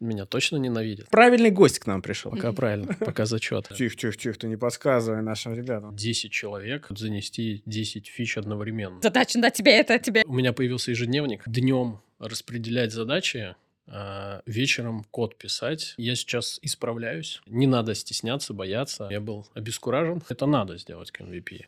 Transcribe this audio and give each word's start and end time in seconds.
Меня 0.00 0.24
точно 0.24 0.56
ненавидят. 0.56 1.08
Правильный 1.10 1.50
гость 1.50 1.78
к 1.78 1.86
нам 1.86 2.00
пришел. 2.00 2.30
Пока 2.30 2.52
правильно, 2.52 2.94
пока 2.98 3.26
зачет. 3.26 3.68
Тихо, 3.76 3.94
тихо, 3.94 4.16
тихо, 4.16 4.38
ты 4.38 4.48
не 4.48 4.56
подсказывай 4.56 5.22
нашим 5.22 5.54
ребятам. 5.54 5.94
10 5.94 6.32
человек 6.32 6.86
занести 6.88 7.62
10 7.66 8.06
фич 8.06 8.38
одновременно. 8.38 9.00
Задача 9.02 9.38
на 9.38 9.50
тебе 9.50 9.72
это 9.72 9.98
тебе. 9.98 10.22
У 10.26 10.32
меня 10.32 10.54
появился 10.54 10.90
ежедневник. 10.90 11.42
Днем 11.46 12.00
распределять 12.18 12.92
задачи, 12.92 13.54
а 13.86 14.42
вечером 14.46 15.04
код 15.10 15.36
писать. 15.36 15.94
Я 15.98 16.14
сейчас 16.14 16.58
исправляюсь. 16.62 17.42
Не 17.46 17.66
надо 17.66 17.94
стесняться, 17.94 18.54
бояться. 18.54 19.08
Я 19.10 19.20
был 19.20 19.46
обескуражен. 19.54 20.22
Это 20.28 20.46
надо 20.46 20.78
сделать 20.78 21.10
к 21.10 21.20
MVP. 21.20 21.66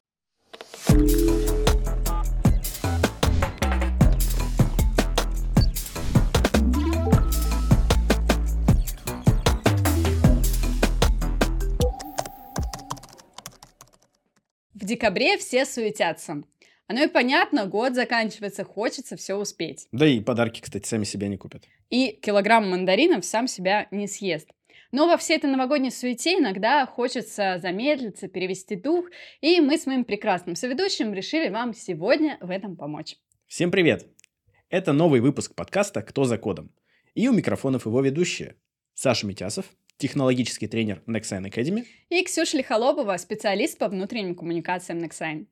В 14.83 14.85
декабре 14.85 15.39
все 15.39 15.65
суетятся. 15.65 16.43
Оно 16.89 17.05
и 17.05 17.07
понятно, 17.07 17.67
год 17.67 17.95
заканчивается, 17.95 18.65
хочется 18.65 19.17
все 19.17 19.37
успеть. 19.37 19.87
Да 19.93 20.09
и 20.09 20.19
подарки, 20.19 20.61
кстати, 20.61 20.89
сами 20.89 21.05
себя 21.05 21.29
не 21.29 21.37
купят. 21.37 21.69
И 21.89 22.19
килограмм 22.21 22.69
мандаринов 22.69 23.25
сам 23.25 23.47
себя 23.47 23.87
не 23.93 24.09
съест. 24.09 24.49
Но 24.91 25.07
во 25.07 25.17
всей 25.19 25.37
этой 25.37 25.49
новогодней 25.49 25.93
суете 25.93 26.37
иногда 26.37 26.85
хочется 26.85 27.61
замедлиться, 27.63 28.27
перевести 28.27 28.75
дух, 28.75 29.07
и 29.41 29.61
мы 29.61 29.79
с 29.79 29.87
моим 29.87 30.05
прекрасным 30.05 30.57
соведущим 30.57 31.15
решили 31.15 31.49
вам 31.49 31.75
сегодня 31.75 32.37
в 32.41 32.51
этом 32.51 32.75
помочь. 32.75 33.15
Всем 33.47 33.71
привет! 33.71 34.09
Это 34.69 34.93
новый 34.93 35.21
выпуск 35.21 35.55
подкаста 35.55 36.03
«Кто 36.03 36.25
за 36.25 36.39
кодом?» 36.39 36.73
И 37.15 37.29
у 37.29 37.33
микрофонов 37.33 37.87
его 37.87 38.01
ведущие 38.01 38.57
Саша 38.95 39.29
Митясов, 39.29 39.67
технологический 40.03 40.67
тренер 40.67 41.01
Nexign 41.07 41.49
Academy. 41.49 41.85
И 42.09 42.25
Ксюша 42.25 42.59
Лихолобова, 42.59 43.17
специалист 43.19 43.79
по 43.79 43.89
внутренним 43.89 44.35
коммуникациям 44.35 44.99
Nexign. 44.99 45.47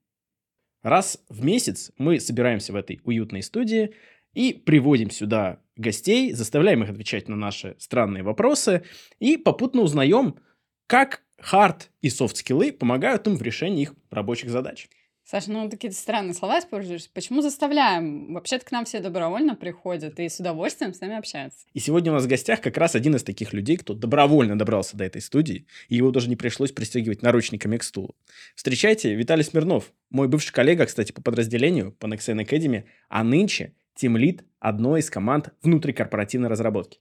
Раз 0.83 1.23
в 1.29 1.45
месяц 1.45 1.93
мы 1.99 2.19
собираемся 2.19 2.73
в 2.73 2.77
этой 2.77 3.01
уютной 3.05 3.45
студии 3.45 3.95
и 4.35 4.53
приводим 4.53 5.11
сюда 5.11 5.61
гостей, 5.77 6.33
заставляем 6.33 6.83
их 6.83 6.91
отвечать 6.91 7.29
на 7.29 7.37
наши 7.37 7.77
странные 7.79 8.25
вопросы 8.25 8.83
и 9.21 9.37
попутно 9.37 9.83
узнаем, 9.83 10.35
как 10.89 11.23
хард 11.39 11.91
и 12.01 12.11
софт-скиллы 12.11 12.73
помогают 12.73 13.29
им 13.29 13.37
в 13.37 13.43
решении 13.43 13.83
их 13.83 13.95
рабочих 14.11 14.51
задач. 14.51 14.89
Саша, 15.31 15.53
ну 15.53 15.71
такие 15.71 15.93
странные 15.93 16.35
слова 16.35 16.59
используешь. 16.59 17.09
Почему 17.09 17.41
заставляем? 17.41 18.35
Вообще-то 18.35 18.67
к 18.67 18.73
нам 18.73 18.85
все 18.85 18.99
добровольно 18.99 19.55
приходят 19.55 20.19
и 20.19 20.29
с 20.29 20.41
удовольствием 20.41 20.93
с 20.93 21.01
нами 21.01 21.17
общаются. 21.17 21.67
И 21.73 21.79
сегодня 21.79 22.11
у 22.11 22.17
нас 22.17 22.25
в 22.25 22.27
гостях 22.27 22.61
как 22.61 22.77
раз 22.77 22.97
один 22.97 23.15
из 23.15 23.23
таких 23.23 23.53
людей, 23.53 23.77
кто 23.77 23.95
добровольно 23.95 24.59
добрался 24.59 24.97
до 24.97 25.05
этой 25.05 25.23
студии, 25.23 25.69
и 25.89 25.95
его 25.95 26.11
даже 26.11 26.29
не 26.29 26.35
пришлось 26.35 26.73
пристегивать 26.73 27.23
наручниками 27.23 27.77
к 27.77 27.85
стулу. 27.85 28.17
Встречайте, 28.57 29.15
Виталий 29.15 29.45
Смирнов, 29.45 29.93
мой 30.11 30.27
бывший 30.27 30.53
коллега, 30.53 30.85
кстати, 30.87 31.13
по 31.13 31.23
подразделению, 31.23 31.93
по 31.93 32.07
Nexen 32.07 32.45
Academy, 32.45 32.87
а 33.09 33.23
нынче 33.23 33.75
тимлид 33.95 34.43
одной 34.59 34.99
из 34.99 35.11
команд 35.11 35.51
внутрикорпоративной 35.63 36.49
разработки. 36.49 36.99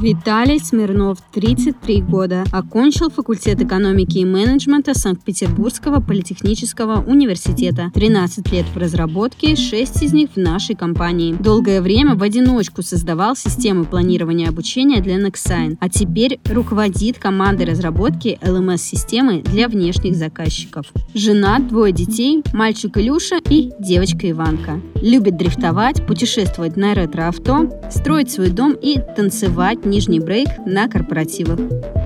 Виталий 0.00 0.58
Смирнов, 0.58 1.18
33 1.34 2.00
года, 2.00 2.44
окончил 2.52 3.10
факультет 3.10 3.60
экономики 3.60 4.16
и 4.16 4.24
менеджмента 4.24 4.94
Санкт-Петербургского 4.94 6.00
политехнического 6.00 7.04
университета. 7.06 7.90
13 7.92 8.50
лет 8.50 8.64
в 8.74 8.78
разработке, 8.78 9.56
6 9.56 10.02
из 10.02 10.14
них 10.14 10.30
в 10.34 10.36
нашей 10.38 10.74
компании. 10.74 11.34
Долгое 11.34 11.82
время 11.82 12.14
в 12.14 12.22
одиночку 12.22 12.80
создавал 12.80 13.36
системы 13.36 13.84
планирования 13.84 14.48
обучения 14.48 15.02
для 15.02 15.18
Nexign, 15.18 15.76
а 15.80 15.90
теперь 15.90 16.40
руководит 16.46 17.18
командой 17.18 17.66
разработки 17.66 18.38
LMS-системы 18.40 19.42
для 19.42 19.68
внешних 19.68 20.16
заказчиков. 20.16 20.86
Женат, 21.12 21.68
двое 21.68 21.92
детей, 21.92 22.42
мальчик 22.54 22.96
Илюша 22.96 23.36
и 23.50 23.70
девочка 23.78 24.30
Иванка. 24.30 24.80
Любит 25.02 25.36
дрифтовать, 25.36 26.06
путешествовать 26.06 26.78
на 26.78 26.94
ретро-авто, 26.94 27.68
строить 27.90 28.30
свой 28.30 28.48
дом 28.48 28.72
и 28.72 28.98
танцевать 29.14 29.89
нижний 29.90 30.20
брейк 30.20 30.48
на 30.66 30.88
корпоративах. 30.88 31.58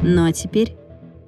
Ну 0.02 0.24
а 0.26 0.32
теперь 0.32 0.74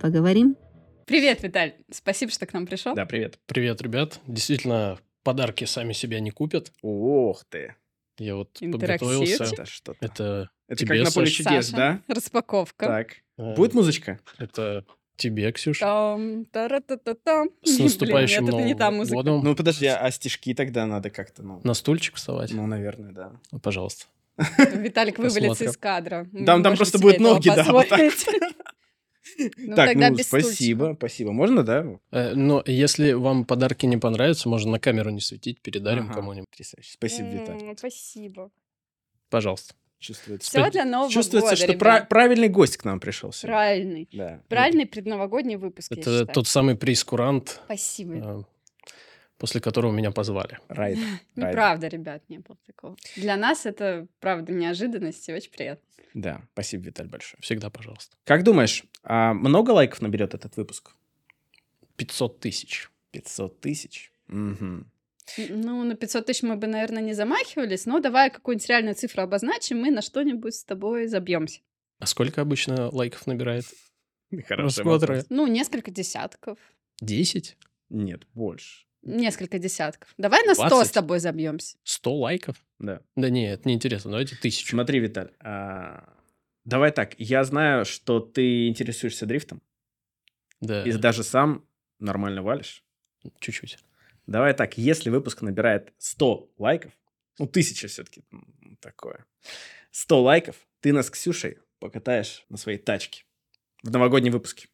поговорим. 0.00 0.56
Привет, 1.04 1.42
Виталь. 1.42 1.74
Спасибо, 1.92 2.32
что 2.32 2.46
к 2.46 2.52
нам 2.54 2.66
пришел. 2.66 2.94
Да, 2.94 3.04
привет. 3.04 3.38
Привет, 3.44 3.82
ребят. 3.82 4.20
Действительно, 4.26 4.98
подарки 5.22 5.64
сами 5.64 5.92
себя 5.92 6.18
не 6.18 6.30
купят. 6.30 6.72
Ох 6.80 7.44
ты. 7.50 7.74
Я 8.18 8.36
вот 8.36 8.58
подготовился. 8.58 9.44
Это 9.44 9.66
что-то. 9.66 9.98
Это, 10.00 10.48
Это 10.66 10.80
тебе, 10.80 10.96
как 10.96 11.04
на 11.08 11.10
поле 11.12 11.26
чудес, 11.26 11.66
Саша, 11.66 11.76
да? 11.76 12.00
Распаковка. 12.08 12.86
Так. 12.86 13.08
э, 13.36 13.54
Будет 13.54 13.74
музычка? 13.74 14.18
Это 14.38 14.86
тебе, 15.16 15.52
Ксюша. 15.52 15.84
Там, 15.84 16.46
тара-та-та-там. 16.46 17.50
С 17.64 17.74
Блин, 17.74 17.84
наступающим 17.84 18.44
нет, 18.46 18.54
это 18.54 18.62
не 18.64 18.74
та 18.74 18.84
Новым 18.86 18.98
музыка. 19.00 19.14
годом. 19.14 19.44
Ну, 19.44 19.54
подожди, 19.54 19.86
а 19.86 20.10
стишки 20.10 20.54
тогда 20.54 20.86
надо 20.86 21.10
как-то, 21.10 21.42
ну... 21.42 21.60
На 21.64 21.74
стульчик 21.74 22.14
вставать? 22.14 22.50
Ну, 22.54 22.66
наверное, 22.66 23.12
да. 23.12 23.32
Ну, 23.52 23.58
Пожалуйста. 23.60 24.06
Виталик 24.74 25.18
вывалится 25.18 25.64
из 25.64 25.76
кадра. 25.76 26.26
Там, 26.44 26.62
там 26.62 26.76
просто 26.76 26.98
будут 26.98 27.20
ноги, 27.20 27.48
да, 27.48 27.64
вот 27.64 27.88
так. 27.88 28.00
Ну, 29.38 29.74
так, 29.76 29.90
тогда 29.90 30.10
ну, 30.10 30.16
без 30.16 30.28
спасибо, 30.28 30.84
стульчика. 30.84 30.96
спасибо. 30.98 31.32
Можно, 31.32 31.62
да? 31.62 31.84
Э, 32.10 32.32
Но 32.34 32.62
если 32.64 33.12
вам 33.12 33.44
подарки 33.44 33.84
не 33.84 33.98
понравятся, 33.98 34.48
можно 34.48 34.70
на 34.72 34.78
камеру 34.78 35.10
не 35.10 35.20
светить, 35.20 35.60
передарим 35.60 36.04
Ага. 36.04 36.14
кому-нибудь. 36.14 36.48
Потрясающе. 36.48 36.92
Спасибо, 36.92 37.28
Виталий. 37.28 37.74
Спасибо. 37.76 38.50
Пожалуйста. 39.28 39.74
Чувствуется, 39.98 40.48
Все 40.48 40.70
для 40.70 40.84
Нового 40.84 41.10
чувствуется 41.10 41.50
года, 41.50 41.56
что 41.56 41.66
ребят. 41.66 41.78
пра- 41.80 42.04
правильный 42.08 42.48
гость 42.48 42.76
к 42.76 42.84
нам 42.84 43.00
пришел 43.00 43.32
сегодня. 43.32 43.56
Правильный. 43.56 44.08
Да. 44.12 44.42
Правильный 44.48 44.86
предновогодний 44.86 45.56
выпуск, 45.56 45.90
Это 45.92 46.24
тот 46.26 46.46
самый 46.46 46.76
прейскурант, 46.76 47.60
Спасибо. 47.64 48.46
После 49.38 49.60
которого 49.60 49.92
меня 49.92 50.10
позвали. 50.10 50.58
Райд. 50.68 50.98
Ну, 51.34 51.42
райд. 51.42 51.54
правда, 51.54 51.88
ребят, 51.88 52.22
не 52.28 52.38
было 52.38 52.56
такого. 52.66 52.96
Для 53.16 53.36
нас 53.36 53.66
это, 53.66 54.06
правда, 54.20 54.52
неожиданность 54.52 55.28
и 55.28 55.32
очень 55.32 55.50
приятно. 55.50 55.84
Да, 56.14 56.42
спасибо, 56.52 56.84
Виталь, 56.84 57.08
большое. 57.08 57.40
Всегда 57.42 57.68
пожалуйста. 57.68 58.16
Как 58.24 58.42
думаешь, 58.42 58.84
а 59.02 59.34
много 59.34 59.72
лайков 59.72 60.00
наберет 60.00 60.34
этот 60.34 60.56
выпуск? 60.56 60.92
500 61.96 62.40
тысяч. 62.40 62.90
500 63.10 63.60
тысяч? 63.60 64.12
Мгм. 64.28 64.90
Ну, 65.36 65.84
на 65.84 65.94
500 65.94 66.26
тысяч 66.26 66.42
мы 66.42 66.56
бы, 66.56 66.66
наверное, 66.66 67.02
не 67.02 67.12
замахивались, 67.12 67.84
но 67.84 68.00
давай 68.00 68.30
какую-нибудь 68.30 68.68
реальную 68.68 68.94
цифру 68.94 69.22
обозначим, 69.22 69.78
мы 69.78 69.90
на 69.90 70.00
что-нибудь 70.00 70.54
с 70.54 70.64
тобой 70.64 71.06
забьемся. 71.06 71.60
А 71.98 72.06
сколько 72.06 72.40
обычно 72.40 72.90
лайков 72.90 73.26
набирает? 73.26 73.64
Хороший 74.46 74.82
Просмотры. 74.82 75.24
Ну, 75.28 75.46
несколько 75.46 75.90
десятков. 75.90 76.58
10? 77.00 77.56
Нет, 77.90 78.26
больше. 78.34 78.86
Несколько 79.02 79.58
десятков. 79.58 80.12
Давай 80.18 80.44
на 80.44 80.54
100 80.54 80.66
с 80.66 80.70
20? 80.70 80.94
тобой 80.94 81.18
забьемся. 81.20 81.76
100 81.84 82.14
лайков? 82.14 82.56
Да. 82.78 83.00
Да 83.14 83.30
не, 83.30 83.50
это 83.52 83.68
неинтересно. 83.68 84.10
Давайте 84.10 84.36
тысячу. 84.36 84.70
Смотри, 84.70 84.98
Виталь, 84.98 85.32
а, 85.40 86.12
давай 86.64 86.90
так. 86.90 87.14
Я 87.18 87.44
знаю, 87.44 87.84
что 87.84 88.20
ты 88.20 88.66
интересуешься 88.68 89.26
дрифтом 89.26 89.62
Да, 90.60 90.82
и 90.84 90.92
даже 90.92 91.22
сам 91.22 91.64
нормально 92.00 92.42
валишь. 92.42 92.82
чуть-чуть. 93.38 93.78
Давай 94.26 94.54
так, 94.54 94.76
если 94.76 95.08
выпуск 95.10 95.42
набирает 95.42 95.92
100 95.98 96.50
лайков, 96.58 96.92
ну, 97.38 97.46
тысяча 97.46 97.86
все-таки 97.86 98.24
такое, 98.80 99.24
100 99.92 100.22
лайков, 100.22 100.56
ты 100.80 100.92
нас 100.92 101.06
с 101.06 101.10
Ксюшей 101.10 101.58
покатаешь 101.78 102.44
на 102.48 102.56
своей 102.56 102.78
тачке 102.78 103.24
в 103.84 103.90
новогоднем 103.90 104.32
выпуске. 104.32 104.68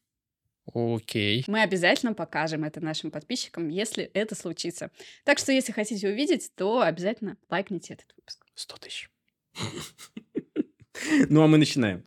Окей. 0.74 1.44
Мы 1.46 1.62
обязательно 1.62 2.14
покажем 2.14 2.64
это 2.64 2.80
нашим 2.80 3.10
подписчикам, 3.10 3.68
если 3.68 4.04
это 4.04 4.34
случится. 4.34 4.90
Так 5.24 5.38
что, 5.38 5.52
если 5.52 5.72
хотите 5.72 6.08
увидеть, 6.08 6.50
то 6.54 6.80
обязательно 6.80 7.36
лайкните 7.50 7.94
этот 7.94 8.14
выпуск. 8.16 8.44
100 8.54 8.76
тысяч. 8.78 9.10
Ну, 11.30 11.42
а 11.42 11.48
мы 11.48 11.56
начинаем. 11.56 12.04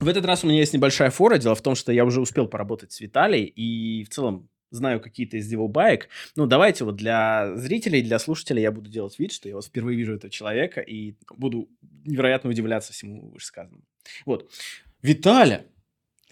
В 0.00 0.08
этот 0.08 0.24
раз 0.26 0.42
у 0.42 0.48
меня 0.48 0.58
есть 0.58 0.74
небольшая 0.74 1.10
фора. 1.10 1.38
Дело 1.38 1.54
в 1.54 1.62
том, 1.62 1.76
что 1.76 1.92
я 1.92 2.04
уже 2.04 2.20
успел 2.20 2.48
поработать 2.48 2.92
с 2.92 3.00
Виталием 3.00 3.50
и 3.54 4.04
в 4.04 4.10
целом 4.10 4.50
знаю 4.72 5.00
какие-то 5.00 5.36
из 5.36 5.50
его 5.50 5.68
баек. 5.68 6.08
Ну, 6.34 6.46
давайте 6.46 6.84
вот 6.84 6.96
для 6.96 7.54
зрителей, 7.56 8.02
для 8.02 8.18
слушателей 8.18 8.62
я 8.62 8.72
буду 8.72 8.90
делать 8.90 9.18
вид, 9.18 9.32
что 9.32 9.48
я 9.48 9.54
вот 9.54 9.64
впервые 9.64 9.96
вижу 9.96 10.14
этого 10.14 10.30
человека 10.30 10.80
и 10.80 11.14
буду 11.36 11.68
невероятно 12.04 12.50
удивляться 12.50 12.92
всему 12.92 13.30
вышесказанному. 13.30 13.84
Вот. 14.26 14.50
Виталя, 15.02 15.66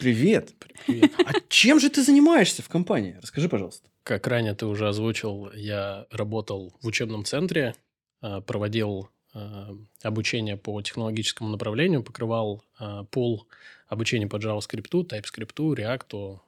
привет. 0.01 0.55
Привет. 0.87 1.13
А 1.27 1.33
чем 1.49 1.79
же 1.79 1.91
ты 1.91 2.03
занимаешься 2.03 2.63
в 2.63 2.69
компании? 2.69 3.19
Расскажи, 3.21 3.49
пожалуйста. 3.49 3.89
Как 4.03 4.27
ранее 4.27 4.55
ты 4.55 4.67
уже 4.67 4.89
озвучил, 4.89 5.53
я 5.53 6.07
работал 6.11 6.75
в 6.81 6.87
учебном 6.87 7.25
центре, 7.25 7.75
а, 8.23 8.41
проводил 8.41 9.11
а, 9.35 9.77
обучение 10.03 10.57
по 10.57 10.81
технологическому 10.81 11.51
направлению, 11.51 12.03
покрывал 12.03 12.65
а, 12.79 13.05
пул 13.05 13.47
обучения 13.89 14.27
по 14.27 14.37
JavaScript, 14.37 14.91
TypeScript, 14.91 15.55
React, 15.55 16.41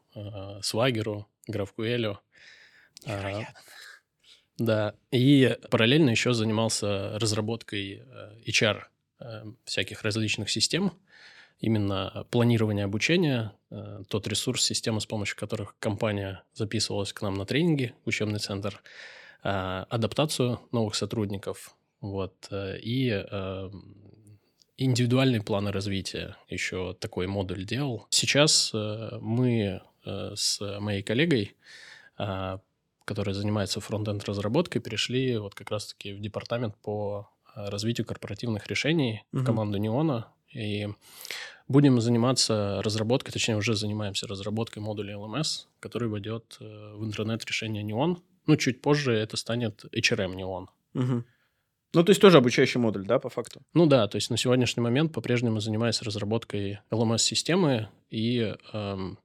Swagger, 0.62 1.24
GraphQL. 1.50 2.16
А, 3.06 3.42
Да, 4.58 4.94
и 5.10 5.58
параллельно 5.70 6.10
еще 6.10 6.32
занимался 6.32 7.18
разработкой 7.18 8.02
HR 8.46 8.84
всяких 9.64 10.02
различных 10.02 10.50
систем, 10.50 10.92
именно 11.62 12.26
планирование 12.30 12.84
обучения, 12.84 13.52
э, 13.70 14.02
тот 14.08 14.28
ресурс, 14.28 14.62
система, 14.62 15.00
с 15.00 15.06
помощью 15.06 15.38
которых 15.38 15.74
компания 15.78 16.42
записывалась 16.52 17.14
к 17.14 17.22
нам 17.22 17.34
на 17.34 17.46
тренинги, 17.46 17.94
учебный 18.04 18.38
центр, 18.38 18.82
адаптацию 19.42 20.60
новых 20.70 20.94
сотрудников, 20.94 21.74
вот, 22.00 22.48
и 22.52 23.08
индивидуальные 24.76 25.42
планы 25.42 25.72
развития, 25.72 26.36
еще 26.48 26.94
такой 27.00 27.26
модуль 27.26 27.64
делал. 27.64 28.06
Сейчас 28.10 28.70
мы 28.72 29.82
с 30.04 30.60
моей 30.78 31.02
коллегой 31.02 31.56
которые 33.04 33.34
занимаются 33.34 33.80
фронтенд 33.80 34.24
разработкой, 34.24 34.80
перешли 34.80 35.36
вот 35.38 35.54
как 35.54 35.70
раз-таки 35.70 36.12
в 36.12 36.20
департамент 36.20 36.76
по 36.76 37.28
э, 37.54 37.68
развитию 37.68 38.06
корпоративных 38.06 38.66
решений 38.66 39.24
угу. 39.32 39.42
в 39.42 39.44
команду 39.44 39.78
Неона. 39.78 40.28
И 40.54 40.88
будем 41.68 42.00
заниматься 42.00 42.80
разработкой, 42.82 43.32
точнее, 43.32 43.56
уже 43.56 43.74
занимаемся 43.74 44.26
разработкой 44.26 44.82
модуля 44.82 45.14
LMS, 45.14 45.66
который 45.80 46.08
войдет 46.08 46.56
э, 46.60 46.94
в 46.94 47.04
интернет-решение 47.04 47.82
Neon. 47.82 48.18
Ну, 48.46 48.56
чуть 48.56 48.82
позже 48.82 49.12
это 49.12 49.36
станет 49.36 49.84
HRM 49.92 50.34
Neon. 50.34 50.66
Угу. 50.94 51.24
Ну, 51.94 52.04
то 52.04 52.10
есть 52.10 52.20
тоже 52.20 52.38
обучающий 52.38 52.80
модуль, 52.80 53.04
да, 53.04 53.18
по 53.18 53.28
факту? 53.28 53.60
Ну 53.74 53.86
да, 53.86 54.08
то 54.08 54.16
есть 54.16 54.30
на 54.30 54.36
сегодняшний 54.36 54.82
момент 54.82 55.12
по-прежнему 55.12 55.60
занимаюсь 55.60 56.00
разработкой 56.00 56.80
LMS-системы 56.90 57.88
и 58.10 58.54
эм, 58.72 59.18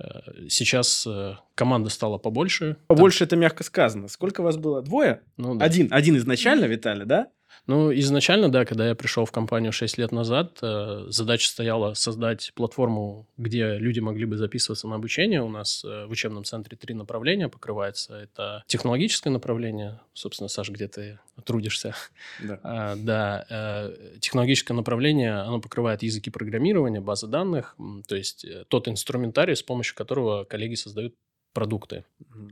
Э, 0.00 0.48
сейчас 0.48 1.06
э, 1.06 1.36
команда 1.54 1.90
стала 1.90 2.18
побольше. 2.18 2.76
Побольше 2.86 3.20
Там... 3.20 3.26
это 3.26 3.36
мягко 3.36 3.64
сказано. 3.64 4.08
Сколько 4.08 4.42
вас 4.42 4.56
было? 4.56 4.82
Двое? 4.82 5.22
Ну, 5.36 5.54
да. 5.54 5.64
Один. 5.64 5.88
Один 5.90 6.16
изначально, 6.16 6.64
Виталий, 6.64 7.04
да? 7.04 7.28
Ну, 7.66 7.92
изначально, 7.94 8.50
да, 8.50 8.64
когда 8.64 8.88
я 8.88 8.94
пришел 8.94 9.24
в 9.24 9.32
компанию 9.32 9.72
6 9.72 9.98
лет 9.98 10.12
назад, 10.12 10.58
э, 10.62 11.06
задача 11.08 11.48
стояла 11.48 11.94
создать 11.94 12.52
платформу, 12.54 13.26
где 13.36 13.76
люди 13.78 14.00
могли 14.00 14.24
бы 14.24 14.36
записываться 14.36 14.88
на 14.88 14.96
обучение. 14.96 15.42
У 15.42 15.48
нас 15.48 15.84
э, 15.84 16.06
в 16.06 16.10
учебном 16.10 16.44
центре 16.44 16.76
три 16.76 16.94
направления 16.94 17.48
покрывается. 17.48 18.14
Это 18.14 18.64
технологическое 18.66 19.32
направление, 19.32 20.00
собственно, 20.14 20.48
Саш, 20.48 20.70
где 20.70 20.88
ты 20.88 21.18
трудишься. 21.44 21.94
Да. 22.40 22.60
А, 22.62 22.96
да, 22.96 23.46
э, 23.48 24.18
технологическое 24.20 24.76
направление, 24.76 25.34
оно 25.34 25.60
покрывает 25.60 26.02
языки 26.02 26.30
программирования, 26.30 27.00
базы 27.00 27.26
данных, 27.26 27.76
то 28.06 28.16
есть 28.16 28.46
тот 28.68 28.88
инструментарий, 28.88 29.54
с 29.54 29.62
помощью 29.62 29.94
которого 29.94 30.44
коллеги 30.44 30.74
создают 30.74 31.14
продукты. 31.52 32.04
Угу. 32.20 32.50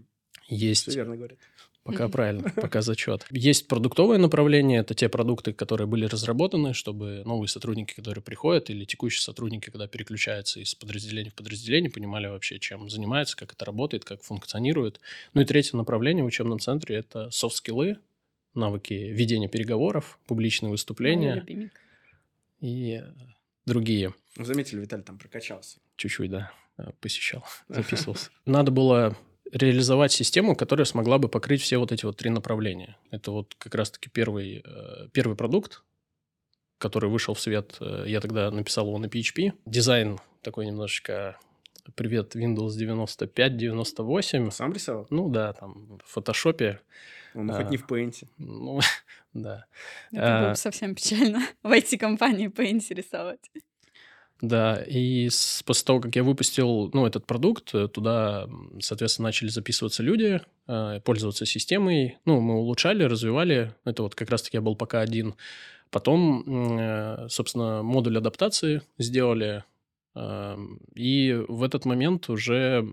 Есть... 0.48 0.88
Все 0.88 0.96
верно 0.96 1.16
говорит. 1.16 1.38
Пока 1.88 2.08
правильно, 2.08 2.50
пока 2.56 2.82
зачет. 2.82 3.26
Есть 3.30 3.66
продуктовое 3.66 4.18
направление, 4.18 4.80
это 4.80 4.94
те 4.94 5.08
продукты, 5.08 5.54
которые 5.54 5.86
были 5.86 6.04
разработаны, 6.04 6.74
чтобы 6.74 7.22
новые 7.24 7.48
сотрудники, 7.48 7.94
которые 7.94 8.22
приходят, 8.22 8.68
или 8.68 8.84
текущие 8.84 9.22
сотрудники, 9.22 9.70
когда 9.70 9.86
переключаются 9.86 10.60
из 10.60 10.74
подразделения 10.74 11.30
в 11.30 11.34
подразделение, 11.34 11.90
понимали 11.90 12.26
вообще, 12.26 12.58
чем 12.58 12.90
занимаются, 12.90 13.38
как 13.38 13.54
это 13.54 13.64
работает, 13.64 14.04
как 14.04 14.22
функционирует. 14.22 15.00
Ну 15.32 15.40
и 15.40 15.46
третье 15.46 15.78
направление 15.78 16.22
в 16.22 16.26
учебном 16.26 16.60
центре– 16.60 16.96
это 16.98 17.30
софт-скиллы, 17.30 17.96
навыки 18.54 18.92
ведения 18.92 19.48
переговоров, 19.48 20.18
публичные 20.26 20.70
выступления 20.70 21.42
и 22.60 23.02
другие. 23.64 24.12
Заметили, 24.36 24.80
Виталий 24.80 25.04
там 25.04 25.16
прокачался. 25.16 25.78
Чуть-чуть, 25.96 26.30
да, 26.30 26.52
посещал, 27.00 27.46
записывался. 27.68 28.28
Надо 28.44 28.70
было 28.72 29.16
реализовать 29.52 30.12
систему, 30.12 30.54
которая 30.56 30.84
смогла 30.84 31.18
бы 31.18 31.28
покрыть 31.28 31.62
все 31.62 31.78
вот 31.78 31.92
эти 31.92 32.04
вот 32.04 32.16
три 32.16 32.30
направления. 32.30 32.96
Это 33.10 33.30
вот 33.30 33.54
как 33.58 33.74
раз-таки 33.74 34.10
первый, 34.10 34.62
э, 34.64 35.08
первый 35.12 35.36
продукт, 35.36 35.82
который 36.78 37.10
вышел 37.10 37.34
в 37.34 37.40
свет. 37.40 37.76
Э, 37.80 38.04
я 38.06 38.20
тогда 38.20 38.50
написал 38.50 38.86
его 38.86 38.98
на 38.98 39.06
PHP. 39.06 39.52
Дизайн 39.66 40.18
такой 40.42 40.66
немножечко 40.66 41.38
привет 41.94 42.36
Windows 42.36 42.76
95, 42.76 43.56
98. 43.56 44.50
Сам 44.50 44.72
рисовал? 44.72 45.06
Ну 45.10 45.28
да, 45.28 45.52
там 45.52 45.98
в 46.04 46.10
фотошопе. 46.10 46.80
Ну, 47.34 47.52
а, 47.52 47.56
хоть 47.56 47.70
не 47.70 47.76
в 47.76 47.86
Paint. 47.86 48.24
Ну, 48.38 48.80
да. 49.32 49.66
Это 50.12 50.38
а, 50.38 50.40
было 50.40 50.50
бы 50.50 50.56
совсем 50.56 50.94
печально 50.94 51.40
в 51.62 51.70
IT-компании 51.70 52.48
Paint 52.48 52.82
рисовать. 52.94 53.50
Да, 54.40 54.80
и 54.82 55.28
с, 55.28 55.64
после 55.64 55.84
того, 55.84 56.00
как 56.00 56.14
я 56.14 56.22
выпустил 56.22 56.90
ну, 56.92 57.06
этот 57.06 57.26
продукт, 57.26 57.74
э, 57.74 57.88
туда, 57.88 58.48
соответственно, 58.80 59.28
начали 59.28 59.48
записываться 59.48 60.04
люди, 60.04 60.40
э, 60.68 61.00
пользоваться 61.04 61.44
системой. 61.44 62.18
Ну, 62.24 62.40
мы 62.40 62.54
улучшали, 62.54 63.02
развивали. 63.02 63.74
Это 63.84 64.04
вот 64.04 64.14
как 64.14 64.30
раз-таки 64.30 64.56
я 64.56 64.60
был 64.60 64.76
пока 64.76 65.00
один. 65.00 65.34
Потом, 65.90 66.78
э, 66.78 67.26
собственно, 67.28 67.82
модуль 67.82 68.18
адаптации 68.18 68.82
сделали. 68.96 69.64
Э, 70.14 70.56
и 70.94 71.32
в 71.48 71.64
этот 71.64 71.84
момент 71.84 72.28
уже 72.28 72.86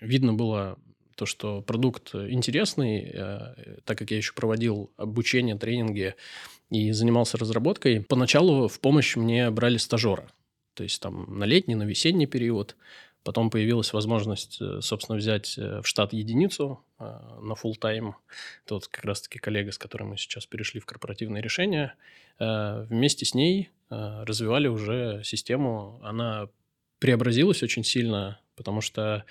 видно 0.00 0.32
было 0.32 0.76
то, 1.14 1.24
что 1.24 1.62
продукт 1.62 2.16
интересный, 2.16 3.12
э, 3.14 3.80
так 3.84 3.96
как 3.96 4.10
я 4.10 4.16
еще 4.16 4.32
проводил 4.34 4.90
обучение, 4.96 5.56
тренинги 5.56 6.16
и 6.68 6.90
занимался 6.90 7.38
разработкой. 7.38 8.00
Поначалу 8.00 8.66
в 8.66 8.80
помощь 8.80 9.14
мне 9.14 9.50
брали 9.50 9.76
стажера 9.76 10.28
то 10.80 10.84
есть 10.84 11.02
там 11.02 11.38
на 11.38 11.44
летний, 11.44 11.74
на 11.74 11.82
весенний 11.82 12.24
период. 12.24 12.74
Потом 13.22 13.50
появилась 13.50 13.92
возможность, 13.92 14.56
э, 14.62 14.80
собственно, 14.80 15.18
взять 15.18 15.58
э, 15.58 15.82
в 15.82 15.86
штат 15.86 16.14
единицу 16.14 16.82
э, 16.98 17.04
на 17.42 17.52
full 17.52 17.74
тайм 17.78 18.16
Это 18.64 18.76
вот 18.76 18.88
как 18.88 19.04
раз-таки 19.04 19.38
коллега, 19.38 19.72
с 19.72 19.76
которым 19.76 20.08
мы 20.08 20.16
сейчас 20.16 20.46
перешли 20.46 20.80
в 20.80 20.86
корпоративные 20.86 21.42
решения. 21.42 21.92
Вместе 22.38 23.26
с 23.26 23.34
ней 23.34 23.68
развивали 23.90 24.68
уже 24.68 25.20
систему. 25.22 26.00
Она 26.02 26.48
преобразилась 26.98 27.62
очень 27.62 27.84
сильно, 27.84 28.40
потому 28.56 28.80
что 28.80 29.26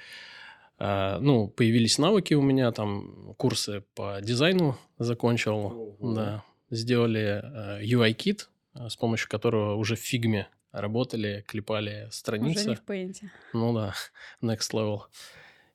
ну, 0.78 1.48
появились 1.48 1.98
навыки 1.98 2.36
у 2.36 2.44
меня, 2.44 2.72
там 2.72 3.34
курсы 3.38 3.84
по 3.96 4.20
дизайну 4.22 4.78
закончил, 5.00 5.56
Ого. 6.00 6.14
да, 6.14 6.44
сделали 6.70 7.44
UI-кит, 7.84 8.52
с 8.76 8.96
помощью 8.96 9.28
которого 9.30 9.74
уже 9.74 9.96
в 9.96 10.00
фигме 10.00 10.48
работали, 10.72 11.44
клепали 11.48 12.08
страницы. 12.12 12.62
Уже 12.62 12.70
не 12.70 12.76
в 12.76 12.84
Paint. 12.86 13.30
Ну 13.54 13.74
да, 13.74 13.94
next 14.42 14.72
level. 14.74 15.02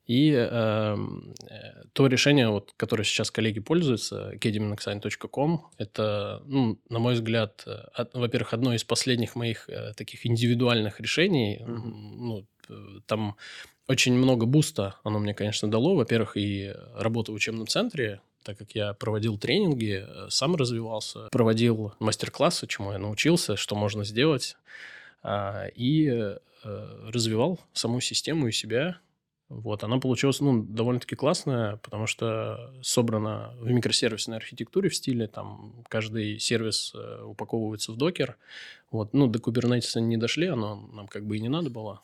И 0.06 0.32
эм, 0.32 1.34
э, 1.48 1.84
то 1.94 2.06
решение, 2.06 2.50
вот, 2.50 2.74
которое 2.76 3.04
сейчас 3.04 3.30
коллеги 3.30 3.60
пользуются, 3.60 4.34
kediminexine.com, 4.34 5.70
это, 5.78 6.42
ну, 6.44 6.78
на 6.90 6.98
мой 6.98 7.14
взгляд, 7.14 7.62
э, 7.66 7.70
от, 7.94 8.12
во-первых, 8.12 8.52
одно 8.52 8.74
из 8.74 8.84
последних 8.84 9.34
моих 9.34 9.68
э, 9.70 9.94
таких 9.94 10.26
индивидуальных 10.26 11.00
решений. 11.00 11.58
Mm-hmm. 11.62 12.16
Ну, 12.18 12.46
там 13.06 13.36
очень 13.88 14.14
много 14.14 14.44
буста 14.44 14.96
оно 15.04 15.18
мне, 15.18 15.32
конечно, 15.32 15.70
дало. 15.70 15.94
Во-первых, 15.94 16.36
и 16.36 16.74
работа 16.94 17.32
в 17.32 17.34
учебном 17.34 17.66
центре, 17.66 18.20
так 18.44 18.58
как 18.58 18.72
я 18.72 18.92
проводил 18.92 19.38
тренинги, 19.38 20.04
э, 20.06 20.26
сам 20.30 20.54
развивался, 20.54 21.28
проводил 21.32 21.94
мастер-классы, 21.98 22.66
чему 22.66 22.92
я 22.92 22.98
научился, 22.98 23.56
что 23.56 23.74
можно 23.74 24.04
сделать, 24.04 24.56
а, 25.22 25.66
и 25.74 26.06
э, 26.08 26.38
развивал 26.62 27.58
саму 27.72 28.00
систему 28.00 28.46
и 28.48 28.52
себя. 28.52 28.98
Вот, 29.48 29.84
она 29.84 29.98
получилась 29.98 30.40
ну, 30.40 30.62
довольно-таки 30.62 31.16
классная, 31.16 31.76
потому 31.76 32.06
что 32.06 32.72
собрана 32.82 33.54
в 33.60 33.70
микросервисной 33.70 34.38
архитектуре 34.38 34.88
в 34.88 34.94
стиле, 34.94 35.26
там 35.26 35.84
каждый 35.88 36.38
сервис 36.38 36.92
э, 36.94 37.22
упаковывается 37.24 37.92
в 37.92 37.96
докер. 37.96 38.36
Вот, 38.90 39.12
ну, 39.14 39.26
до 39.26 39.38
Kubernetes 39.38 40.00
не 40.00 40.16
дошли, 40.16 40.46
оно 40.46 40.88
нам 40.92 41.08
как 41.08 41.26
бы 41.26 41.36
и 41.36 41.40
не 41.40 41.48
надо 41.48 41.70
было 41.70 42.02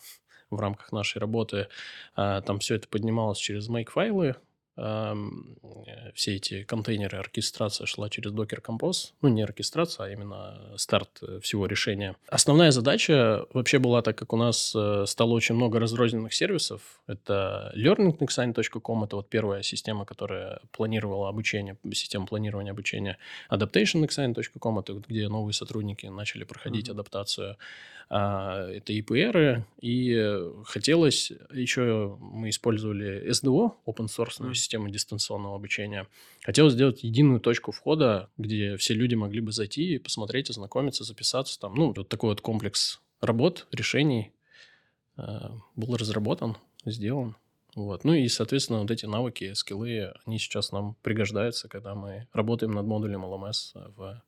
в 0.50 0.59
рамках 0.59 0.90
нашей 0.90 1.18
работы. 1.18 1.68
А, 2.14 2.40
там 2.40 2.59
все 2.59 2.75
это 2.75 2.88
поднималось 2.88 3.38
через 3.38 3.68
make-файлы, 3.68 4.35
Э, 4.35 4.50
все 6.14 6.37
эти 6.37 6.62
контейнеры, 6.62 7.18
оркестрация 7.18 7.87
шла 7.87 8.08
через 8.08 8.32
Docker 8.32 8.62
Compose. 8.62 9.12
Ну, 9.22 9.28
не 9.28 9.42
оркестрация, 9.42 10.06
а 10.06 10.10
именно 10.10 10.60
старт 10.76 11.18
э, 11.22 11.40
всего 11.40 11.66
решения. 11.66 12.16
Основная 12.28 12.70
задача 12.70 13.46
вообще 13.52 13.78
была, 13.78 14.02
так 14.02 14.16
как 14.16 14.32
у 14.32 14.37
нас 14.37 14.72
э, 14.75 15.04
стало 15.06 15.32
очень 15.32 15.54
много 15.54 15.78
разрозненных 15.78 16.34
сервисов, 16.34 17.00
это 17.06 17.72
learningnexigne.com, 17.76 19.04
это 19.04 19.16
вот 19.16 19.28
первая 19.28 19.62
система, 19.62 20.04
которая 20.04 20.60
планировала 20.72 21.28
обучение, 21.28 21.76
система 21.92 22.26
планирования 22.26 22.72
обучения. 22.72 23.18
adaptationnexigne.com, 23.50 24.78
это 24.78 24.94
где 25.08 25.28
новые 25.28 25.54
сотрудники 25.54 26.06
начали 26.06 26.44
проходить 26.44 26.88
mm-hmm. 26.88 26.92
адаптацию. 26.92 27.56
А, 28.12 28.68
это 28.68 28.92
EPR, 28.92 29.62
и 29.80 30.50
хотелось 30.64 31.32
еще, 31.52 32.18
мы 32.20 32.49
использовали 32.49 33.30
SDO, 33.30 33.75
open 33.87 34.06
source 34.06 34.40
mm-hmm. 34.40 34.49
Систему 34.70 34.88
дистанционного 34.88 35.56
обучения. 35.56 36.06
Хотелось 36.44 36.74
сделать 36.74 37.02
единую 37.02 37.40
точку 37.40 37.72
входа, 37.72 38.28
где 38.38 38.76
все 38.76 38.94
люди 38.94 39.16
могли 39.16 39.40
бы 39.40 39.50
зайти 39.50 39.94
и 39.94 39.98
посмотреть, 39.98 40.48
ознакомиться, 40.48 41.02
записаться 41.02 41.58
там. 41.58 41.74
Ну, 41.74 41.92
вот 41.92 42.08
такой 42.08 42.30
вот 42.30 42.40
комплекс 42.40 43.00
работ, 43.20 43.66
решений 43.72 44.30
э, 45.16 45.22
был 45.74 45.96
разработан, 45.96 46.56
сделан. 46.86 47.34
Вот. 47.74 48.04
Ну 48.04 48.14
и, 48.14 48.28
соответственно, 48.28 48.80
вот 48.80 48.92
эти 48.92 49.06
навыки, 49.06 49.54
скиллы, 49.54 50.12
они 50.24 50.38
сейчас 50.38 50.70
нам 50.70 50.94
пригождаются, 51.02 51.68
когда 51.68 51.96
мы 51.96 52.28
работаем 52.32 52.70
над 52.70 52.86
модулем 52.86 53.24
LMS 53.24 53.92
в, 53.96 54.22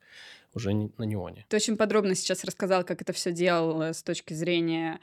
уже 0.55 0.73
на 0.73 1.05
Неоне. 1.05 1.47
Ты 1.49 1.57
очень 1.57 1.77
подробно 1.77 2.17
сейчас 2.17 2.43
рассказал, 2.43 2.83
как 2.83 3.01
это 3.01 3.13
все 3.13 3.31
делал 3.31 3.81
с 3.81 4.03
точки 4.03 4.35
зрения 4.35 4.99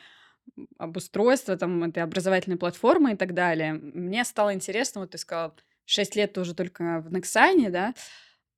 обустройства 0.77 1.57
там, 1.57 1.83
этой 1.83 2.03
образовательной 2.03 2.57
платформы 2.57 3.13
и 3.13 3.15
так 3.15 3.33
далее. 3.33 3.73
Мне 3.73 4.23
стало 4.23 4.53
интересно, 4.53 5.01
вот 5.01 5.11
ты 5.11 5.17
сказал, 5.17 5.55
6 5.85 6.15
лет 6.15 6.33
ты 6.33 6.41
уже 6.41 6.53
только 6.53 7.01
в 7.01 7.11
Nexine, 7.11 7.69
да? 7.69 7.93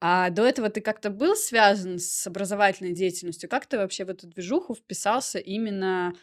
А 0.02 0.32
до 0.32 0.44
этого 0.46 0.70
ты 0.70 0.82
как-то 0.82 1.12
был 1.12 1.36
связан 1.36 2.00
с 2.00 2.26
образовательной 2.26 2.94
деятельностью? 2.94 3.50
Как 3.50 3.68
ты 3.68 3.78
вообще 3.78 4.04
в 4.04 4.10
эту 4.10 4.28
движуху 4.28 4.74
вписался 4.74 5.38
именно 5.38 6.16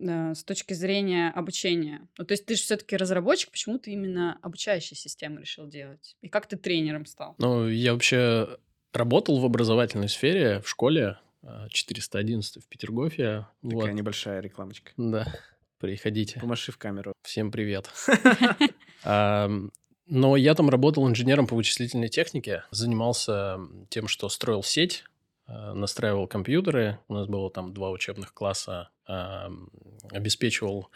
э, 0.00 0.34
с 0.34 0.42
точки 0.42 0.74
зрения 0.74 1.30
обучения? 1.30 2.08
Ну, 2.18 2.24
то 2.24 2.32
есть 2.32 2.46
ты 2.46 2.56
же 2.56 2.62
все-таки 2.62 2.96
разработчик, 2.96 3.52
почему 3.52 3.78
ты 3.78 3.92
именно 3.92 4.38
обучающие 4.42 4.96
системы 4.96 5.40
решил 5.40 5.68
делать? 5.68 6.16
И 6.20 6.28
как 6.28 6.46
ты 6.46 6.56
тренером 6.56 7.06
стал? 7.06 7.36
Ну, 7.38 7.68
я 7.68 7.92
вообще 7.92 8.58
работал 8.92 9.38
в 9.38 9.44
образовательной 9.44 10.08
сфере 10.08 10.60
в 10.60 10.68
школе 10.68 11.16
411 11.70 12.56
э, 12.56 12.60
в 12.60 12.68
Петергофе. 12.68 13.46
Такая 13.62 13.78
вот. 13.78 13.92
небольшая 13.92 14.40
рекламочка. 14.40 14.92
Да, 14.96 15.26
приходите. 15.78 16.40
Помаши 16.40 16.72
в 16.72 16.78
камеру. 16.78 17.12
Всем 17.22 17.50
привет. 17.50 17.90
Но 20.06 20.36
я 20.36 20.54
там 20.54 20.68
работал 20.68 21.08
инженером 21.08 21.46
по 21.46 21.54
вычислительной 21.54 22.08
технике, 22.08 22.64
занимался 22.70 23.58
тем, 23.88 24.08
что 24.08 24.28
строил 24.28 24.62
сеть, 24.62 25.04
настраивал 25.46 26.26
компьютеры. 26.26 26.98
У 27.08 27.14
нас 27.14 27.26
было 27.26 27.50
там 27.50 27.74
два 27.74 27.90
учебных 27.90 28.32
класса, 28.32 28.90
обеспечивал 30.10 30.88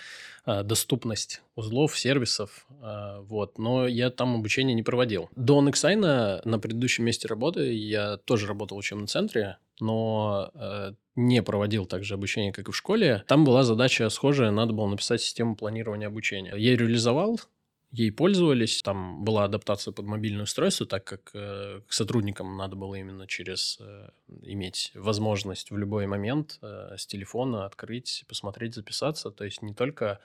э, 0.46 0.62
доступность 0.62 1.42
узлов, 1.54 1.98
сервисов. 1.98 2.66
Э, 2.82 3.20
вот. 3.20 3.58
Но 3.58 3.86
я 3.86 4.10
там 4.10 4.36
обучение 4.36 4.74
не 4.74 4.82
проводил. 4.82 5.28
До 5.36 5.66
Nexine 5.66 6.40
на 6.44 6.58
предыдущем 6.58 7.04
месте 7.04 7.28
работы 7.28 7.72
я 7.72 8.16
тоже 8.18 8.46
работал 8.46 8.76
в 8.76 8.80
учебном 8.80 9.06
центре, 9.06 9.58
но 9.80 10.50
не 11.16 11.42
проводил 11.42 11.86
также 11.86 12.14
обучение, 12.14 12.52
как 12.52 12.68
и 12.68 12.72
в 12.72 12.76
школе. 12.76 13.24
Там 13.26 13.44
была 13.44 13.62
задача 13.62 14.08
схожая, 14.10 14.50
надо 14.50 14.72
было 14.72 14.86
написать 14.86 15.22
систему 15.22 15.56
планирования 15.56 16.06
обучения. 16.06 16.54
Я 16.56 16.76
реализовал, 16.76 17.40
ей 17.90 18.10
пользовались. 18.10 18.82
Там 18.82 19.24
была 19.24 19.44
адаптация 19.44 19.92
под 19.92 20.06
мобильное 20.06 20.44
устройство, 20.44 20.86
так 20.86 21.04
как 21.04 21.30
э, 21.34 21.80
к 21.86 21.92
сотрудникам 21.92 22.56
надо 22.56 22.76
было 22.76 22.94
именно 22.94 23.26
через 23.26 23.78
э, 23.80 24.08
иметь 24.42 24.92
возможность 24.94 25.70
в 25.70 25.76
любой 25.76 26.06
момент 26.06 26.58
э, 26.62 26.96
с 26.96 27.06
телефона 27.06 27.64
открыть, 27.64 28.24
посмотреть, 28.28 28.74
записаться. 28.74 29.30
То 29.30 29.44
есть 29.44 29.62
не 29.62 29.74
только 29.74 30.20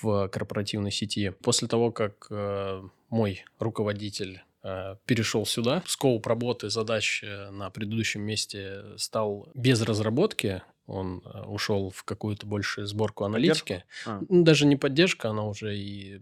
в 0.00 0.28
корпоративной 0.28 0.90
сети. 0.90 1.30
После 1.30 1.68
того, 1.68 1.92
как 1.92 2.26
э, 2.30 2.82
мой 3.10 3.44
руководитель 3.58 4.42
э, 4.62 4.96
перешел 5.06 5.46
сюда. 5.46 5.82
Скоуп 5.86 6.26
работы, 6.26 6.68
задач 6.68 7.22
э, 7.22 7.50
на 7.50 7.70
предыдущем 7.70 8.22
месте 8.22 8.82
стал 8.96 9.48
без 9.54 9.80
разработки 9.82 10.62
он 10.86 11.22
э, 11.24 11.42
ушел 11.42 11.90
в 11.90 12.04
какую-то 12.04 12.46
большую 12.46 12.86
сборку 12.86 13.24
аналитики. 13.24 13.84
А. 14.06 14.20
Ну, 14.28 14.42
даже 14.44 14.66
не 14.66 14.76
поддержка, 14.76 15.30
она 15.30 15.44
уже 15.44 15.76
и, 15.76 16.20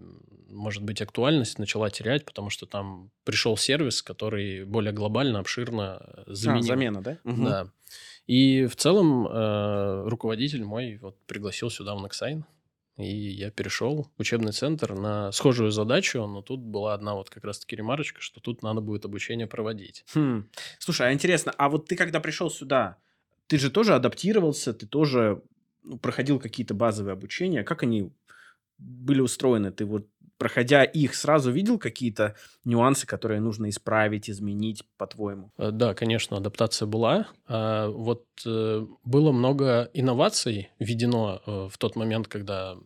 может 0.49 0.83
быть, 0.83 1.03
актуальность 1.03 1.59
начала 1.59 1.91
терять, 1.91 2.25
потому 2.25 2.51
что 2.51 2.67
там 2.67 3.11
пришел 3.25 3.57
сервис, 3.57 4.03
который 4.03 4.65
более 4.65 4.93
глобально, 4.93 5.41
обширно 5.41 6.25
заменил. 6.27 6.65
А, 6.65 6.67
замена, 6.67 7.03
да? 7.03 7.19
Угу. 7.25 7.45
Да. 7.45 7.67
И 8.27 8.67
в 8.67 8.77
целом 8.77 9.27
э, 9.27 10.05
руководитель 10.07 10.65
мой 10.65 10.97
вот 10.99 11.17
пригласил 11.27 11.71
сюда 11.71 11.95
в 11.95 12.05
Nexine. 12.05 12.45
И 12.99 13.07
я 13.07 13.51
перешел 13.51 14.07
в 14.17 14.21
учебный 14.21 14.53
центр 14.53 14.95
на 14.95 15.33
схожую 15.33 15.71
задачу, 15.71 16.25
но 16.27 16.43
тут 16.43 16.61
была 16.61 16.93
одна 16.93 17.15
вот 17.15 17.31
как 17.31 17.43
раз-таки 17.43 17.75
ремарочка, 17.75 18.21
что 18.21 18.41
тут 18.41 18.63
надо 18.63 18.81
будет 18.83 19.07
обучение 19.07 19.47
проводить. 19.47 20.05
Хм. 20.15 20.47
Слушай, 20.79 21.09
а 21.09 21.13
интересно, 21.13 21.53
а 21.57 21.71
вот 21.71 21.87
ты 21.87 21.97
когда 21.97 22.21
пришел 22.21 22.51
сюда, 22.51 22.99
ты 23.47 23.59
же 23.59 23.71
тоже 23.71 23.95
адаптировался, 23.95 24.73
ты 24.73 24.87
тоже 24.87 25.43
ну, 25.83 25.99
проходил 25.99 26.39
какие-то 26.39 26.75
базовые 26.75 27.13
обучения. 27.13 27.65
Как 27.65 27.83
они 27.83 28.13
были 28.79 29.21
устроены? 29.21 29.73
Ты 29.73 29.85
вот, 29.85 30.07
проходя 30.39 30.85
их, 30.85 31.15
сразу 31.15 31.51
видел 31.51 31.79
какие-то 31.79 32.37
нюансы, 32.65 33.07
которые 33.07 33.41
нужно 33.41 33.69
исправить, 33.69 34.31
изменить, 34.31 34.85
по-твоему? 34.97 35.53
Э, 35.59 35.71
да, 35.71 35.95
конечно, 35.95 36.37
адаптация 36.37 36.87
была. 36.87 37.29
А, 37.47 37.89
вот 37.89 38.27
э, 38.47 38.87
было 39.05 39.33
много 39.33 39.91
инноваций 39.93 40.71
введено 40.79 41.43
э, 41.47 41.69
в 41.71 41.79
тот 41.79 41.97
момент, 41.97 42.29
когда 42.29 42.77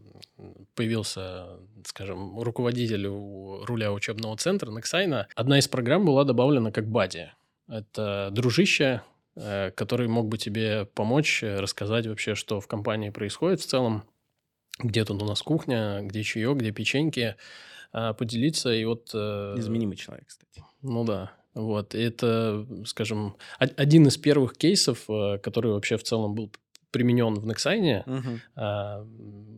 появился, 0.74 1.46
скажем, 1.84 2.40
руководитель 2.40 3.06
у 3.06 3.64
руля 3.64 3.92
учебного 3.92 4.36
центра 4.36 4.70
Нексайна. 4.70 5.28
Одна 5.34 5.58
из 5.58 5.68
программ 5.68 6.04
была 6.04 6.24
добавлена 6.24 6.72
как 6.72 6.88
бади. 6.88 7.32
Это 7.68 8.28
дружище, 8.32 9.02
который 9.36 10.08
мог 10.08 10.28
бы 10.28 10.38
тебе 10.38 10.86
помочь 10.86 11.42
э, 11.42 11.60
рассказать 11.60 12.06
вообще, 12.06 12.34
что 12.34 12.60
в 12.60 12.66
компании 12.66 13.10
происходит 13.10 13.60
в 13.60 13.66
целом, 13.66 14.04
где 14.78 15.04
тут 15.04 15.22
у 15.22 15.26
нас 15.26 15.42
кухня, 15.42 16.00
где 16.02 16.22
чаек, 16.22 16.56
где 16.56 16.70
печеньки, 16.70 17.36
а, 17.92 18.14
поделиться 18.14 18.72
и 18.72 18.84
вот... 18.84 19.10
Э, 19.14 19.54
Изменимый 19.58 19.96
человек, 19.96 20.26
кстати. 20.28 20.64
Ну 20.82 21.04
да, 21.04 21.32
вот, 21.54 21.94
это, 21.94 22.66
скажем, 22.86 23.36
один 23.58 24.06
из 24.06 24.16
первых 24.16 24.56
кейсов, 24.56 25.06
который 25.42 25.72
вообще 25.72 25.96
в 25.96 26.02
целом 26.02 26.34
был 26.34 26.50
применен 26.96 27.34
в 27.34 27.46
Nexine. 27.46 28.02
Угу. 28.06 28.40
А, 28.56 29.06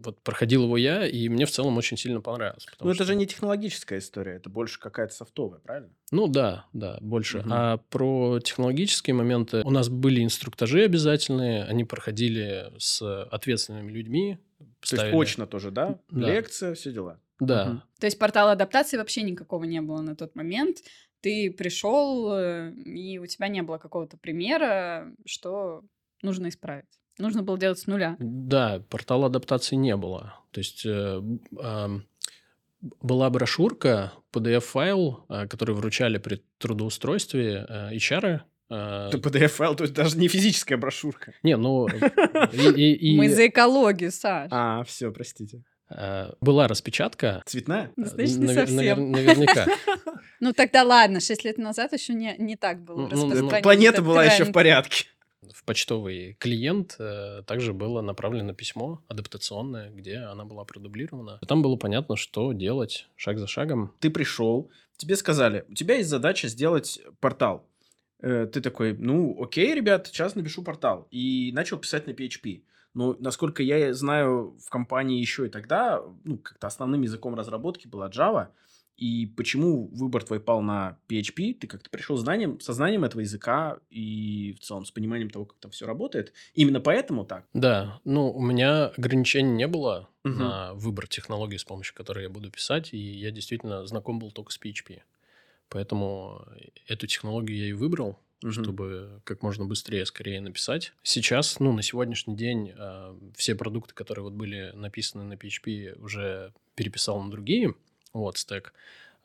вот 0.04 0.20
проходил 0.22 0.64
его 0.64 0.76
я, 0.76 1.06
и 1.06 1.28
мне 1.28 1.46
в 1.46 1.50
целом 1.52 1.76
очень 1.76 1.96
сильно 1.96 2.20
понравилось. 2.20 2.66
Ну, 2.80 2.86
это 2.86 2.96
что... 2.96 3.04
же 3.04 3.14
не 3.14 3.26
технологическая 3.28 3.98
история, 3.98 4.32
это 4.32 4.50
больше 4.50 4.80
какая-то 4.80 5.14
софтовая, 5.14 5.60
правильно? 5.60 5.90
Ну 6.10 6.26
да, 6.26 6.66
да, 6.72 6.98
больше. 7.00 7.38
Угу. 7.38 7.48
А 7.52 7.76
про 7.76 8.40
технологические 8.40 9.14
моменты 9.14 9.62
у 9.64 9.70
нас 9.70 9.88
были 9.88 10.24
инструктажи 10.24 10.82
обязательные, 10.82 11.64
они 11.64 11.84
проходили 11.84 12.72
с 12.78 13.22
ответственными 13.26 13.92
людьми. 13.92 14.38
Ставили... 14.82 15.12
То 15.12 15.16
есть 15.20 15.30
очно 15.30 15.46
тоже, 15.46 15.70
да? 15.70 16.00
да. 16.10 16.26
Лекция, 16.34 16.74
все 16.74 16.92
дела. 16.92 17.20
Да. 17.38 17.70
Угу. 17.70 17.82
То 18.00 18.06
есть 18.06 18.18
портала 18.18 18.52
адаптации 18.52 18.96
вообще 18.96 19.22
никакого 19.22 19.64
не 19.64 19.80
было 19.80 20.00
на 20.00 20.16
тот 20.16 20.34
момент. 20.34 20.78
Ты 21.20 21.50
пришел, 21.50 22.32
э, 22.32 22.72
и 22.72 23.18
у 23.18 23.26
тебя 23.26 23.48
не 23.48 23.62
было 23.62 23.78
какого-то 23.78 24.16
примера, 24.16 25.12
что 25.26 25.82
нужно 26.22 26.48
исправить. 26.48 26.97
Нужно 27.18 27.42
было 27.42 27.58
делать 27.58 27.78
с 27.78 27.86
нуля. 27.86 28.16
Да, 28.18 28.82
портала 28.88 29.26
адаптации 29.26 29.76
не 29.76 29.96
было. 29.96 30.34
То 30.52 30.60
есть 30.60 30.86
э, 30.86 31.20
э, 31.60 31.88
была 32.80 33.30
брошюрка, 33.30 34.12
PDF-файл, 34.32 35.24
э, 35.28 35.46
который 35.48 35.74
вручали 35.74 36.18
при 36.18 36.42
трудоустройстве 36.58 37.66
э, 37.68 37.94
HR. 37.94 38.40
Э, 38.70 39.08
Это 39.08 39.18
PDF-файл, 39.18 39.74
то 39.74 39.84
есть 39.84 39.94
даже 39.94 40.16
не 40.16 40.28
физическая 40.28 40.78
брошюрка. 40.78 41.34
Не, 41.42 41.56
ну... 41.56 41.88
Мы 41.88 43.28
за 43.28 43.48
экологию, 43.48 44.12
Саш. 44.12 44.48
А, 44.52 44.84
все, 44.84 45.10
простите. 45.10 45.64
Э, 45.90 46.32
была 46.40 46.68
распечатка. 46.68 47.42
Цветная? 47.46 47.90
Значит, 47.96 48.36
не 48.38 48.48
совсем. 48.54 49.10
Наверняка. 49.10 49.66
Ну 50.40 50.52
тогда 50.52 50.84
ладно, 50.84 51.18
6 51.18 51.44
лет 51.44 51.58
назад 51.58 51.92
еще 51.92 52.14
не, 52.14 52.36
не 52.38 52.54
так 52.54 52.80
было 52.84 53.08
ну, 53.08 53.26
ну 53.26 53.50
Планета 53.60 54.02
была 54.02 54.24
еще 54.24 54.44
в 54.44 54.52
порядке 54.52 55.06
в 55.54 55.64
почтовый 55.64 56.34
клиент 56.38 56.96
э, 56.98 57.42
также 57.46 57.72
было 57.72 58.00
направлено 58.00 58.54
письмо 58.54 59.02
адаптационное, 59.08 59.90
где 59.90 60.16
она 60.18 60.44
была 60.44 60.64
продублирована. 60.64 61.38
Там 61.46 61.62
было 61.62 61.76
понятно, 61.76 62.16
что 62.16 62.52
делать 62.52 63.08
шаг 63.16 63.38
за 63.38 63.46
шагом. 63.46 63.92
Ты 64.00 64.10
пришел, 64.10 64.70
тебе 64.96 65.16
сказали, 65.16 65.64
у 65.68 65.74
тебя 65.74 65.96
есть 65.96 66.08
задача 66.08 66.48
сделать 66.48 67.00
портал. 67.20 67.66
Э, 68.20 68.46
ты 68.46 68.60
такой, 68.60 68.96
ну, 68.96 69.40
окей, 69.42 69.74
ребят, 69.74 70.06
сейчас 70.08 70.34
напишу 70.34 70.62
портал. 70.62 71.06
И 71.10 71.50
начал 71.52 71.78
писать 71.78 72.06
на 72.06 72.12
PHP. 72.12 72.62
Но, 72.94 73.16
насколько 73.20 73.62
я 73.62 73.92
знаю, 73.94 74.56
в 74.64 74.70
компании 74.70 75.20
еще 75.20 75.46
и 75.46 75.50
тогда, 75.50 76.02
ну, 76.24 76.38
как-то 76.38 76.66
основным 76.66 77.02
языком 77.02 77.34
разработки 77.34 77.86
была 77.86 78.08
Java– 78.08 78.48
и 78.98 79.26
почему 79.26 79.86
выбор 79.92 80.24
твой 80.24 80.40
пал 80.40 80.60
на 80.60 80.98
PHP? 81.08 81.54
Ты 81.54 81.68
как-то 81.68 81.88
пришел 81.88 82.16
знанием, 82.16 82.58
со 82.58 82.72
знанием 82.72 83.04
этого 83.04 83.20
языка 83.20 83.78
и 83.90 84.56
в 84.58 84.64
целом 84.64 84.84
с 84.84 84.90
пониманием 84.90 85.30
того, 85.30 85.44
как 85.44 85.58
там 85.60 85.70
все 85.70 85.86
работает. 85.86 86.32
Именно 86.54 86.80
поэтому 86.80 87.24
так? 87.24 87.46
Да. 87.54 88.00
Ну, 88.04 88.28
у 88.28 88.42
меня 88.42 88.86
ограничений 88.86 89.52
не 89.52 89.68
было 89.68 90.08
угу. 90.24 90.34
на 90.34 90.74
выбор 90.74 91.06
технологии, 91.06 91.56
с 91.56 91.64
помощью 91.64 91.94
которой 91.94 92.24
я 92.24 92.28
буду 92.28 92.50
писать. 92.50 92.92
И 92.92 92.98
я 92.98 93.30
действительно 93.30 93.86
знаком 93.86 94.18
был 94.18 94.32
только 94.32 94.50
с 94.50 94.60
PHP. 94.60 95.02
Поэтому 95.68 96.44
эту 96.88 97.06
технологию 97.06 97.56
я 97.56 97.66
и 97.68 97.74
выбрал, 97.74 98.18
угу. 98.42 98.50
чтобы 98.50 99.22
как 99.22 99.44
можно 99.44 99.64
быстрее, 99.64 100.06
скорее 100.06 100.40
написать. 100.40 100.92
Сейчас, 101.04 101.60
ну, 101.60 101.72
на 101.72 101.82
сегодняшний 101.82 102.34
день 102.34 102.72
э, 102.76 103.16
все 103.36 103.54
продукты, 103.54 103.94
которые 103.94 104.24
вот 104.24 104.32
были 104.32 104.72
написаны 104.74 105.22
на 105.22 105.34
PHP, 105.34 106.00
уже 106.00 106.52
переписал 106.74 107.22
на 107.22 107.30
другие 107.30 107.74
вот, 108.12 108.38
стек. 108.38 108.72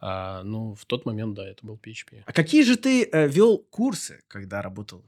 А, 0.06 0.44
ну, 0.44 0.76
в 0.76 0.86
тот 0.86 1.06
момент, 1.06 1.34
да, 1.34 1.48
это 1.48 1.66
был 1.66 1.80
PHP. 1.82 2.24
А 2.26 2.34
какие 2.34 2.64
же 2.64 2.76
ты 2.76 3.06
э, 3.10 3.28
вел 3.30 3.58
курсы, 3.58 4.22
когда 4.28 4.62
работал 4.62 5.02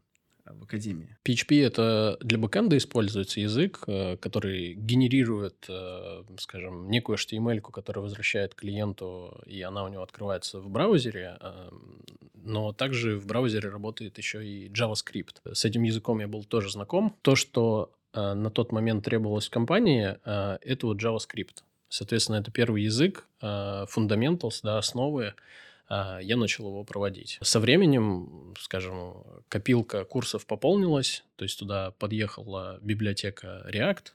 в 0.45 0.63
академии? 0.63 1.17
PHP 1.25 1.65
это 1.65 2.17
для 2.21 2.37
бэкэнда 2.37 2.77
используется 2.77 3.41
язык, 3.41 3.83
э, 3.87 4.15
который 4.15 4.73
генерирует, 4.73 5.65
э, 5.67 6.23
скажем, 6.39 6.89
некую 6.89 7.17
HTML, 7.17 7.59
которая 7.59 8.03
возвращает 8.03 8.55
клиенту, 8.55 9.41
и 9.45 9.61
она 9.63 9.83
у 9.83 9.89
него 9.89 10.01
открывается 10.01 10.61
в 10.61 10.69
браузере. 10.69 11.39
Но 12.33 12.71
также 12.71 13.17
в 13.17 13.25
браузере 13.25 13.67
работает 13.67 14.17
еще 14.17 14.47
и 14.47 14.69
JavaScript. 14.69 15.53
С 15.53 15.65
этим 15.65 15.83
языком 15.83 16.21
я 16.21 16.29
был 16.29 16.45
тоже 16.45 16.69
знаком. 16.71 17.17
То, 17.21 17.35
что 17.35 17.91
на 18.13 18.49
тот 18.49 18.71
момент 18.71 19.03
требовалось 19.03 19.47
в 19.47 19.49
компании, 19.49 20.15
это 20.23 20.87
вот 20.87 21.03
JavaScript. 21.03 21.63
Соответственно, 21.95 22.37
это 22.37 22.51
первый 22.51 22.83
язык, 22.83 23.25
fundamentals, 23.41 24.59
да, 24.63 24.77
основы, 24.77 25.33
а, 25.87 26.19
я 26.19 26.35
начал 26.35 26.67
его 26.67 26.83
проводить. 26.83 27.37
Со 27.41 27.59
временем, 27.59 28.53
скажем, 28.59 29.23
копилка 29.49 30.03
курсов 30.03 30.45
пополнилась, 30.45 31.23
то 31.35 31.43
есть 31.43 31.59
туда 31.59 31.91
подъехала 31.91 32.79
библиотека 32.81 33.65
React, 33.69 34.07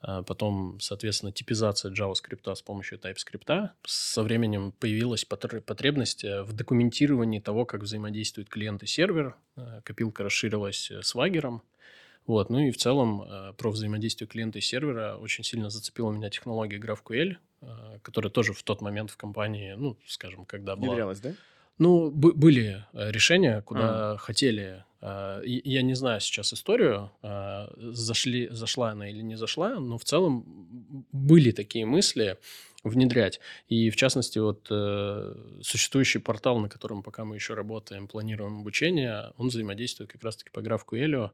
а, 0.00 0.22
потом, 0.22 0.78
соответственно, 0.80 1.32
типизация 1.32 1.92
JavaScript 1.92 2.54
с 2.54 2.62
помощью 2.62 2.98
TypeScript. 2.98 3.70
Со 3.84 4.22
временем 4.22 4.72
появилась 4.72 5.24
потребность 5.24 6.24
э, 6.24 6.42
в 6.42 6.52
документировании 6.52 7.40
того, 7.40 7.64
как 7.64 7.82
взаимодействует 7.82 8.48
клиент 8.48 8.82
и 8.82 8.86
сервер. 8.86 9.36
Э, 9.56 9.80
копилка 9.82 10.24
расширилась 10.24 10.90
э, 10.90 11.02
свагером. 11.02 11.62
Вот. 12.26 12.50
Ну 12.50 12.58
и 12.58 12.70
в 12.70 12.76
целом 12.76 13.22
э, 13.22 13.52
про 13.56 13.70
взаимодействие 13.70 14.26
клиента 14.26 14.58
и 14.58 14.62
сервера 14.62 15.16
очень 15.16 15.44
сильно 15.44 15.70
зацепила 15.70 16.10
меня 16.10 16.30
технология 16.30 16.78
GraphQL, 16.78 17.36
э, 17.60 17.98
которая 18.02 18.30
тоже 18.30 18.52
в 18.52 18.62
тот 18.62 18.80
момент 18.80 19.10
в 19.10 19.16
компании, 19.16 19.74
ну, 19.76 19.96
скажем, 20.06 20.44
когда 20.46 20.74
была... 20.74 20.88
Внедрялась, 20.88 21.20
да? 21.20 21.32
Ну, 21.78 22.10
были 22.10 22.84
э, 22.92 23.10
решения, 23.10 23.60
куда 23.62 24.12
а. 24.12 24.16
хотели. 24.16 24.84
Я 25.44 25.82
не 25.82 25.92
знаю 25.92 26.18
сейчас 26.20 26.54
историю, 26.54 27.10
зашли, 27.76 28.48
зашла 28.50 28.92
она 28.92 29.10
или 29.10 29.20
не 29.20 29.36
зашла, 29.36 29.78
но 29.78 29.98
в 29.98 30.04
целом 30.04 31.06
были 31.12 31.50
такие 31.50 31.84
мысли 31.84 32.38
внедрять. 32.84 33.40
И 33.68 33.90
в 33.90 33.96
частности, 33.96 34.38
вот 34.38 34.66
существующий 35.64 36.18
портал, 36.18 36.58
на 36.58 36.68
котором 36.68 37.02
пока 37.02 37.24
мы 37.24 37.34
еще 37.34 37.54
работаем, 37.54 38.06
планируем 38.06 38.60
обучение, 38.60 39.32
он 39.36 39.48
взаимодействует 39.48 40.12
как 40.12 40.22
раз-таки 40.22 40.50
по 40.50 40.60
GraphQL. 40.60 41.30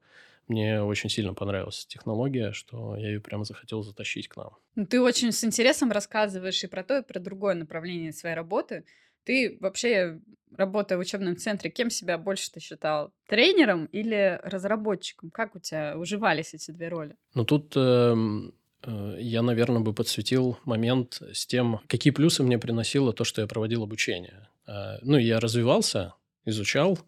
Мне 0.48 0.82
очень 0.82 1.10
сильно 1.10 1.34
понравилась 1.34 1.86
технология, 1.86 2.52
что 2.52 2.96
я 2.96 3.08
ее 3.08 3.20
прямо 3.20 3.44
захотел 3.44 3.82
затащить 3.82 4.28
к 4.28 4.36
нам. 4.36 4.56
Ну, 4.74 4.86
ты 4.86 5.00
очень 5.00 5.32
с 5.32 5.44
интересом 5.44 5.92
рассказываешь 5.92 6.64
и 6.64 6.66
про 6.66 6.82
то, 6.82 6.98
и 6.98 7.02
про 7.02 7.20
другое 7.20 7.54
направление 7.54 8.12
своей 8.12 8.34
работы. 8.34 8.84
Ты 9.24 9.58
вообще, 9.60 10.20
работая 10.56 10.96
в 10.96 11.00
учебном 11.00 11.36
центре, 11.36 11.70
кем 11.70 11.90
себя 11.90 12.18
больше 12.18 12.50
ты 12.50 12.58
считал? 12.58 13.12
Тренером 13.28 13.84
или 13.86 14.40
разработчиком? 14.42 15.30
Как 15.30 15.54
у 15.54 15.60
тебя 15.60 15.96
уживались 15.96 16.54
эти 16.54 16.70
две 16.70 16.88
роли? 16.88 17.16
Ну, 17.34 17.44
тут 17.44 17.74
э, 17.76 17.80
э, 17.80 18.50
я, 18.86 19.42
наверное, 19.42 19.80
бы 19.80 19.92
подсветил 19.92 20.58
момент 20.64 21.22
с 21.32 21.46
тем, 21.46 21.80
какие 21.86 22.12
плюсы 22.12 22.42
мне 22.42 22.58
приносило 22.58 23.12
то, 23.12 23.24
что 23.24 23.40
я 23.42 23.46
проводил 23.46 23.82
обучение. 23.82 24.48
Э, 24.66 24.98
ну, 25.02 25.18
я 25.18 25.40
развивался, 25.40 26.14
изучал, 26.44 26.98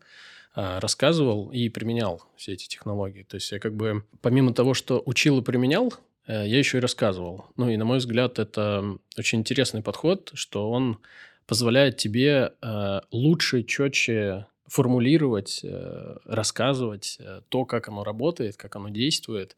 а, 0.54 0.80
рассказывал 0.80 1.50
и 1.50 1.70
применял 1.70 2.22
все 2.36 2.52
эти 2.52 2.68
технологии. 2.68 3.22
То 3.22 3.36
есть 3.36 3.50
я 3.52 3.58
как 3.58 3.74
бы 3.74 4.04
помимо 4.20 4.52
того, 4.52 4.74
что 4.74 5.02
учил 5.06 5.38
и 5.38 5.42
применял, 5.42 5.94
э, 6.26 6.46
я 6.46 6.58
еще 6.58 6.78
и 6.78 6.80
рассказывал. 6.80 7.46
Ну 7.56 7.70
и 7.70 7.76
на 7.78 7.86
мой 7.86 7.98
взгляд 7.98 8.38
это 8.38 8.98
очень 9.16 9.38
интересный 9.38 9.82
подход, 9.82 10.30
что 10.34 10.70
он 10.70 10.98
позволяет 11.46 11.96
тебе 11.96 12.52
э, 12.60 13.00
лучше, 13.10 13.62
четче 13.62 14.46
формулировать, 14.66 15.60
э, 15.64 16.16
рассказывать 16.26 17.18
то, 17.48 17.64
как 17.64 17.88
оно 17.88 18.04
работает, 18.04 18.58
как 18.58 18.76
оно 18.76 18.90
действует. 18.90 19.56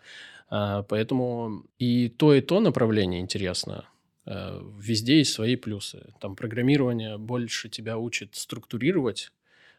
А, 0.49 0.83
поэтому 0.83 1.65
и 1.79 2.09
то, 2.09 2.35
и 2.35 2.41
то 2.41 2.61
направление 2.61 3.21
интересно. 3.21 3.87
Везде 4.27 5.19
есть 5.19 5.35
свои 5.35 5.55
плюсы. 5.55 6.15
Там 6.19 6.35
программирование 6.35 7.19
больше 7.19 7.69
тебя 7.69 7.99
учит 7.99 8.37
структурировать 8.37 9.31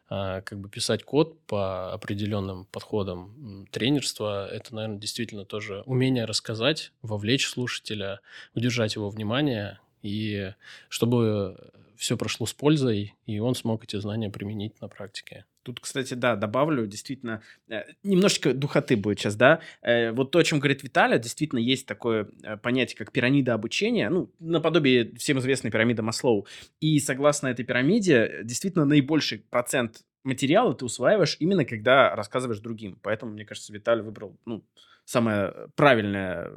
а, 0.08 0.40
как 0.42 0.60
бы 0.60 0.68
писать 0.68 1.02
код 1.02 1.40
по 1.46 1.92
определенным 1.92 2.64
подходам. 2.66 3.66
Тренерство– 3.72 4.46
это, 4.52 4.72
наверное, 4.74 4.98
действительно 4.98 5.44
тоже 5.44 5.82
умение 5.86 6.26
рассказать, 6.26 6.92
вовлечь 7.02 7.48
слушателя, 7.48 8.20
удержать 8.54 8.94
его 8.94 9.10
внимание, 9.10 9.80
и 10.02 10.52
чтобы 10.88 11.72
все 11.96 12.16
прошло 12.16 12.46
с 12.46 12.54
пользой, 12.54 13.14
и 13.26 13.40
он 13.40 13.56
смог 13.56 13.82
эти 13.82 13.96
знания 13.96 14.30
применить 14.30 14.80
на 14.80 14.88
практике. 14.88 15.44
Тут, 15.66 15.80
кстати, 15.80 16.14
да, 16.14 16.36
добавлю, 16.36 16.86
действительно, 16.86 17.42
э, 17.68 17.82
немножечко 18.04 18.54
духоты 18.54 18.96
будет 18.96 19.18
сейчас, 19.18 19.34
да. 19.34 19.58
Э, 19.82 20.12
вот 20.12 20.30
то, 20.30 20.38
о 20.38 20.44
чем 20.44 20.60
говорит 20.60 20.84
Виталий, 20.84 21.18
действительно 21.18 21.58
есть 21.58 21.86
такое 21.86 22.28
э, 22.44 22.56
понятие, 22.56 22.96
как 22.96 23.10
пирамида 23.10 23.52
обучения, 23.52 24.08
ну, 24.08 24.30
наподобие 24.38 25.12
всем 25.16 25.40
известной 25.40 25.72
пирамиды 25.72 26.02
Маслоу. 26.02 26.46
И 26.78 27.00
согласно 27.00 27.48
этой 27.48 27.64
пирамиде, 27.64 28.42
действительно, 28.44 28.84
наибольший 28.84 29.40
процент 29.40 30.04
материала 30.22 30.72
ты 30.72 30.84
усваиваешь 30.84 31.36
именно 31.40 31.64
когда 31.64 32.14
рассказываешь 32.14 32.60
другим. 32.60 32.96
Поэтому, 33.02 33.32
мне 33.32 33.44
кажется, 33.44 33.72
Виталий 33.72 34.04
выбрал, 34.04 34.38
ну, 34.44 34.64
самое 35.04 35.52
правильное 35.74 36.52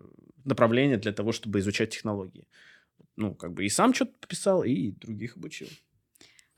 направление 0.46 0.98
для 0.98 1.14
того, 1.14 1.32
чтобы 1.32 1.58
изучать 1.62 1.90
технологии. 1.90 2.46
Ну, 3.16 3.34
как 3.34 3.54
бы 3.54 3.66
и 3.66 3.70
сам 3.70 3.96
что-то 3.96 4.14
пописал, 4.22 4.64
и 4.64 4.92
других 4.92 5.36
обучил. 5.36 5.68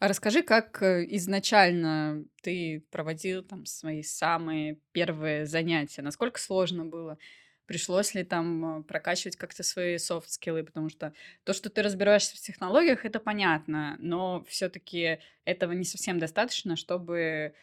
А 0.02 0.08
расскажи, 0.08 0.42
как 0.42 0.82
э, 0.82 1.06
изначально 1.10 2.26
ты 2.42 2.84
проводил 2.90 3.44
там 3.44 3.68
свои 3.68 4.02
самые 4.02 4.80
первые 4.94 5.46
занятия? 5.46 6.02
Насколько 6.02 6.40
сложно 6.40 6.86
было? 6.86 7.20
Пришлось 7.68 8.16
ли 8.16 8.24
там 8.24 8.80
э, 8.80 8.84
прокачивать 8.84 9.36
как-то 9.36 9.62
свои 9.62 10.00
софт-скиллы? 10.00 10.64
Потому 10.64 10.90
что 10.90 11.14
то, 11.44 11.54
что 11.54 11.70
ты 11.70 11.84
разбираешься 11.84 12.36
в 12.36 12.40
технологиях, 12.40 13.06
это 13.06 13.20
понятно, 13.20 13.96
но 14.00 14.44
все-таки 14.48 15.20
этого 15.46 15.74
не 15.74 15.86
совсем 15.86 16.18
достаточно, 16.18 16.76
чтобы 16.76 17.54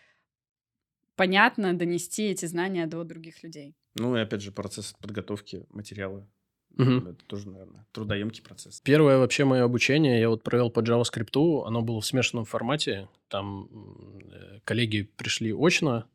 понятно 1.17 1.77
донести 1.77 2.29
эти 2.29 2.47
знания 2.47 2.87
до 2.87 3.03
других 3.03 3.43
людей. 3.43 3.75
Ну 3.97 4.17
и 4.17 4.21
опять 4.21 4.43
же 4.43 4.53
процесс 4.53 4.95
подготовки 5.01 5.67
материала 5.71 6.25
Угу. 6.77 7.11
Это 7.11 7.25
тоже, 7.27 7.49
наверное, 7.49 7.87
трудоемкий 7.93 8.43
процесс. 8.43 8.81
Первое 8.81 9.19
вообще 9.19 9.45
мое 9.45 9.65
обучение 9.65 10.21
я 10.21 10.29
вот 10.29 10.43
провел 10.43 10.71
по 10.71 10.81
JavaScript. 10.81 11.65
Оно 11.67 11.83
было 11.83 12.01
в 12.01 12.07
смешанном 12.07 12.45
формате. 12.45 13.09
Там 13.29 13.69
э, 14.33 14.61
коллеги 14.65 15.11
пришли 15.17 15.53
очно, 15.53 16.07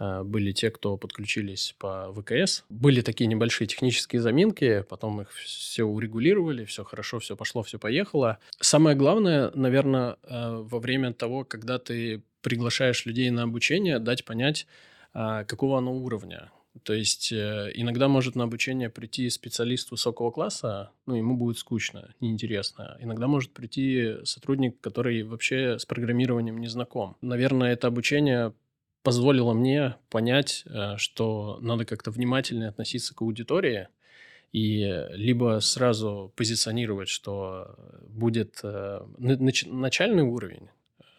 э, 0.00 0.22
были 0.24 0.50
те, 0.50 0.70
кто 0.70 0.96
подключились 0.96 1.76
по 1.78 2.12
ВКС. 2.12 2.64
Были 2.68 3.02
такие 3.02 3.28
небольшие 3.28 3.68
технические 3.68 4.20
заминки, 4.20 4.84
потом 4.88 5.20
их 5.20 5.30
все 5.32 5.84
урегулировали, 5.84 6.64
все 6.64 6.82
хорошо, 6.82 7.20
все 7.20 7.36
пошло, 7.36 7.62
все 7.62 7.78
поехало. 7.78 8.38
Самое 8.58 8.96
главное, 8.96 9.52
наверное, 9.54 10.16
э, 10.24 10.56
во 10.56 10.80
время 10.80 11.12
того, 11.12 11.44
когда 11.44 11.78
ты 11.78 12.22
приглашаешь 12.42 13.06
людей 13.06 13.30
на 13.30 13.44
обучение, 13.44 13.98
дать 13.98 14.24
понять, 14.24 14.66
какого 15.12 15.76
оно 15.76 15.92
уровня. 15.92 16.50
То 16.84 16.92
есть 16.92 17.32
э, 17.32 17.70
иногда 17.74 18.08
может 18.08 18.36
на 18.36 18.44
обучение 18.44 18.90
прийти 18.90 19.28
специалист 19.28 19.90
высокого 19.90 20.30
класса, 20.30 20.90
ну, 21.06 21.14
ему 21.16 21.36
будет 21.36 21.58
скучно, 21.58 22.14
неинтересно. 22.20 22.96
Иногда 23.00 23.26
может 23.26 23.52
прийти 23.52 24.24
сотрудник, 24.24 24.80
который 24.80 25.22
вообще 25.24 25.78
с 25.78 25.84
программированием 25.84 26.58
не 26.58 26.68
знаком. 26.68 27.16
Наверное, 27.20 27.72
это 27.72 27.88
обучение 27.88 28.54
позволило 29.02 29.52
мне 29.52 29.96
понять, 30.10 30.64
э, 30.66 30.96
что 30.96 31.58
надо 31.60 31.84
как-то 31.84 32.10
внимательно 32.12 32.68
относиться 32.68 33.14
к 33.14 33.22
аудитории, 33.22 33.88
и 34.52 35.06
либо 35.12 35.60
сразу 35.60 36.32
позиционировать, 36.34 37.08
что 37.08 37.76
будет 38.08 38.60
э, 38.62 39.00
начальный 39.18 40.22
уровень, 40.22 40.68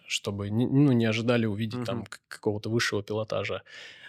чтобы 0.05 0.49
ну, 0.49 0.91
не 0.91 1.05
ожидали 1.05 1.45
увидеть 1.45 1.79
угу. 1.79 1.85
там 1.85 2.05
какого-то 2.27 2.69
высшего 2.69 3.03
пилотажа, 3.03 3.63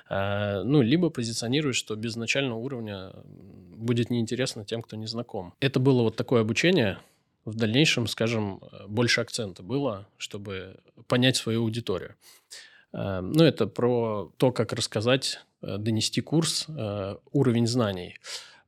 ну, 0.08 0.82
либо 0.82 1.10
позиционирует, 1.10 1.76
что 1.76 1.96
без 1.96 2.16
начального 2.16 2.58
уровня 2.58 3.12
будет 3.24 4.10
неинтересно 4.10 4.64
тем, 4.64 4.82
кто 4.82 4.96
не 4.96 5.06
знаком. 5.06 5.54
Это 5.60 5.80
было 5.80 6.02
вот 6.02 6.16
такое 6.16 6.42
обучение. 6.42 6.98
В 7.44 7.54
дальнейшем, 7.54 8.06
скажем, 8.06 8.60
больше 8.88 9.20
акцента 9.20 9.62
было, 9.62 10.06
чтобы 10.18 10.76
понять 11.08 11.36
свою 11.36 11.62
аудиторию. 11.62 12.14
А, 12.92 13.20
ну, 13.20 13.42
это 13.44 13.66
про 13.66 14.32
то, 14.36 14.52
как 14.52 14.72
рассказать, 14.72 15.40
э, 15.62 15.78
донести 15.78 16.20
курс, 16.20 16.66
э, 16.68 17.16
уровень 17.32 17.66
знаний. 17.66 18.18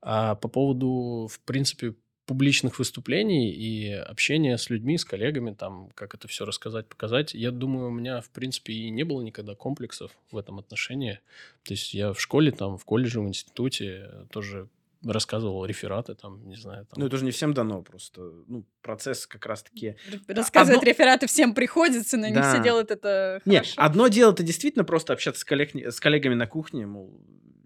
А 0.01 0.35
по 0.35 0.49
поводу, 0.49 1.29
в 1.31 1.41
принципе, 1.41 1.95
публичных 2.27 2.79
выступлений 2.79 3.51
и 3.51 3.93
общения 3.93 4.57
с 4.57 4.71
людьми, 4.71 4.97
с 4.97 5.05
коллегами, 5.05 5.53
там, 5.55 5.91
как 5.95 6.15
это 6.15 6.29
все 6.29 6.45
рассказать, 6.45 6.87
показать, 6.87 7.35
я 7.35 7.51
думаю, 7.51 7.89
у 7.89 7.91
меня, 7.91 8.21
в 8.21 8.31
принципе, 8.31 8.73
и 8.73 8.91
не 8.91 9.05
было 9.05 9.21
никогда 9.23 9.55
комплексов 9.55 10.13
в 10.31 10.37
этом 10.37 10.59
отношении. 10.59 11.21
То 11.65 11.75
есть 11.75 11.95
я 11.95 12.13
в 12.13 12.21
школе, 12.21 12.51
там, 12.51 12.79
в 12.79 12.85
колледже, 12.85 13.21
в 13.21 13.29
институте 13.29 14.11
тоже 14.31 14.69
рассказывал 15.03 15.65
рефераты, 15.67 16.15
там, 16.15 16.49
не 16.49 16.57
знаю. 16.57 16.87
Там. 16.87 16.99
Ну, 16.99 17.07
это 17.07 17.17
же 17.17 17.25
не 17.25 17.31
всем 17.31 17.53
дано 17.53 17.83
просто. 17.83 18.33
Ну, 18.47 18.65
процесс 18.81 19.27
как 19.27 19.45
раз-таки... 19.47 19.97
Рассказывать 20.27 20.79
одно... 20.79 20.91
рефераты 20.91 21.27
всем 21.27 21.55
приходится, 21.55 22.17
но 22.17 22.23
да. 22.23 22.29
не 22.31 22.43
все 22.43 22.63
делают 22.63 22.91
это 22.91 23.41
Нет, 23.45 23.73
одно 23.77 24.09
дело 24.09 24.33
это 24.33 24.43
действительно 24.43 24.85
просто 24.85 25.13
общаться 25.13 25.43
с, 25.43 25.45
коллег... 25.45 25.75
с 25.75 26.01
коллегами 26.01 26.35
на 26.35 26.47
кухне, 26.47 26.87
мол, 26.87 27.13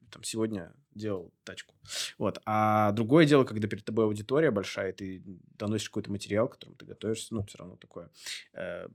там 0.09 0.23
сегодня 0.25 0.73
делал 0.95 1.33
тачку. 1.45 1.75
Вот. 2.19 2.41
А 2.45 2.93
другое 2.93 3.25
дело, 3.25 3.45
когда 3.45 3.69
перед 3.69 3.85
тобой 3.85 4.05
аудитория 4.05 4.51
большая, 4.51 4.91
и 4.91 4.93
ты 4.93 5.23
доносишь 5.59 5.89
какой-то 5.89 6.11
материал, 6.11 6.49
к 6.49 6.53
которому 6.53 6.77
ты 6.77 6.85
готовишься, 6.87 7.35
ну, 7.35 7.45
все 7.45 7.59
равно 7.59 7.77
такое. 7.77 8.11
Э, 8.53 8.89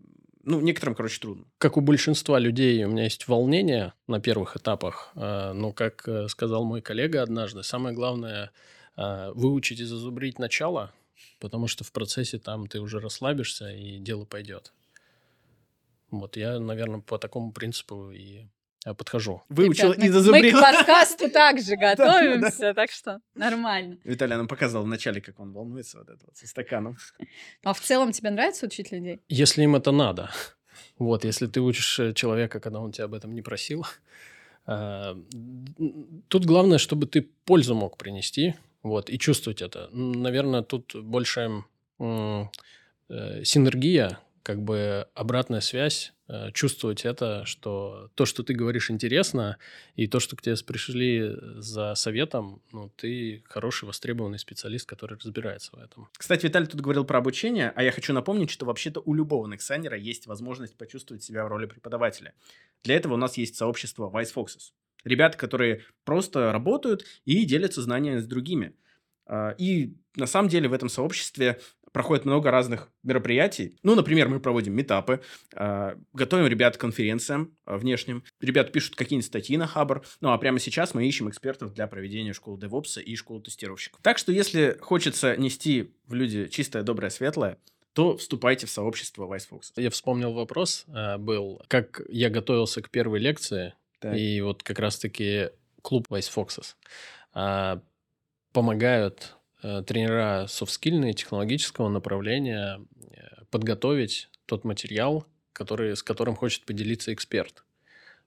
ну, 0.43 0.60
некоторым, 0.62 0.95
короче, 0.95 1.19
трудно. 1.19 1.45
Как 1.58 1.78
у 1.78 1.82
большинства 1.82 2.39
людей, 2.39 2.84
у 2.84 2.89
меня 2.89 3.06
есть 3.06 3.28
волнение 3.28 3.93
на 4.08 4.19
первых 4.19 4.58
этапах, 4.58 5.12
э, 5.15 5.54
но, 5.54 5.71
как 5.71 6.08
э, 6.08 6.28
сказал 6.28 6.65
мой 6.65 6.82
коллега 6.82 7.23
однажды, 7.23 7.63
самое 7.63 7.95
главное 7.95 8.52
выучить 8.95 9.80
и 9.80 9.86
зазубрить 9.86 10.38
начало, 10.38 10.93
потому 11.39 11.65
что 11.65 11.84
в 11.84 11.91
процессе 11.91 12.38
там 12.38 12.67
ты 12.67 12.80
уже 12.80 12.99
расслабишься, 12.99 13.71
и 13.71 13.97
дело 13.97 14.23
пойдет. 14.23 14.71
Вот 16.12 16.38
я, 16.38 16.60
наверное, 16.60 16.99
по 16.99 17.17
такому 17.17 17.52
принципу 17.52 18.12
и 18.12 18.45
подхожу. 18.93 19.43
Выучил 19.50 19.93
Ребят, 19.93 20.06
и 20.06 20.10
зазубрил. 20.10 20.43
Мы 20.43 20.60
к 20.60 20.62
подкасту 20.62 21.30
также 21.30 21.76
готовимся, 21.78 22.74
так 22.74 22.91
что 22.91 23.22
нормально. 23.36 23.98
Виталий 24.04 24.36
нам 24.36 24.48
показал 24.48 24.84
вначале, 24.84 25.22
как 25.22 25.39
он 25.39 25.54
волнуется 25.54 26.00
вот 26.00 26.10
это 26.10 26.26
вот 26.26 26.36
со 26.36 26.48
стаканом. 26.48 26.98
А 27.63 27.74
в 27.74 27.80
целом 27.80 28.12
тебе 28.12 28.30
нравится 28.30 28.65
учить 28.65 28.91
людей? 28.91 29.22
Если 29.30 29.63
им 29.63 29.76
это 29.76 29.91
надо. 29.91 30.30
Вот, 30.98 31.24
если 31.24 31.48
ты 31.48 31.62
учишь 31.62 32.00
э, 32.00 32.13
человека, 32.13 32.60
когда 32.60 32.80
он 32.80 32.91
тебя 32.91 33.06
об 33.06 33.13
этом 33.13 33.34
не 33.34 33.41
просил. 33.41 33.86
Э, 34.67 35.15
тут 36.28 36.46
главное, 36.46 36.78
чтобы 36.78 37.08
ты 37.08 37.22
пользу 37.46 37.76
мог 37.76 37.98
принести, 37.98 38.56
вот, 38.82 39.10
и 39.10 39.17
чувствовать 39.17 39.62
это. 39.62 39.89
Наверное, 39.91 40.62
тут 40.62 40.96
больше 40.96 41.63
э, 42.00 42.46
синергия, 43.43 44.19
как 44.43 44.62
бы 44.62 45.08
обратная 45.15 45.62
связь, 45.62 46.12
э, 46.12 46.12
чувствовать 46.53 47.05
это, 47.05 47.45
что 47.45 48.09
то, 48.15 48.25
что 48.25 48.43
ты 48.43 48.53
говоришь, 48.53 48.89
интересно, 48.89 49.57
и 49.95 50.07
то, 50.07 50.19
что 50.19 50.36
к 50.36 50.41
тебе 50.41 50.55
пришли 50.65 51.36
за 51.57 51.95
советом, 51.95 52.62
ну, 52.71 52.89
ты 52.95 53.43
хороший, 53.45 53.86
востребованный 53.86 54.39
специалист, 54.39 54.88
который 54.88 55.17
разбирается 55.17 55.75
в 55.75 55.79
этом. 55.79 56.07
Кстати, 56.17 56.45
Виталий 56.45 56.67
тут 56.67 56.81
говорил 56.81 57.03
про 57.03 57.17
обучение, 57.17 57.73
а 57.75 57.83
я 57.83 57.91
хочу 57.91 58.13
напомнить, 58.13 58.49
что 58.49 58.65
вообще-то 58.65 59.01
у 59.01 59.13
любого 59.13 59.47
Нексанера 59.47 59.97
есть 59.97 60.27
возможность 60.27 60.77
почувствовать 60.77 61.23
себя 61.23 61.43
в 61.43 61.47
роли 61.47 61.65
преподавателя. 61.65 62.33
Для 62.83 62.95
этого 62.95 63.15
у 63.15 63.17
нас 63.17 63.38
есть 63.38 63.55
сообщество 63.55 64.09
Vice 64.09 64.33
Foxes. 64.33 64.71
Ребята, 65.03 65.38
которые 65.38 65.83
просто 66.05 66.51
работают 66.51 67.05
и 67.25 67.43
делятся 67.45 67.81
знаниями 67.81 68.19
с 68.19 68.25
другими. 68.25 68.73
А, 69.25 69.51
и 69.57 69.95
на 70.15 70.25
самом 70.25 70.49
деле 70.49 70.69
в 70.69 70.73
этом 70.73 70.89
сообществе 70.89 71.59
проходит 71.93 72.25
много 72.25 72.51
разных 72.51 72.91
мероприятий. 73.03 73.77
Ну, 73.84 73.95
например, 73.95 74.27
мы 74.27 74.39
проводим 74.39 74.73
метапы, 74.73 75.21
э, 75.56 75.95
готовим 76.12 76.47
ребят 76.47 76.75
к 76.75 76.79
конференциям 76.82 77.56
э, 77.65 77.77
внешним. 77.77 78.23
Ребята 78.41 78.71
пишут 78.71 78.95
какие-нибудь 78.95 79.27
статьи 79.27 79.56
на 79.56 79.67
Хабр. 79.67 80.03
Ну, 80.19 80.32
а 80.32 80.38
прямо 80.38 80.60
сейчас 80.60 80.93
мы 80.93 81.08
ищем 81.08 81.29
экспертов 81.29 81.73
для 81.73 81.88
проведения 81.88 82.34
школы 82.34 82.60
DevOps 82.60 83.01
и 83.01 83.15
школы 83.15 83.41
тестировщиков. 83.41 84.01
Так 84.01 84.17
что, 84.17 84.32
если 84.32 84.77
хочется 84.82 85.38
нести 85.38 85.93
в 86.08 86.15
люди 86.15 86.47
чистое, 86.47 86.84
доброе, 86.84 87.12
светлое, 87.12 87.58
то 87.93 88.17
вступайте 88.17 88.65
в 88.65 88.71
сообщество 88.71 89.25
Vice 89.25 89.47
Fox. 89.49 89.62
Я 89.75 89.91
вспомнил 89.91 90.34
вопрос 90.34 90.86
э, 90.88 91.17
был, 91.17 91.62
как 91.67 92.01
я 92.10 92.29
готовился 92.29 92.82
к 92.82 92.89
первой 92.89 93.19
лекции, 93.19 93.75
так. 93.99 94.17
и 94.17 94.41
вот 94.41 94.63
как 94.63 94.79
раз-таки 94.79 95.51
клуб 95.84 96.08
Vice 96.10 96.32
Foxes 96.34 96.73
э, 97.36 97.79
помогают 98.51 99.36
тренера 99.63 100.45
софтскильные, 100.47 101.13
технологического 101.13 101.89
направления 101.89 102.82
э, 102.99 103.43
подготовить 103.49 104.30
тот 104.45 104.63
материал, 104.63 105.26
который, 105.54 105.95
с 105.95 106.04
которым 106.04 106.36
хочет 106.36 106.65
поделиться 106.65 107.13
эксперт. 107.13 107.63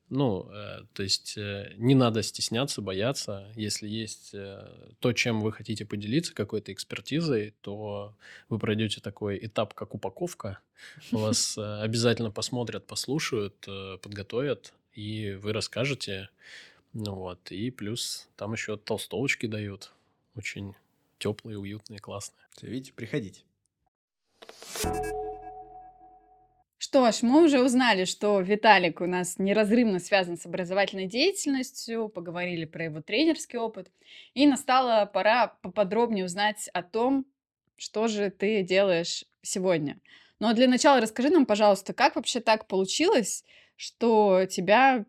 Ну, 0.09 0.49
э, 0.53 0.83
то 0.92 1.03
есть 1.03 1.37
э, 1.37 1.72
не 1.77 1.96
надо 1.96 2.22
стесняться, 2.22 2.81
бояться. 2.81 3.53
Если 3.57 3.88
есть 3.88 4.31
э, 4.35 4.68
то, 5.01 5.12
чем 5.12 5.40
вы 5.40 5.53
хотите 5.53 5.85
поделиться, 5.85 6.33
какой-то 6.33 6.72
экспертизой, 6.72 7.55
то 7.61 8.14
вы 8.49 8.59
пройдете 8.59 9.01
такой 9.01 9.38
этап, 9.44 9.75
как 9.75 9.94
упаковка. 9.94 10.61
Вас 11.11 11.59
э, 11.59 11.81
обязательно 11.83 12.31
посмотрят, 12.31 12.87
послушают, 12.87 13.64
э, 13.66 13.99
подготовят, 14.01 14.75
и 14.92 15.33
вы 15.42 15.53
расскажете. 15.53 16.29
Ну 16.92 17.14
вот, 17.14 17.51
и 17.51 17.70
плюс 17.70 18.29
там 18.37 18.53
еще 18.53 18.77
толстовочки 18.77 19.46
дают. 19.46 19.92
Очень 20.37 20.75
теплые, 21.18 21.59
уютные, 21.59 21.98
классные. 21.98 22.46
Все, 22.57 22.66
видите, 22.66 22.92
приходите. 22.92 23.42
Что 26.79 27.11
ж, 27.11 27.22
мы 27.22 27.44
уже 27.44 27.62
узнали, 27.62 28.05
что 28.05 28.40
Виталик 28.40 29.00
у 29.00 29.07
нас 29.07 29.38
неразрывно 29.38 29.98
связан 29.98 30.38
с 30.38 30.46
образовательной 30.46 31.07
деятельностью, 31.07 32.09
поговорили 32.09 32.64
про 32.64 32.85
его 32.85 33.00
тренерский 33.00 33.59
опыт, 33.59 33.90
и 34.35 34.46
настала 34.46 35.07
пора 35.07 35.48
поподробнее 35.62 36.26
узнать 36.26 36.68
о 36.74 36.83
том, 36.83 37.26
что 37.76 38.09
же 38.09 38.31
ты 38.31 38.62
делаешь 38.62 39.24
сегодня. 39.42 39.98
Но 40.38 40.52
для 40.52 40.68
начала 40.68 41.00
расскажи 41.00 41.31
нам, 41.31 41.46
пожалуйста, 41.46 41.92
как 41.92 42.14
вообще 42.16 42.40
так 42.40 42.66
получилось, 42.66 43.42
что 43.76 44.46
тебя 44.48 45.07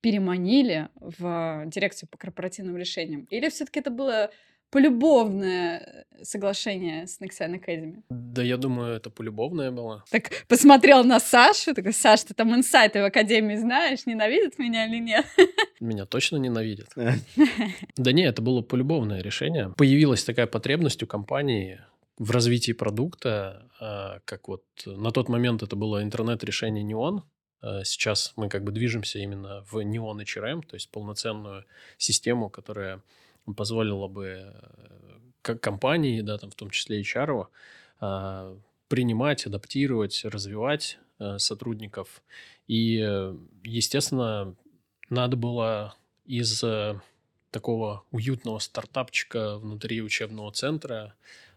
переманили 0.00 0.88
в 0.94 1.64
дирекцию 1.66 2.08
по 2.08 2.16
корпоративным 2.16 2.76
решениям? 2.76 3.26
Или 3.30 3.50
все-таки 3.50 3.80
это 3.80 3.90
было 3.90 4.30
полюбовное 4.70 6.06
э, 6.18 6.24
соглашение 6.24 7.06
с 7.06 7.20
Nexian 7.20 7.60
Academy? 7.60 8.02
Да, 8.08 8.42
я 8.42 8.56
думаю, 8.56 8.94
это 8.96 9.10
полюбовное 9.10 9.70
было. 9.70 10.04
Так 10.10 10.30
посмотрел 10.48 11.04
на 11.04 11.20
Сашу, 11.20 11.74
такой, 11.74 11.92
Саш, 11.92 12.24
ты 12.24 12.34
там 12.34 12.54
инсайты 12.54 13.00
в 13.00 13.04
Академии 13.04 13.56
знаешь, 13.56 14.06
ненавидят 14.06 14.58
меня 14.58 14.86
или 14.86 14.98
нет? 15.00 15.26
Меня 15.80 16.06
точно 16.06 16.36
ненавидят. 16.36 16.88
Да 17.96 18.12
не, 18.12 18.22
это 18.22 18.42
было 18.42 18.62
полюбовное 18.62 19.22
решение. 19.22 19.72
Появилась 19.76 20.24
такая 20.24 20.46
потребность 20.46 21.02
у 21.02 21.06
компании 21.06 21.80
в 22.18 22.30
развитии 22.30 22.72
продукта, 22.72 23.70
а, 23.80 24.20
как 24.24 24.48
вот 24.48 24.64
на 24.84 25.10
тот 25.10 25.28
момент 25.28 25.62
это 25.62 25.76
было 25.76 26.02
интернет-решение 26.02 26.84
Neon, 26.84 27.22
а 27.62 27.84
Сейчас 27.84 28.32
мы 28.36 28.48
как 28.48 28.64
бы 28.64 28.72
движемся 28.72 29.18
именно 29.18 29.62
в 29.70 29.76
Neon 29.76 30.22
HRM, 30.22 30.62
то 30.62 30.74
есть 30.74 30.90
полноценную 30.90 31.64
систему, 31.98 32.48
которая 32.48 33.02
позволило 33.56 34.08
бы 34.08 34.52
э, 35.42 35.56
компании, 35.56 36.20
да, 36.20 36.38
там 36.38 36.50
в 36.50 36.54
том 36.54 36.70
числе 36.70 37.00
HR, 37.00 37.46
а, 38.00 38.56
принимать, 38.88 39.46
адаптировать, 39.46 40.24
развивать 40.24 40.98
э, 41.18 41.38
сотрудников. 41.38 42.22
И, 42.66 42.96
естественно, 43.62 44.54
надо 45.08 45.36
было 45.36 45.94
из 46.24 46.62
э, 46.62 47.00
такого 47.50 48.04
уютного 48.10 48.58
стартапчика 48.58 49.58
внутри 49.58 50.02
учебного 50.02 50.52
центра 50.52 51.14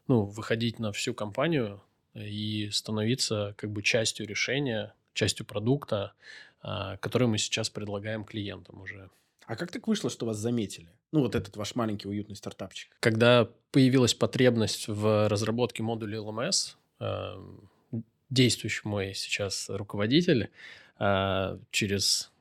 ну, 0.07 0.23
выходить 0.23 0.79
на 0.79 0.91
всю 0.91 1.13
компанию 1.13 1.81
и 2.15 2.69
становиться 2.71 3.53
как 3.57 3.71
бы 3.71 3.81
частью 3.81 4.27
решения, 4.27 4.93
частью 5.13 5.45
продукта, 5.45 6.13
а, 6.61 6.97
который 6.97 7.27
мы 7.27 7.37
сейчас 7.37 7.69
предлагаем 7.69 8.23
клиентам 8.23 8.81
уже. 8.81 9.09
А 9.47 9.55
как 9.55 9.71
так 9.71 9.87
вышло, 9.87 10.09
что 10.09 10.25
вас 10.25 10.37
заметили? 10.37 10.89
Ну, 11.11 11.21
вот 11.21 11.35
этот 11.35 11.55
ваш 11.57 11.75
маленький 11.75 12.07
уютный 12.07 12.35
стартапчик. 12.35 12.95
Когда 12.99 13.49
появилась 13.71 14.13
потребность 14.13 14.87
в 14.87 15.27
разработке 15.27 15.83
модуля 15.83 16.19
LMS, 16.19 16.75
эм, 16.99 17.69
действующий 18.33 18.87
мой 18.87 19.13
сейчас 19.13 19.69
руководитель 19.69 20.49
э, 20.99 21.57
через 21.71 22.31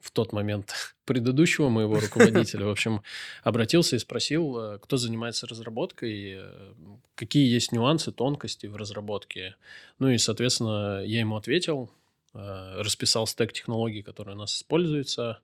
в 0.00 0.10
тот 0.10 0.32
момент 0.32 0.72
предыдущего 1.04 1.68
моего 1.68 1.98
руководителя, 2.00 2.66
в 2.66 2.70
общем, 2.70 3.02
обратился 3.42 3.96
и 3.96 3.98
спросил, 3.98 4.58
э, 4.58 4.78
кто 4.78 4.96
занимается 4.96 5.46
разработкой, 5.46 6.36
э, 6.38 6.72
какие 7.14 7.52
есть 7.52 7.72
нюансы, 7.72 8.12
тонкости 8.12 8.66
в 8.66 8.76
разработке. 8.76 9.56
Ну 9.98 10.08
и, 10.08 10.18
соответственно, 10.18 11.02
я 11.04 11.20
ему 11.20 11.36
ответил, 11.36 11.90
расписал 12.32 13.26
стек 13.26 13.54
технологий, 13.54 14.02
которые 14.02 14.34
у 14.34 14.38
нас 14.38 14.54
используются, 14.58 15.40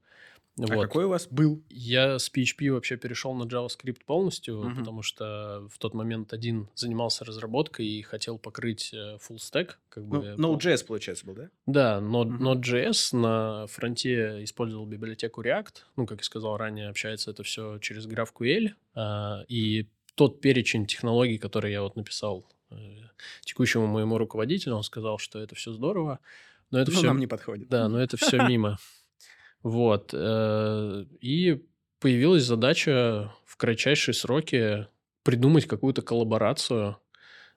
а 0.58 0.74
вот. 0.74 0.82
какой 0.82 1.06
у 1.06 1.08
вас 1.08 1.26
был? 1.28 1.62
Я 1.70 2.18
с 2.18 2.30
PHP 2.30 2.72
вообще 2.72 2.96
перешел 2.96 3.32
на 3.32 3.44
JavaScript 3.44 4.04
полностью, 4.04 4.60
угу. 4.60 4.76
потому 4.76 5.02
что 5.02 5.66
в 5.70 5.78
тот 5.78 5.94
момент 5.94 6.34
один 6.34 6.68
занимался 6.74 7.24
разработкой 7.24 7.86
и 7.86 8.02
хотел 8.02 8.38
покрыть 8.38 8.92
э, 8.92 9.16
full 9.16 9.36
stack. 9.36 9.70
Как 9.88 10.04
ну, 10.04 10.20
бы, 10.20 10.26
Node.js, 10.38 10.84
получается, 10.84 11.24
был, 11.24 11.34
да? 11.34 11.50
Да, 11.66 11.98
Node, 12.00 12.34
угу. 12.34 12.44
Node.js 12.44 13.16
на 13.16 13.66
фронте 13.68 14.44
использовал 14.44 14.84
библиотеку 14.84 15.42
React. 15.42 15.74
Ну, 15.96 16.06
как 16.06 16.18
я 16.18 16.24
сказал 16.24 16.58
ранее, 16.58 16.90
общается 16.90 17.30
это 17.30 17.42
все 17.44 17.78
через 17.78 18.06
GraphQL. 18.06 18.72
А, 18.94 19.44
и 19.48 19.88
тот 20.14 20.42
перечень 20.42 20.86
технологий, 20.86 21.38
который 21.38 21.72
я 21.72 21.80
вот 21.80 21.96
написал 21.96 22.46
э, 22.70 22.74
текущему 23.40 23.86
моему 23.86 24.18
руководителю, 24.18 24.74
он 24.74 24.82
сказал, 24.82 25.16
что 25.16 25.38
это 25.38 25.54
все 25.54 25.72
здорово, 25.72 26.18
но 26.70 26.78
это 26.78 26.90
но 26.90 26.98
все... 26.98 27.06
нам 27.06 27.18
не 27.18 27.26
подходит. 27.26 27.68
Да, 27.68 27.88
но 27.88 27.98
это 28.02 28.18
все 28.18 28.36
мимо. 28.48 28.78
Вот. 29.62 30.10
Э, 30.12 31.04
и 31.20 31.64
появилась 32.00 32.44
задача 32.44 33.32
в 33.44 33.56
кратчайшие 33.56 34.14
сроки 34.14 34.86
придумать 35.22 35.66
какую-то 35.66 36.02
коллаборацию 36.02 36.96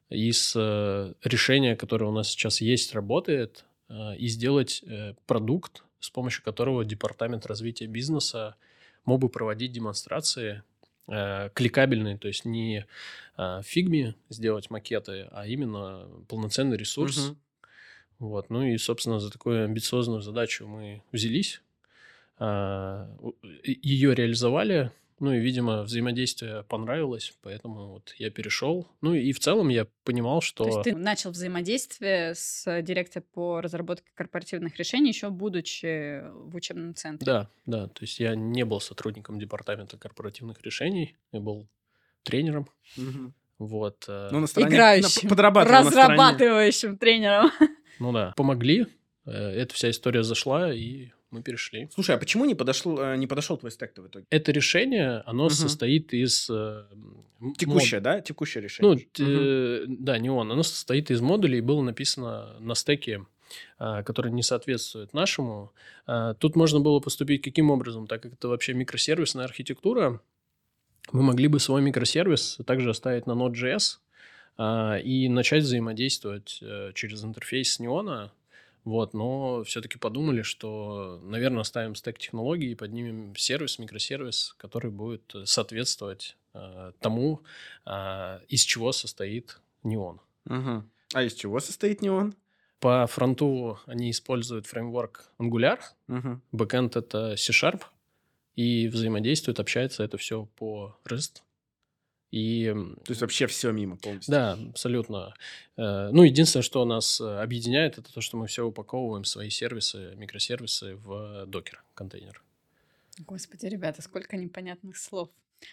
из 0.09 0.53
э, 0.55 1.13
решения, 1.23 1.75
которое 1.75 2.05
у 2.05 2.11
нас 2.11 2.29
сейчас 2.29 2.61
есть, 2.61 2.93
работает, 2.93 3.65
э, 3.89 4.17
и 4.17 4.27
сделать 4.27 4.83
продукт, 5.25 5.83
с 5.99 6.09
помощью 6.09 6.43
которого 6.43 6.85
департамент 6.85 7.45
развития 7.47 7.87
бизнеса 7.87 8.55
мог 9.05 9.21
бы 9.21 9.29
проводить 9.29 9.71
демонстрации 9.71 10.63
кликабельные, 11.07 12.17
то 12.17 12.27
есть 12.27 12.45
не 12.45 12.87
фигме 13.61 14.15
сделать 14.29 14.71
макеты, 14.71 15.27
а 15.31 15.45
именно 15.45 16.07
полноценный 16.27 16.77
ресурс. 16.77 17.27
Мгм. 17.27 17.37
Вот, 18.17 18.49
ну 18.49 18.63
и, 18.63 18.75
собственно, 18.79 19.19
за 19.19 19.31
такую 19.31 19.65
амбициозную 19.65 20.21
задачу 20.21 20.65
мы 20.65 21.03
взялись, 21.11 21.61
ее 22.39 24.13
реализовали, 24.15 24.91
ну 25.19 25.31
и, 25.33 25.39
видимо, 25.39 25.83
взаимодействие 25.83 26.63
понравилось, 26.63 27.33
поэтому 27.41 27.93
вот 27.93 28.13
я 28.17 28.29
перешел. 28.29 28.85
Ну 29.01 29.13
и 29.13 29.31
в 29.31 29.39
целом 29.39 29.69
я 29.69 29.87
понимал, 30.03 30.41
То 30.41 30.45
что... 30.45 30.65
есть 30.65 30.81
ты 30.83 30.95
начал 30.95 31.31
взаимодействие 31.31 32.35
с 32.35 32.81
дирекцией 32.81 33.23
по 33.33 33.61
разработке 33.61 34.11
корпоративных 34.13 34.77
решений, 34.77 35.09
еще 35.09 35.29
будучи 35.29 36.21
в 36.33 36.55
учебном 36.55 36.95
центре. 36.95 37.25
Да, 37.25 37.49
да, 37.65 37.87
то 37.87 38.01
есть 38.03 38.19
я 38.19 38.35
не 38.35 38.65
был 38.65 38.81
сотрудником 38.81 39.39
департамента 39.39 39.97
корпоративных 39.97 40.61
решений, 40.63 41.15
я 41.31 41.39
был 41.39 41.69
тренером, 42.23 42.67
Мгм. 42.97 43.33
вот. 43.59 44.03
э, 44.09 44.29
Ну, 44.33 44.41
на 44.41 44.47
стороне... 44.47 44.75
Играющим, 44.75 45.21
на- 45.23 45.29
подрабатывал 45.29 45.83
на 45.85 45.91
стороне. 45.91 46.13
разрабатывающим 46.21 46.97
тренером. 46.97 47.51
Ну 47.99 48.11
да, 48.11 48.33
помогли, 48.35 48.87
э, 49.25 49.31
эта 49.31 49.73
вся 49.73 49.89
история 49.89 50.23
зашла, 50.23 50.73
и 50.73 51.11
мы 51.35 51.41
перешли. 51.43 51.87
Слушай, 51.93 52.15
а 52.15 52.17
почему 52.17 52.45
не 52.45 52.55
подошел, 52.55 52.99
э, 52.99 53.17
не 53.17 53.27
подошел 53.27 53.57
твой 53.57 53.71
стек 53.71 53.91
в 53.97 54.07
итоге? 54.07 54.25
Это 54.29 54.51
решение, 54.51 55.21
оно 55.25 55.45
Мгм. 55.45 55.53
состоит 55.53 56.13
из... 56.13 56.49
э, 56.49 56.83
Текущее, 57.57 57.99
да? 57.99 58.21
Текущее 58.21 58.63
решение. 58.63 58.93
Ну, 58.95 58.99
т- 59.11 59.23
э, 59.23 59.85
да, 59.87 60.17
не 60.17 60.29
он. 60.29 60.51
Оно 60.51 60.63
состоит 60.63 61.11
из 61.11 61.21
модулей, 61.21 61.61
было 61.61 61.81
написано 61.81 62.55
на 62.59 62.75
стеке, 62.75 63.25
а, 63.77 64.01
который 64.03 64.31
не 64.31 64.41
соответствует 64.43 65.13
нашему. 65.13 65.71
А, 66.07 66.33
Тут 66.33 66.55
можно 66.55 66.79
было 66.79 66.99
поступить 66.99 67.41
каким 67.43 67.69
образом, 67.71 68.07
так 68.07 68.21
как 68.23 68.33
это 68.33 68.47
вообще 68.47 68.73
микросервисная 68.73 69.45
архитектура, 69.45 70.21
мы 71.11 71.21
могли 71.21 71.47
бы 71.47 71.59
свой 71.59 71.81
микросервис 71.81 72.57
также 72.65 72.89
оставить 72.89 73.27
на 73.27 73.33
Node.js 73.33 73.99
а, 74.57 74.97
и 74.97 75.29
начать 75.29 75.63
взаимодействовать 75.63 76.59
э, 76.61 76.91
через 76.95 77.23
интерфейс 77.23 77.79
Неона. 77.79 78.31
Вот, 78.85 79.13
но 79.15 79.63
все-таки 79.63 79.97
подумали, 79.97 80.43
что, 80.43 81.19
наверное, 81.23 81.61
оставим 81.61 81.95
стек 81.95 82.19
технологий 82.19 82.71
и 82.71 82.75
поднимем 82.75 83.35
сервис, 83.35 83.79
микросервис, 83.79 84.55
который 84.57 84.91
будет 84.91 85.33
э, 85.33 85.45
соответствовать 85.45 86.37
э, 86.53 86.91
тому, 86.99 87.41
а, 87.83 88.41
из 88.47 88.61
чего 88.61 88.91
состоит 88.91 89.59
Неон. 89.83 90.21
Мгм. 90.45 90.89
А 91.13 91.23
из 91.23 91.33
чего 91.33 91.59
состоит 91.59 92.01
неон? 92.01 92.35
По 92.79 93.07
фронту 93.07 93.79
они 93.85 94.11
используют 94.11 94.67
фреймворк 94.67 95.31
Angular, 95.39 95.79
Мгм. 96.07 96.41
бэкэнд 96.51 96.95
это 96.95 97.35
C-Sharp, 97.37 97.83
и 98.55 98.87
взаимодействует, 98.87 99.59
общается 99.59 100.03
это 100.03 100.17
все 100.17 100.45
по 100.57 100.97
REST. 101.05 101.41
И 102.35 102.65
То 103.05 103.11
есть 103.11 103.21
вообще 103.21 103.47
все 103.47 103.71
мимо 103.71 103.95
полностью. 103.95 104.29
да, 104.29 104.57
абсолютно. 104.71 105.33
Э, 105.77 106.09
Ну, 106.11 106.23
единственное, 106.23 106.63
что 106.63 106.83
нас 106.83 107.21
э, 107.21 107.23
объединяет, 107.23 107.97
это 107.97 108.13
то, 108.13 108.19
что 108.19 108.35
мы 108.35 108.47
все 108.47 108.65
упаковываем 108.65 109.23
свои 109.23 109.49
сервисы, 109.49 110.15
микросервисы 110.17 110.95
в 110.97 111.45
докер 111.45 111.81
контейнер. 111.93 112.43
Господи, 113.19 113.67
ребята, 113.67 114.01
сколько 114.01 114.35
непонятных 114.35 114.97
слов. 114.97 115.29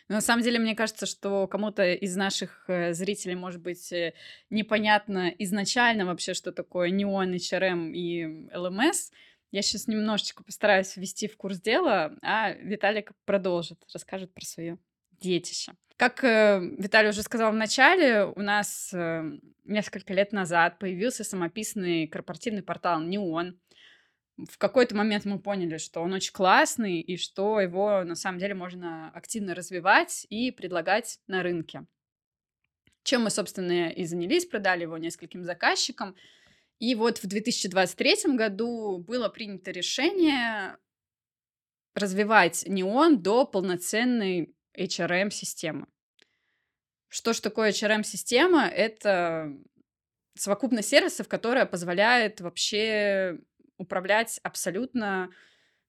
Но 0.09 0.15
на 0.15 0.21
самом 0.21 0.45
деле, 0.45 0.61
мне 0.61 0.77
кажется, 0.77 1.07
что 1.07 1.49
кому-то 1.49 1.95
из 1.95 2.15
наших 2.15 2.65
э, 2.69 2.93
зрителей, 2.93 3.35
может 3.35 3.61
быть, 3.61 3.93
непонятно 4.49 5.35
изначально 5.41 6.07
вообще, 6.07 6.33
что 6.33 6.53
такое 6.53 6.91
неон, 6.91 7.35
HRM 7.35 7.91
и 7.93 8.47
LMS. 8.55 9.11
Я 9.51 9.63
сейчас 9.63 9.89
немножечко 9.89 10.45
постараюсь 10.45 10.97
ввести 10.97 11.27
в 11.27 11.37
курс 11.37 11.61
дела, 11.61 12.17
а 12.23 12.53
Виталик 12.53 13.11
продолжит, 13.25 13.81
расскажет 13.93 14.33
про 14.33 14.45
свое 14.45 14.79
детище. 15.21 15.73
Как 16.03 16.25
э, 16.25 16.59
Виталий 16.79 17.11
уже 17.11 17.23
сказал 17.23 17.53
в 17.53 17.55
начале, 17.55 18.25
у 18.25 18.41
нас 18.43 18.91
э, 18.93 19.39
несколько 19.63 20.13
лет 20.13 20.33
назад 20.33 20.81
появился 20.81 21.23
самописный 21.23 22.09
корпоративный 22.09 22.65
портал 22.65 23.01
Неон. 23.01 23.57
В 24.37 24.59
какой-то 24.59 24.97
момент 24.97 25.27
мы 25.27 25.39
поняли, 25.39 25.77
что 25.79 26.01
он 26.01 26.13
очень 26.13 26.33
классный 26.33 26.99
и 26.99 27.17
что 27.17 27.61
его 27.61 28.03
на 28.03 28.17
самом 28.17 28.41
деле 28.41 28.55
можно 28.55 29.13
активно 29.15 29.55
развивать 29.55 30.27
и 30.29 30.51
предлагать 30.51 31.21
на 31.29 31.45
рынке. 31.45 31.87
Чем 33.05 33.23
мы, 33.23 33.31
собственно, 33.31 33.89
и 33.91 34.05
занялись, 34.05 34.45
продали 34.45 34.83
его 34.83 34.99
нескольким 34.99 35.45
заказчикам. 35.45 36.17
И 36.81 36.97
вот 36.97 37.19
в 37.19 37.29
2023 37.29 38.35
году 38.35 38.99
было 38.99 39.29
принято 39.29 39.71
решение 39.71 40.77
развивать 41.95 42.65
Неон 42.67 43.23
до 43.23 43.47
полноценной 43.47 44.53
HRM-системы. 44.77 45.87
Что 47.13 47.35
ж 47.35 47.41
такое 47.41 47.73
HRM-система? 47.73 48.67
Это 48.69 49.55
совокупность 50.35 50.89
сервисов, 50.89 51.29
которая 51.29 51.67
позволяет 51.67 52.41
вообще 52.41 53.39
управлять 53.77 54.41
абсолютно 54.43 55.29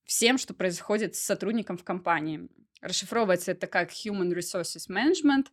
всем, 0.04 0.38
что 0.38 0.54
происходит 0.54 1.16
с 1.16 1.22
сотрудником 1.22 1.78
в 1.78 1.86
компании. 1.86 2.50
Расшифровывается 2.82 3.52
это 3.54 3.68
как 3.68 3.92
Human 3.92 4.34
Resources 4.34 4.90
Management. 4.90 5.48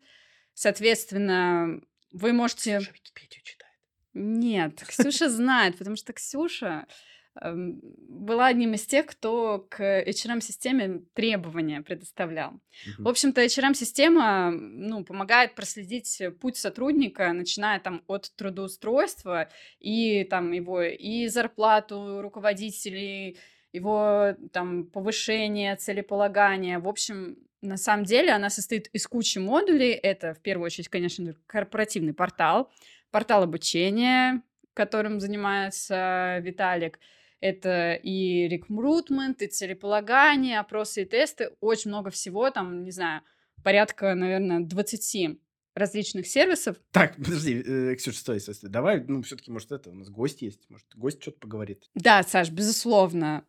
Соответственно, 0.54 1.80
вы 2.10 2.32
можете... 2.32 2.78
Ксюша 2.78 2.92
Википедию 2.92 3.42
читает. 3.44 3.78
Нет, 4.12 4.82
Ксюша 4.88 5.30
знает, 5.30 5.78
потому 5.78 5.94
что 5.94 6.12
Ксюша 6.12 6.88
была 7.34 8.46
одним 8.46 8.74
из 8.74 8.86
тех, 8.86 9.06
кто 9.06 9.66
к 9.70 9.80
HRM-системе 9.80 11.02
требования 11.14 11.80
предоставлял. 11.80 12.52
Мгм. 12.52 13.04
В 13.04 13.08
общем-то, 13.08 13.44
HRM-система 13.44 14.50
ну, 14.50 15.04
помогает 15.04 15.54
проследить 15.54 16.20
путь 16.40 16.56
сотрудника, 16.56 17.32
начиная 17.32 17.78
там 17.78 18.02
от 18.08 18.32
трудоустройства 18.36 19.48
и 19.78 20.24
там 20.24 20.52
его 20.52 20.82
и 20.82 21.28
зарплату 21.28 22.20
руководителей, 22.20 23.38
его 23.72 24.34
там 24.52 24.86
повышение, 24.86 25.76
целеполагание. 25.76 26.78
В 26.78 26.88
общем, 26.88 27.36
на 27.62 27.76
самом 27.76 28.04
деле 28.04 28.32
она 28.32 28.50
состоит 28.50 28.88
из 28.88 29.06
кучи 29.06 29.38
модулей. 29.38 29.92
Это, 29.92 30.34
в 30.34 30.40
первую 30.40 30.66
очередь, 30.66 30.88
конечно 30.88 31.34
корпоративный 31.46 32.14
портал, 32.14 32.72
портал 33.10 33.44
обучения, 33.44 34.42
которым 34.74 35.20
занимается 35.20 36.38
Виталик. 36.40 36.98
Это 37.40 37.94
и 37.94 38.48
рекрутмент, 38.48 39.42
и 39.42 39.46
целеполагание, 39.46 40.60
опросы 40.60 41.02
и 41.02 41.04
тесты. 41.06 41.50
Очень 41.60 41.90
много 41.90 42.10
всего, 42.10 42.50
там, 42.50 42.84
не 42.84 42.90
знаю, 42.90 43.22
порядка, 43.62 44.14
наверное, 44.14 44.60
20 44.60 45.38
различных 45.74 46.26
сервисов. 46.26 46.76
Так, 46.90 47.16
подожди, 47.16 47.62
э, 47.66 47.94
Ксюша, 47.96 48.18
стой, 48.18 48.40
стой, 48.40 48.54
стой. 48.54 48.70
Давай, 48.70 49.02
ну, 49.06 49.22
все-таки, 49.22 49.50
может, 49.50 49.72
это, 49.72 49.90
у 49.90 49.94
нас 49.94 50.10
гость 50.10 50.42
есть. 50.42 50.68
Может, 50.68 50.86
гость 50.94 51.22
что-то 51.22 51.38
поговорит. 51.38 51.88
Да, 51.94 52.22
Саш, 52.22 52.50
безусловно. 52.50 53.44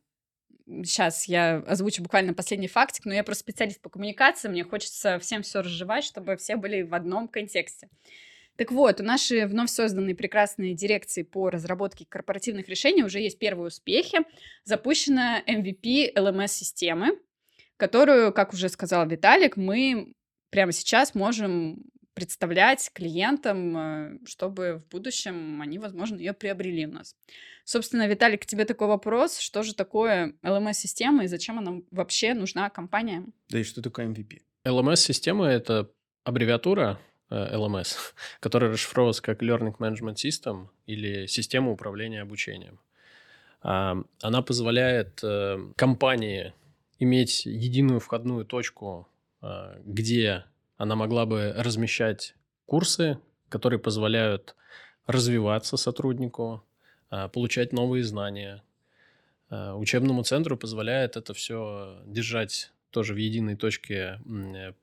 Сейчас 0.67 1.25
я 1.27 1.57
озвучу 1.67 2.01
буквально 2.03 2.33
последний 2.33 2.67
фактик, 2.67 3.05
но 3.05 3.13
я 3.13 3.23
просто 3.23 3.41
специалист 3.41 3.81
по 3.81 3.89
коммуникации, 3.89 4.47
мне 4.47 4.63
хочется 4.63 5.19
всем 5.19 5.41
все 5.41 5.61
разжевать, 5.61 6.05
чтобы 6.05 6.37
все 6.37 6.55
были 6.55 6.83
в 6.83 6.93
одном 6.93 7.27
контексте. 7.27 7.89
Так 8.61 8.71
вот, 8.71 9.01
у 9.01 9.03
нашей 9.03 9.47
вновь 9.47 9.71
созданной 9.71 10.13
прекрасной 10.13 10.75
дирекции 10.75 11.23
по 11.23 11.49
разработке 11.49 12.05
корпоративных 12.07 12.69
решений 12.69 13.03
уже 13.03 13.19
есть 13.19 13.39
первые 13.39 13.69
успехи. 13.69 14.19
Запущена 14.65 15.41
MVP 15.47 16.13
LMS-системы, 16.15 17.17
которую, 17.77 18.31
как 18.31 18.53
уже 18.53 18.69
сказал 18.69 19.07
Виталик, 19.07 19.57
мы 19.57 20.13
прямо 20.51 20.73
сейчас 20.73 21.15
можем 21.15 21.81
представлять 22.13 22.91
клиентам, 22.93 23.77
э, 23.77 24.19
чтобы 24.27 24.75
в 24.75 24.87
будущем 24.89 25.59
они, 25.59 25.79
возможно, 25.79 26.17
ее 26.17 26.33
приобрели 26.33 26.85
у 26.85 26.91
нас. 26.91 27.15
Собственно, 27.65 28.07
Виталик, 28.07 28.43
к 28.43 28.45
тебе 28.45 28.65
такой 28.65 28.89
вопрос. 28.89 29.39
Что 29.39 29.63
же 29.63 29.73
такое 29.73 30.35
LMS-система 30.43 31.23
и 31.23 31.27
зачем 31.27 31.57
она 31.57 31.81
вообще 31.89 32.35
нужна 32.35 32.69
компаниям? 32.69 33.33
Да 33.49 33.57
и 33.57 33.63
что 33.63 33.81
такое 33.81 34.05
MVP? 34.05 34.43
LMS-система– 34.67 35.47
это 35.47 35.89
аббревиатура 36.25 36.99
LMS, 37.35 37.95
которая 38.39 38.71
расшифровывается 38.71 39.21
как 39.21 39.41
Learning 39.41 39.77
Management 39.77 40.15
System 40.15 40.67
или 40.85 41.25
система 41.27 41.71
управления 41.71 42.21
обучением. 42.21 42.79
А, 43.61 43.97
Она 44.21 44.41
позволяет 44.41 45.19
э, 45.23 45.59
компании 45.75 46.53
иметь 46.99 47.45
единую 47.45 47.99
входную 47.99 48.45
точку, 48.45 49.07
э, 49.41 49.81
где 49.85 50.45
она 50.77 50.95
могла 50.95 51.25
бы 51.25 51.53
размещать 51.55 52.35
курсы, 52.65 53.19
которые 53.49 53.79
позволяют 53.79 54.55
развиваться 55.05 55.77
сотруднику, 55.77 56.63
э, 57.11 57.29
получать 57.29 57.73
новые 57.73 58.03
знания. 58.03 58.63
Э, 59.49 59.73
Учебному 59.73 60.23
центру 60.23 60.57
позволяет 60.57 61.17
это 61.17 61.33
все 61.33 62.01
держать 62.05 62.71
тоже 62.89 63.13
в 63.13 63.17
единой 63.17 63.55
точке 63.55 64.19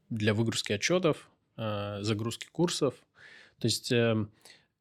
для 0.09 0.35
выгрузки 0.35 0.73
отчетов, 0.73 1.29
э, 1.29 1.38
загрузки 2.01 2.47
курсов. 2.53 2.95
То 3.59 3.67
есть 3.67 3.91
э, 3.93 4.27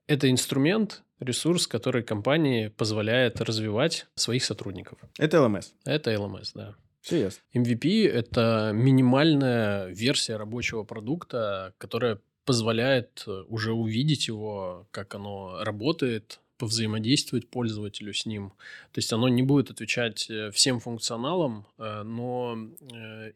это 0.08 0.30
инструмент, 0.30 1.04
ресурс, 1.20 1.68
который 1.68 2.04
компании 2.04 2.68
позволяет 2.70 3.42
развивать 3.42 4.08
своих 4.16 4.44
сотрудников. 4.44 5.00
Это 5.18 5.38
LMS. 5.38 5.74
Это 5.86 6.14
LMS, 6.14 6.52
да. 6.54 6.76
Все 7.02 7.20
ясно. 7.20 7.42
MVP– 7.54 8.08
это 8.12 8.72
минимальная 8.74 9.88
версия 9.88 10.36
рабочего 10.36 10.84
продукта, 10.84 11.74
которая 11.78 12.20
позволяет 12.46 13.24
э, 13.28 13.44
уже 13.48 13.74
увидеть 13.74 14.28
его, 14.28 14.88
как 14.92 15.16
оно 15.16 15.64
работает, 15.64 16.40
повзаимодействовать 16.58 17.50
пользователю 17.50 18.14
с 18.14 18.26
ним. 18.26 18.50
То 18.92 19.00
есть 19.00 19.14
оно 19.14 19.28
не 19.28 19.44
будет 19.44 19.70
отвечать 19.70 20.30
э, 20.30 20.52
всем 20.52 20.80
функционалам, 20.80 21.66
э, 21.78 22.04
но 22.04 22.58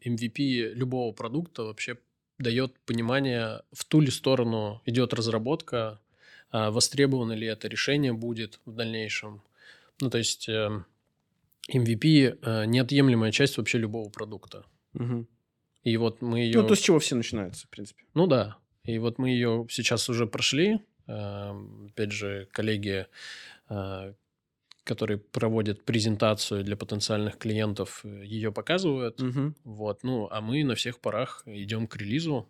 MVP 0.06 0.74
любого 0.74 1.14
продукта 1.14 1.64
вообще 1.64 1.98
дает 2.42 2.78
понимание, 2.86 3.62
в 3.72 3.86
ту 3.86 4.00
ли 4.02 4.12
сторону 4.12 4.82
идет 4.86 5.14
разработка, 5.14 6.00
а 6.52 6.72
востребовано 6.72 7.34
ли 7.34 7.48
это 7.48 7.68
решение 7.68 8.14
будет 8.14 8.60
в 8.66 8.74
дальнейшем. 8.74 9.42
Ну, 10.02 10.10
то 10.10 10.18
есть 10.18 10.50
MVP 11.70 12.40
э, 12.42 12.66
неотъемлемая 12.66 13.32
часть 13.32 13.58
вообще 13.58 13.78
любого 13.78 14.10
продукта. 14.10 14.66
Угу. 14.94 15.28
И 15.84 15.98
вот 15.98 16.22
мы 16.22 16.40
ее... 16.42 16.62
Ну, 16.62 16.68
то, 16.68 16.76
с 16.76 16.80
чего 16.80 17.00
все 17.00 17.16
начинаются, 17.16 17.68
в 17.68 17.70
принципе. 17.70 18.04
Ну 18.14 18.28
да. 18.28 18.58
И 18.84 18.98
вот 18.98 19.18
мы 19.18 19.30
ее 19.30 19.66
сейчас 19.70 20.10
уже 20.10 20.28
прошли. 20.28 20.82
Э, 21.08 21.54
опять 21.88 22.12
же, 22.12 22.48
коллеги, 22.52 23.08
э, 23.70 24.14
которые 24.84 25.17
проводят 25.17 25.84
презентацию 25.84 26.63
для 26.63 26.76
потенциальных 26.76 27.38
клиентов, 27.38 28.04
ее 28.04 28.52
показывают. 28.52 29.22
Угу. 29.22 29.54
Вот. 29.63 30.04
Ну, 30.04 30.28
а 30.32 30.41
мы 30.41 30.63
на 30.63 30.76
всех 30.76 31.00
парах 31.00 31.44
идем 31.46 31.88
к 31.88 31.98
релизу. 31.98 32.48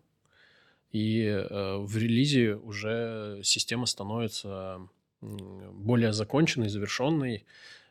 И 0.92 1.24
э, 1.24 1.78
в 1.78 1.98
релизе 1.98 2.56
уже 2.56 3.42
система 3.44 3.86
становится 3.86 4.80
более 5.22 6.14
законченной, 6.14 6.70
завершенной. 6.70 7.46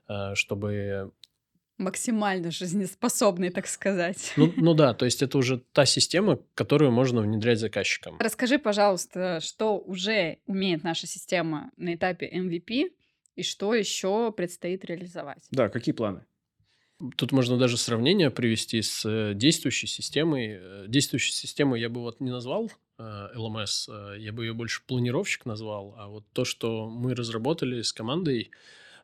Э, 0.09 0.35
чтобы... 0.35 1.12
Максимально 1.79 2.50
жизнеспособный, 2.50 3.48
так 3.48 3.66
сказать. 3.66 4.35
Ну, 4.37 4.53
ну 4.57 4.74
да, 4.74 4.92
то 4.92 5.05
есть 5.07 5.22
это 5.22 5.38
уже 5.38 5.62
та 5.72 5.87
система, 5.87 6.38
которую 6.55 6.90
можно 6.90 7.22
внедрять 7.22 7.59
заказчикам. 7.59 8.18
Расскажи, 8.18 8.59
пожалуйста, 8.59 9.40
что 9.40 9.79
уже 9.79 10.38
умеет 10.46 10.83
наша 10.83 11.07
система 11.07 11.70
на 11.76 11.94
этапе 11.94 12.31
MVP 12.31 12.90
и 13.40 13.42
что 13.42 13.74
еще 13.74 14.33
предстоит 14.33 14.85
реализовать? 14.85 15.46
Да, 15.50 15.68
какие 15.68 15.94
планы? 15.94 16.24
Тут 17.16 17.33
можно 17.33 17.57
даже 17.57 17.79
сравнение 17.79 18.31
привести 18.31 18.83
с 18.83 19.09
э, 19.09 19.33
действующей 19.35 19.88
системой. 19.88 20.59
Э, 20.61 20.85
действующей 20.87 21.33
системой 21.33 21.81
я 21.81 21.88
бы 21.88 22.00
вот 22.00 22.20
не 22.20 22.31
назвал 22.31 22.70
LMS, 22.98 24.18
я 24.18 24.31
бы 24.31 24.44
ее 24.44 24.53
больше 24.53 24.83
планировщик 24.87 25.46
назвал, 25.46 25.94
а 25.96 26.09
вот 26.09 26.26
то, 26.35 26.44
что 26.44 26.87
мы 26.87 27.14
разработали 27.14 27.81
с 27.81 27.94
командой, 27.94 28.50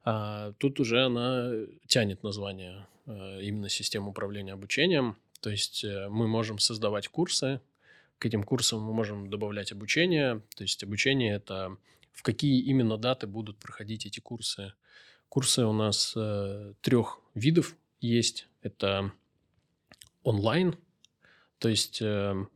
а 0.07 0.53
тут 0.59 0.79
уже 0.79 1.05
она 1.05 1.51
тянет 1.89 2.23
название 2.23 2.87
э, 3.07 3.41
именно 3.43 3.69
систем 3.69 4.07
управления 4.07 4.53
обучением. 4.53 5.17
То 5.41 5.51
есть 5.51 5.83
э, 5.83 6.09
мы 6.09 6.29
можем 6.29 6.61
создавать 6.61 7.09
курсы, 7.09 7.61
к 8.21 8.25
этим 8.25 8.45
курсам 8.45 8.83
мы 8.83 8.95
можем 8.95 9.29
добавлять 9.29 9.73
обучение. 9.73 10.43
То 10.55 10.63
есть 10.63 10.85
обучение 10.85 11.35
это 11.35 11.77
в 12.17 12.23
какие 12.23 12.61
именно 12.63 12.97
даты 12.97 13.27
будут 13.27 13.59
проходить 13.59 14.07
эти 14.07 14.21
курсы. 14.21 14.73
Курсы 15.29 15.65
у 15.65 15.73
нас 15.73 16.15
э, 16.17 16.73
трех 16.81 17.21
видов 17.35 17.77
есть. 18.01 18.49
Это 18.63 19.13
онлайн, 20.23 20.77
то 21.59 21.69
есть 21.69 22.01
э, 22.01 22.47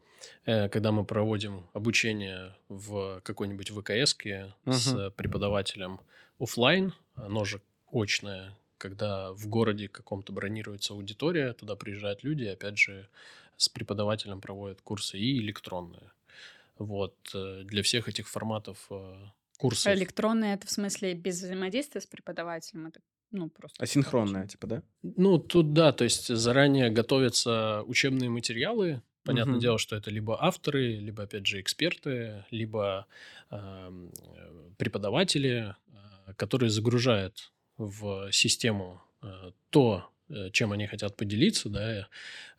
э, 0.46 0.68
когда 0.70 0.92
мы 0.92 1.04
проводим 1.04 1.66
обучение 1.74 2.56
в 2.68 3.20
какой-нибудь 3.20 3.70
ВКС 3.70 4.16
uh-huh. 4.16 4.72
с 4.72 5.10
преподавателем 5.10 6.00
офлайн, 6.38 6.94
оно 7.14 7.44
же 7.44 7.60
очное, 7.92 8.56
когда 8.78 9.32
в 9.32 9.46
городе 9.46 9.88
каком-то 9.88 10.32
бронируется 10.32 10.94
аудитория, 10.94 11.52
туда 11.52 11.76
приезжают 11.76 12.24
люди, 12.24 12.44
опять 12.44 12.78
же, 12.78 13.08
с 13.58 13.68
преподавателем 13.68 14.40
проводят 14.40 14.80
курсы 14.80 15.18
и 15.18 15.38
электронные. 15.38 16.12
Вот. 16.78 17.14
Э, 17.34 17.62
для 17.64 17.82
всех 17.82 18.08
этих 18.08 18.26
форматов 18.26 18.86
э, 18.90 19.26
курсов. 19.60 19.92
Электронные 19.92 20.54
это 20.54 20.66
в 20.66 20.70
смысле 20.70 21.14
без 21.14 21.42
взаимодействия 21.42 22.00
с 22.00 22.06
преподавателем? 22.06 22.86
Это 22.86 23.00
ну, 23.30 23.48
просто... 23.48 23.82
Асинхронная, 23.82 24.46
типа, 24.46 24.66
да? 24.66 24.82
Ну, 25.02 25.38
тут 25.38 25.72
да, 25.72 25.92
то 25.92 26.04
есть 26.04 26.34
заранее 26.34 26.90
готовятся 26.90 27.82
учебные 27.86 28.30
материалы. 28.30 29.02
Понятное 29.22 29.54
угу. 29.54 29.60
дело, 29.60 29.78
что 29.78 29.96
это 29.96 30.10
либо 30.10 30.42
авторы, 30.42 30.96
либо, 30.96 31.24
опять 31.24 31.46
же, 31.46 31.60
эксперты, 31.60 32.44
либо 32.50 33.06
э, 33.50 34.08
преподаватели, 34.78 35.76
которые 36.36 36.70
загружают 36.70 37.52
в 37.76 38.32
систему 38.32 39.02
э, 39.22 39.52
то, 39.68 40.08
э, 40.30 40.50
чем 40.50 40.72
они 40.72 40.86
хотят 40.86 41.16
поделиться, 41.16 41.68
да, 41.68 42.08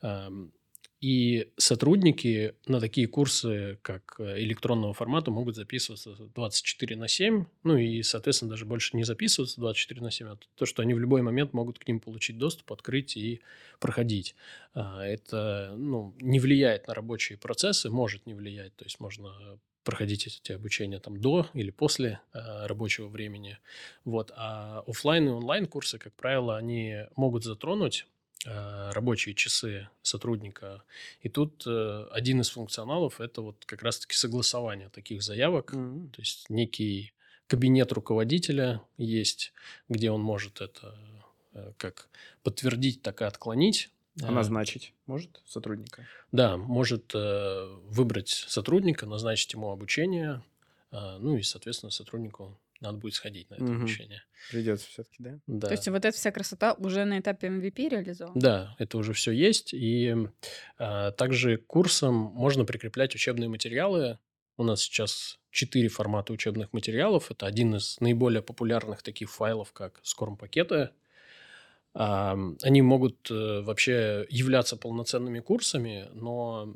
эм, 0.01 0.53
и 1.01 1.51
сотрудники 1.57 2.53
на 2.67 2.79
такие 2.79 3.07
курсы, 3.07 3.79
как 3.81 4.17
э, 4.19 4.39
электронного 4.41 4.93
формата, 4.93 5.31
могут 5.31 5.55
записываться 5.55 6.15
24 6.35 6.95
на 6.95 7.07
7, 7.07 7.45
ну 7.63 7.75
и, 7.75 8.03
соответственно, 8.03 8.51
даже 8.51 8.65
больше 8.65 8.95
не 8.95 9.03
записываться 9.03 9.59
24 9.59 9.99
на 9.99 10.11
7, 10.11 10.27
а 10.27 10.37
то, 10.55 10.65
что 10.67 10.83
они 10.83 10.93
в 10.93 10.99
любой 10.99 11.23
момент 11.23 11.53
могут 11.53 11.79
к 11.79 11.87
ним 11.87 11.99
получить 11.99 12.37
доступ, 12.37 12.71
открыть 12.71 13.17
и 13.17 13.41
проходить. 13.79 14.35
А, 14.75 15.03
это 15.03 15.73
ну, 15.75 16.13
не 16.21 16.39
влияет 16.39 16.85
на 16.85 16.93
рабочие 16.93 17.39
процессы, 17.39 17.89
может 17.89 18.27
не 18.27 18.35
влиять, 18.35 18.75
то 18.75 18.85
есть 18.85 18.99
можно 18.99 19.59
проходить 19.83 20.27
эти 20.27 20.51
обучения 20.51 20.99
там 20.99 21.19
до 21.19 21.47
или 21.55 21.71
после 21.71 22.19
э, 22.31 22.67
рабочего 22.67 23.07
времени. 23.07 23.57
Вот. 24.05 24.31
А 24.35 24.83
офлайн 24.85 25.29
и 25.29 25.31
онлайн 25.31 25.65
курсы, 25.65 25.97
как 25.97 26.13
правило, 26.13 26.57
они 26.57 27.07
могут 27.15 27.43
затронуть 27.43 28.05
рабочие 28.45 29.35
часы 29.35 29.89
сотрудника. 30.01 30.83
И 31.21 31.29
тут 31.29 31.63
э, 31.67 32.07
один 32.11 32.41
из 32.41 32.49
функционалов 32.49 33.21
это 33.21 33.41
вот 33.41 33.65
как 33.65 33.83
раз-таки 33.83 34.15
согласование 34.15 34.89
таких 34.89 35.21
заявок. 35.21 35.73
Mm-hmm. 35.73 36.09
То 36.11 36.21
есть 36.21 36.49
некий 36.49 37.13
кабинет 37.47 37.91
руководителя 37.91 38.81
есть, 38.97 39.53
где 39.89 40.09
он 40.09 40.21
может 40.21 40.61
это 40.61 40.97
э, 41.53 41.73
как 41.77 42.07
подтвердить, 42.43 43.01
так 43.01 43.21
и 43.21 43.25
отклонить. 43.25 43.89
А 44.21 44.31
назначить 44.31 44.93
может 45.05 45.41
сотрудника? 45.45 46.05
Да, 46.31 46.57
может 46.57 47.11
э, 47.13 47.77
выбрать 47.85 48.29
сотрудника, 48.29 49.05
назначить 49.05 49.53
ему 49.53 49.69
обучение, 49.69 50.43
э, 50.91 51.17
ну 51.19 51.37
и, 51.37 51.43
соответственно, 51.43 51.91
сотруднику 51.91 52.57
надо 52.81 52.97
будет 52.97 53.13
сходить 53.13 53.49
на 53.49 53.55
это 53.55 53.63
угу. 53.63 53.73
обучение. 53.73 54.23
Придется 54.49 54.87
все-таки, 54.87 55.17
да? 55.19 55.39
Да. 55.47 55.67
То 55.67 55.73
есть 55.73 55.87
вот 55.87 56.03
эта 56.03 56.17
вся 56.17 56.31
красота 56.31 56.73
уже 56.73 57.05
на 57.05 57.19
этапе 57.19 57.47
MVP 57.47 57.89
реализована? 57.89 58.39
Да, 58.39 58.75
это 58.79 58.97
уже 58.97 59.13
все 59.13 59.31
есть. 59.31 59.73
И 59.73 60.15
э, 60.79 61.11
также 61.17 61.57
к 61.57 61.67
курсам 61.67 62.15
можно 62.15 62.65
прикреплять 62.65 63.15
учебные 63.15 63.49
материалы. 63.49 64.19
У 64.57 64.63
нас 64.63 64.81
сейчас 64.81 65.39
четыре 65.51 65.89
формата 65.89 66.33
учебных 66.33 66.73
материалов. 66.73 67.31
Это 67.31 67.45
один 67.45 67.75
из 67.75 67.99
наиболее 67.99 68.41
популярных 68.41 69.03
таких 69.03 69.31
файлов, 69.31 69.71
как 69.73 69.99
скорм-пакеты. 70.03 70.89
Они 71.93 72.81
могут 72.81 73.29
э, 73.29 73.61
вообще 73.61 74.25
являться 74.29 74.77
полноценными 74.77 75.41
курсами, 75.41 76.07
но 76.13 76.73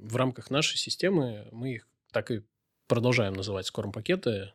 в 0.00 0.14
рамках 0.14 0.48
нашей 0.48 0.76
системы 0.76 1.48
мы 1.50 1.74
их 1.74 1.88
так 2.12 2.30
и 2.30 2.42
продолжаем 2.86 3.34
называть 3.34 3.66
скорм-пакеты. 3.66 4.52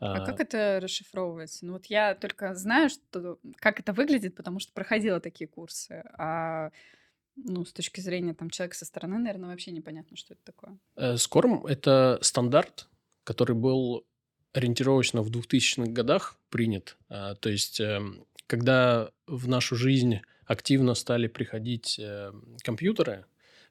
А 0.00 0.24
как 0.24 0.40
это 0.40 0.80
расшифровывается? 0.82 1.66
Ну 1.66 1.74
вот 1.74 1.86
я 1.86 2.14
только 2.14 2.54
знаю, 2.54 2.88
что 2.88 3.38
как 3.56 3.80
это 3.80 3.92
выглядит, 3.92 4.34
потому 4.34 4.58
что 4.58 4.72
проходила 4.72 5.20
такие 5.20 5.46
курсы. 5.46 6.02
А 6.18 6.70
ну, 7.36 7.64
с 7.64 7.72
точки 7.72 8.00
зрения 8.00 8.34
там 8.34 8.50
человека 8.50 8.76
со 8.76 8.84
стороны, 8.84 9.18
наверное, 9.18 9.50
вообще 9.50 9.72
непонятно, 9.72 10.16
что 10.16 10.34
это 10.34 10.42
такое. 10.44 10.78
Э, 10.96 11.16
скорм— 11.16 11.66
это 11.66 12.18
стандарт, 12.22 12.88
который 13.24 13.54
был 13.54 14.04
ориентировочно 14.52 15.22
в 15.22 15.30
2000-х 15.30 15.90
годах 15.92 16.36
принят. 16.48 16.96
А, 17.08 17.34
то 17.36 17.50
есть 17.50 17.80
эм, 17.80 18.24
когда 18.46 19.10
в 19.26 19.48
нашу 19.48 19.76
жизнь 19.76 20.20
активно 20.44 20.94
стали 20.94 21.28
приходить 21.28 22.00
э, 22.00 22.32
компьютеры 22.64 23.26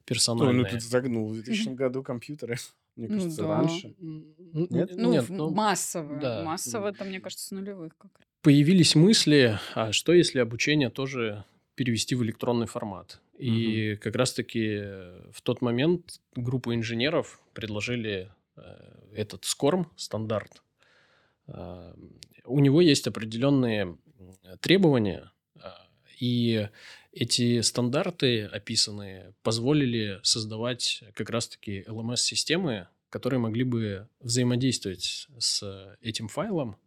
персональные. 0.05 0.63
Ой, 0.63 0.63
ну 0.63 0.69
тут 0.69 0.81
загнул 0.81 1.29
в 1.29 1.33
2000 1.33 1.69
году 1.69 2.01
компьютеры. 2.01 2.57
Мне 2.99 3.07
ну 3.07 3.15
кажется, 3.15 3.41
ну, 3.41 3.47
да. 3.47 3.57
раньше. 3.57 3.95
Нет? 3.97 4.89
Ну, 4.97 5.11
Нет, 5.13 5.29
ну, 5.29 5.49
массово. 5.51 6.19
Да. 6.19 6.43
Массово, 6.43 6.89
это, 6.89 7.05
мне 7.05 7.21
кажется, 7.21 7.47
с 7.47 7.51
нулевых. 7.51 7.95
Как 7.97 8.11
Появились 8.41 8.93
мысли, 8.93 9.57
а 9.73 9.93
что 9.93 10.11
если 10.11 10.39
обучение 10.39 10.89
тоже 10.89 11.45
перевести 11.75 12.15
в 12.15 12.23
электронный 12.23 12.67
формат? 12.67 13.21
И 13.37 13.93
угу. 13.93 14.01
как 14.03 14.15
раз-таки 14.15 14.79
в 15.31 15.41
тот 15.43 15.61
момент 15.61 16.19
группа 16.35 16.75
инженеров 16.75 17.41
предложили 17.53 18.29
э, 18.57 18.61
этот 19.15 19.45
SCORM 19.45 19.85
стандарт. 19.95 20.61
Э, 21.47 21.93
у 22.43 22.59
него 22.59 22.81
есть 22.81 23.07
определенные 23.07 23.97
требования, 24.59 25.31
а, 25.55 25.87
и 26.19 26.67
эти 27.11 27.61
стандарты 27.61 28.45
описанные 28.45 29.33
позволили 29.41 30.19
создавать 30.23 31.03
как 31.15 31.29
раз-таки 31.29 31.83
LMS-системы, 31.87 32.87
которые 33.09 33.39
могли 33.39 33.63
бы 33.63 34.07
взаимодействовать 34.19 35.27
с 35.37 35.97
этим 36.01 36.27
файлом 36.27 36.77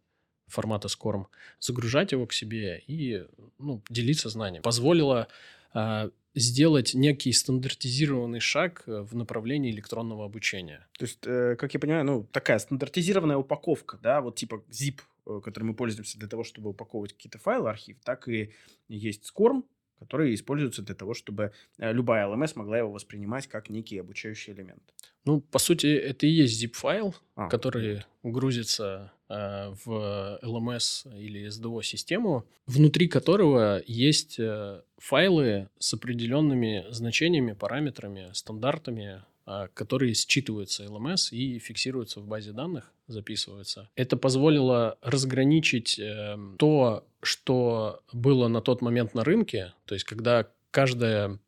формата 0.47 0.87
SCORM, 0.87 1.25
загружать 1.59 2.11
его 2.11 2.25
к 2.27 2.33
себе 2.33 2.81
и 2.87 3.25
ну, 3.59 3.81
делиться 3.89 4.29
знанием. 4.29 4.61
Позволило 4.61 5.27
а, 5.73 6.09
сделать 6.35 6.93
некий 6.93 7.31
стандартизированный 7.31 8.39
шаг 8.39 8.83
э, 8.87 9.01
в 9.01 9.15
направлении 9.15 9.71
электронного 9.71 10.25
обучения. 10.25 10.87
То 10.97 11.05
есть, 11.05 11.19
э, 11.25 11.55
как 11.57 11.73
я 11.73 11.79
понимаю, 11.79 12.05
ну, 12.05 12.27
такая 12.31 12.57
стандартизированная 12.59 13.37
упаковка, 13.37 13.99
да, 14.01 14.21
вот 14.21 14.35
типа 14.35 14.63
zip, 14.69 15.01
э, 15.27 15.41
который 15.43 15.65
мы 15.65 15.75
пользуемся 15.75 16.17
для 16.17 16.27
того, 16.27 16.43
чтобы 16.43 16.71
упаковывать 16.71 17.13
какие-то 17.13 17.37
файлы, 17.37 17.69
архив, 17.69 17.97
так 18.03 18.27
и 18.27 18.51
есть 18.87 19.31
SCORM, 19.31 19.63
который 20.03 20.33
используется 20.33 20.81
для 20.81 20.95
того, 20.95 21.13
чтобы 21.13 21.51
э, 21.79 21.93
любая 21.93 22.27
LMS 22.27 22.53
могла 22.55 22.77
его 22.77 22.91
воспринимать 22.91 23.47
как 23.47 23.69
некий 23.69 23.97
обучающий 23.97 24.53
элемент. 24.53 24.83
Ну, 25.25 25.39
по 25.39 25.59
сути, 25.59 25.87
это 25.87 26.27
и 26.27 26.29
есть 26.29 26.63
zip-файл, 26.63 27.15
А, 27.35 27.47
который 27.47 28.03
грузится 28.23 29.13
э, 29.29 29.73
в 29.85 30.39
LMS 30.43 31.17
или 31.17 31.47
SDO-систему, 31.47 32.45
внутри 32.67 33.07
которого 33.07 33.81
есть 33.85 34.39
э, 34.39 34.81
файлы 34.97 35.69
с 35.79 35.93
определенными 35.93 36.85
значениями, 36.89 37.53
параметрами, 37.53 38.29
стандартами, 38.33 39.23
э, 39.45 39.67
которые 39.73 40.13
считываются 40.13 40.83
LMS 40.85 41.31
и 41.31 41.59
фиксируются 41.59 42.19
в 42.19 42.27
базе 42.27 42.51
данных, 42.51 42.91
записываются. 43.07 43.89
Это 43.95 44.17
позволило 44.17 44.97
разграничить 45.01 45.99
э, 45.99 46.37
то, 46.59 47.05
что 47.25 48.01
было 48.11 48.47
на 48.47 48.61
тот 48.61 48.81
момент 48.81 49.13
на 49.13 49.23
рынке, 49.23 49.73
то 49.85 49.93
есть 49.95 50.05
когда 50.05 50.47
каждая 50.71 51.39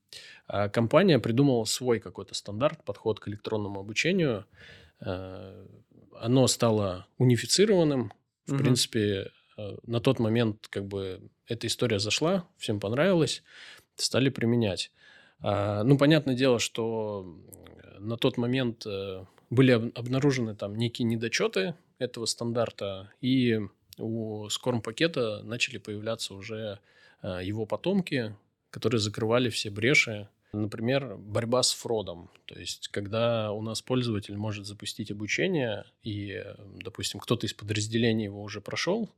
а 0.47 0.69
компания 0.69 1.19
придумала 1.19 1.65
свой 1.65 1.99
какой-то 1.99 2.35
стандарт, 2.35 2.83
подход 2.83 3.19
к 3.19 3.27
электронному 3.27 3.79
обучению. 3.79 4.45
Э, 5.01 5.65
оно 6.19 6.47
стало 6.47 7.07
унифицированным. 7.17 8.13
В 8.45 8.51
Мгм. 8.51 8.57
принципе, 8.59 9.31
э, 9.57 9.77
на 9.87 9.99
тот 9.99 10.19
момент 10.19 10.67
как 10.69 10.85
бы 10.85 11.29
эта 11.47 11.67
история 11.67 11.99
зашла, 11.99 12.47
всем 12.57 12.79
понравилось, 12.79 13.43
стали 13.95 14.29
применять. 14.29 14.91
А, 15.41 15.83
Ну, 15.83 15.97
понятное 15.97 16.35
дело, 16.35 16.59
что 16.59 17.25
э, 17.83 17.99
на 17.99 18.17
тот 18.17 18.37
момент 18.37 18.85
были 19.49 19.71
об- 19.71 19.97
обнаружены 19.97 20.55
там 20.55 20.75
некие 20.75 21.07
недочеты 21.07 21.75
этого 21.97 22.25
стандарта, 22.25 23.11
и 23.21 23.59
у 23.97 24.49
Скорм-пакета 24.49 25.41
начали 25.43 25.77
появляться 25.77 26.33
уже 26.33 26.79
э, 27.21 27.39
его 27.43 27.65
потомки, 27.65 28.35
которые 28.69 28.99
закрывали 28.99 29.49
все 29.49 29.69
бреши. 29.69 30.27
Например, 30.53 31.17
борьба 31.17 31.63
с 31.63 31.73
фродом. 31.73 32.29
То 32.45 32.57
есть, 32.57 32.87
когда 32.87 33.51
у 33.51 33.61
нас 33.61 33.81
пользователь 33.81 34.37
может 34.37 34.65
запустить 34.65 35.11
обучение, 35.11 35.85
и, 36.03 36.31
э, 36.31 36.55
допустим, 36.81 37.19
кто-то 37.19 37.45
из 37.45 37.53
подразделений 37.53 38.25
его 38.25 38.41
уже 38.41 38.61
прошел, 38.61 39.09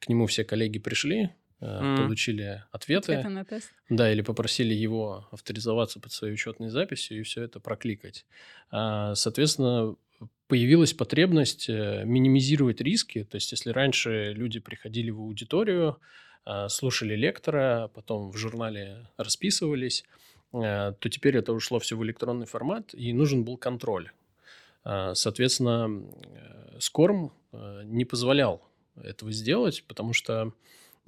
к 0.00 0.08
нему 0.08 0.26
все 0.26 0.44
коллеги 0.44 0.78
пришли, 0.78 1.30
Мгм. 1.60 1.96
получили 1.98 2.64
ответы, 2.72 3.12
Это 3.12 3.28
на 3.28 3.44
тест. 3.44 3.70
да, 3.88 4.10
или 4.12 4.20
попросили 4.22 4.74
его 4.74 5.28
авторизоваться 5.30 6.00
под 6.00 6.10
своей 6.10 6.34
учетной 6.34 6.70
записью 6.70 7.20
и 7.20 7.22
все 7.22 7.44
это 7.44 7.60
прокликать. 7.60 8.26
А, 8.72 9.14
Соответственно, 9.14 9.94
появилась 10.52 10.92
потребность 10.92 11.70
э, 11.70 12.02
минимизировать 12.04 12.82
риски. 12.82 13.24
То 13.24 13.36
есть, 13.36 13.50
если 13.52 13.70
раньше 13.70 14.34
люди 14.34 14.60
приходили 14.60 15.08
в 15.08 15.18
аудиторию, 15.20 15.96
а, 16.44 16.68
слушали 16.68 17.16
лектора, 17.16 17.90
потом 17.94 18.30
в 18.30 18.36
журнале 18.36 19.08
расписывались, 19.16 20.04
э, 20.52 20.92
то 20.98 21.08
теперь 21.08 21.38
это 21.38 21.54
ушло 21.54 21.78
все 21.78 21.96
в 21.96 22.04
электронный 22.04 22.44
формат, 22.44 22.92
и 22.92 23.14
нужен 23.14 23.44
был 23.44 23.56
контроль. 23.56 24.10
Соответственно, 25.14 25.88
э, 25.90 26.78
Скорм 26.80 27.32
э, 27.52 27.82
не 27.86 28.04
позволял 28.04 28.60
этого 29.02 29.32
сделать, 29.32 29.84
потому 29.88 30.12
что 30.12 30.52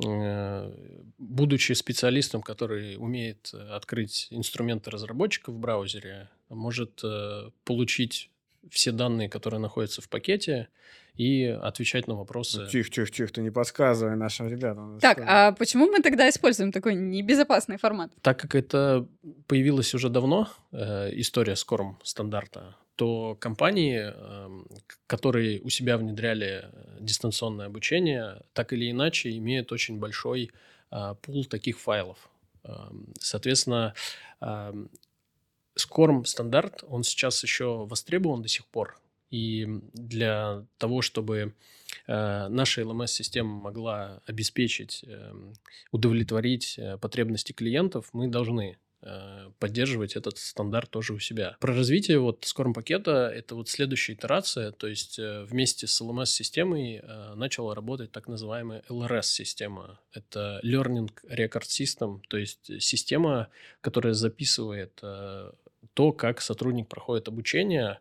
э, 0.02 0.72
будучи 1.18 1.74
специалистом, 1.74 2.40
который 2.40 2.96
умеет 2.96 3.50
э, 3.52 3.58
открыть 3.58 4.28
инструменты 4.30 4.90
разработчика 4.90 5.52
в 5.52 5.58
браузере, 5.58 6.30
может 6.48 7.04
э, 7.04 7.50
получить 7.64 8.30
все 8.70 8.92
данные, 8.92 9.28
которые 9.28 9.60
находятся 9.60 10.00
в 10.02 10.08
пакете, 10.08 10.68
и 11.16 11.44
отвечать 11.44 12.08
на 12.08 12.14
вопросы. 12.14 12.66
Тихо, 12.70 12.90
тихо, 12.90 13.10
тихо, 13.10 13.32
ты 13.34 13.40
не 13.40 13.50
подсказывай 13.50 14.16
нашим 14.16 14.48
ребятам. 14.48 14.98
Так, 15.00 15.18
Что? 15.18 15.26
а 15.28 15.52
почему 15.52 15.86
мы 15.86 16.02
тогда 16.02 16.28
используем 16.28 16.72
такой 16.72 16.94
небезопасный 16.96 17.76
формат? 17.76 18.10
Так 18.20 18.38
как 18.40 18.54
это 18.54 19.06
появилось 19.46 19.94
уже 19.94 20.08
давно, 20.08 20.48
э, 20.72 21.10
история 21.12 21.54
скором 21.54 21.98
стандарта, 22.02 22.74
то 22.96 23.36
компании, 23.36 24.12
эм, 24.12 24.66
которые 25.06 25.60
у 25.60 25.68
себя 25.68 25.98
внедряли 25.98 26.64
э, 26.64 26.96
дистанционное 27.00 27.66
обучение, 27.66 28.42
так 28.52 28.72
или 28.72 28.90
иначе 28.90 29.36
имеют 29.36 29.70
очень 29.72 29.98
большой 29.98 30.50
а, 30.90 31.14
пул 31.14 31.44
таких 31.44 31.80
файлов. 31.80 32.28
Эм, 32.64 33.06
Соответственно, 33.20 33.94
эм, 34.40 34.90
Скорм 35.74 36.24
стандарт, 36.24 36.84
он 36.86 37.02
сейчас 37.02 37.42
еще 37.42 37.86
востребован 37.86 38.42
до 38.42 38.48
сих 38.48 38.66
пор. 38.66 38.98
И 39.30 39.66
для 39.92 40.64
того, 40.78 41.02
чтобы 41.02 41.54
э, 42.06 42.48
наша 42.48 42.82
LMS-система 42.82 43.52
могла 43.60 44.22
обеспечить, 44.26 45.04
эм, 45.08 45.54
удовлетворить 45.90 46.78
э, 46.78 46.98
потребности 46.98 47.50
клиентов, 47.50 48.10
мы 48.12 48.28
должны 48.28 48.78
э, 49.02 49.50
поддерживать 49.58 50.14
этот 50.14 50.38
стандарт 50.38 50.90
тоже 50.90 51.14
у 51.14 51.18
себя. 51.18 51.56
Про 51.58 51.74
развитие 51.74 52.20
вот 52.20 52.44
Скорм 52.44 52.74
пакета 52.74 53.28
это 53.34 53.56
вот 53.56 53.68
следующая 53.68 54.12
итерация, 54.12 54.70
то 54.70 54.86
есть 54.86 55.18
э, 55.18 55.44
вместе 55.50 55.88
с 55.88 56.00
LMS-системой 56.00 57.00
э, 57.02 57.34
начала 57.34 57.74
работать 57.74 58.12
так 58.12 58.28
называемая 58.28 58.84
LRS-система. 58.88 59.98
Это 60.12 60.60
Learning 60.62 61.10
Record 61.28 61.66
System, 61.66 62.20
то 62.28 62.36
есть 62.36 62.80
система, 62.80 63.48
которая 63.80 64.12
записывает 64.12 65.00
э, 65.02 65.50
то, 65.94 66.12
как 66.12 66.40
сотрудник 66.40 66.88
проходит 66.88 67.28
обучение. 67.28 68.00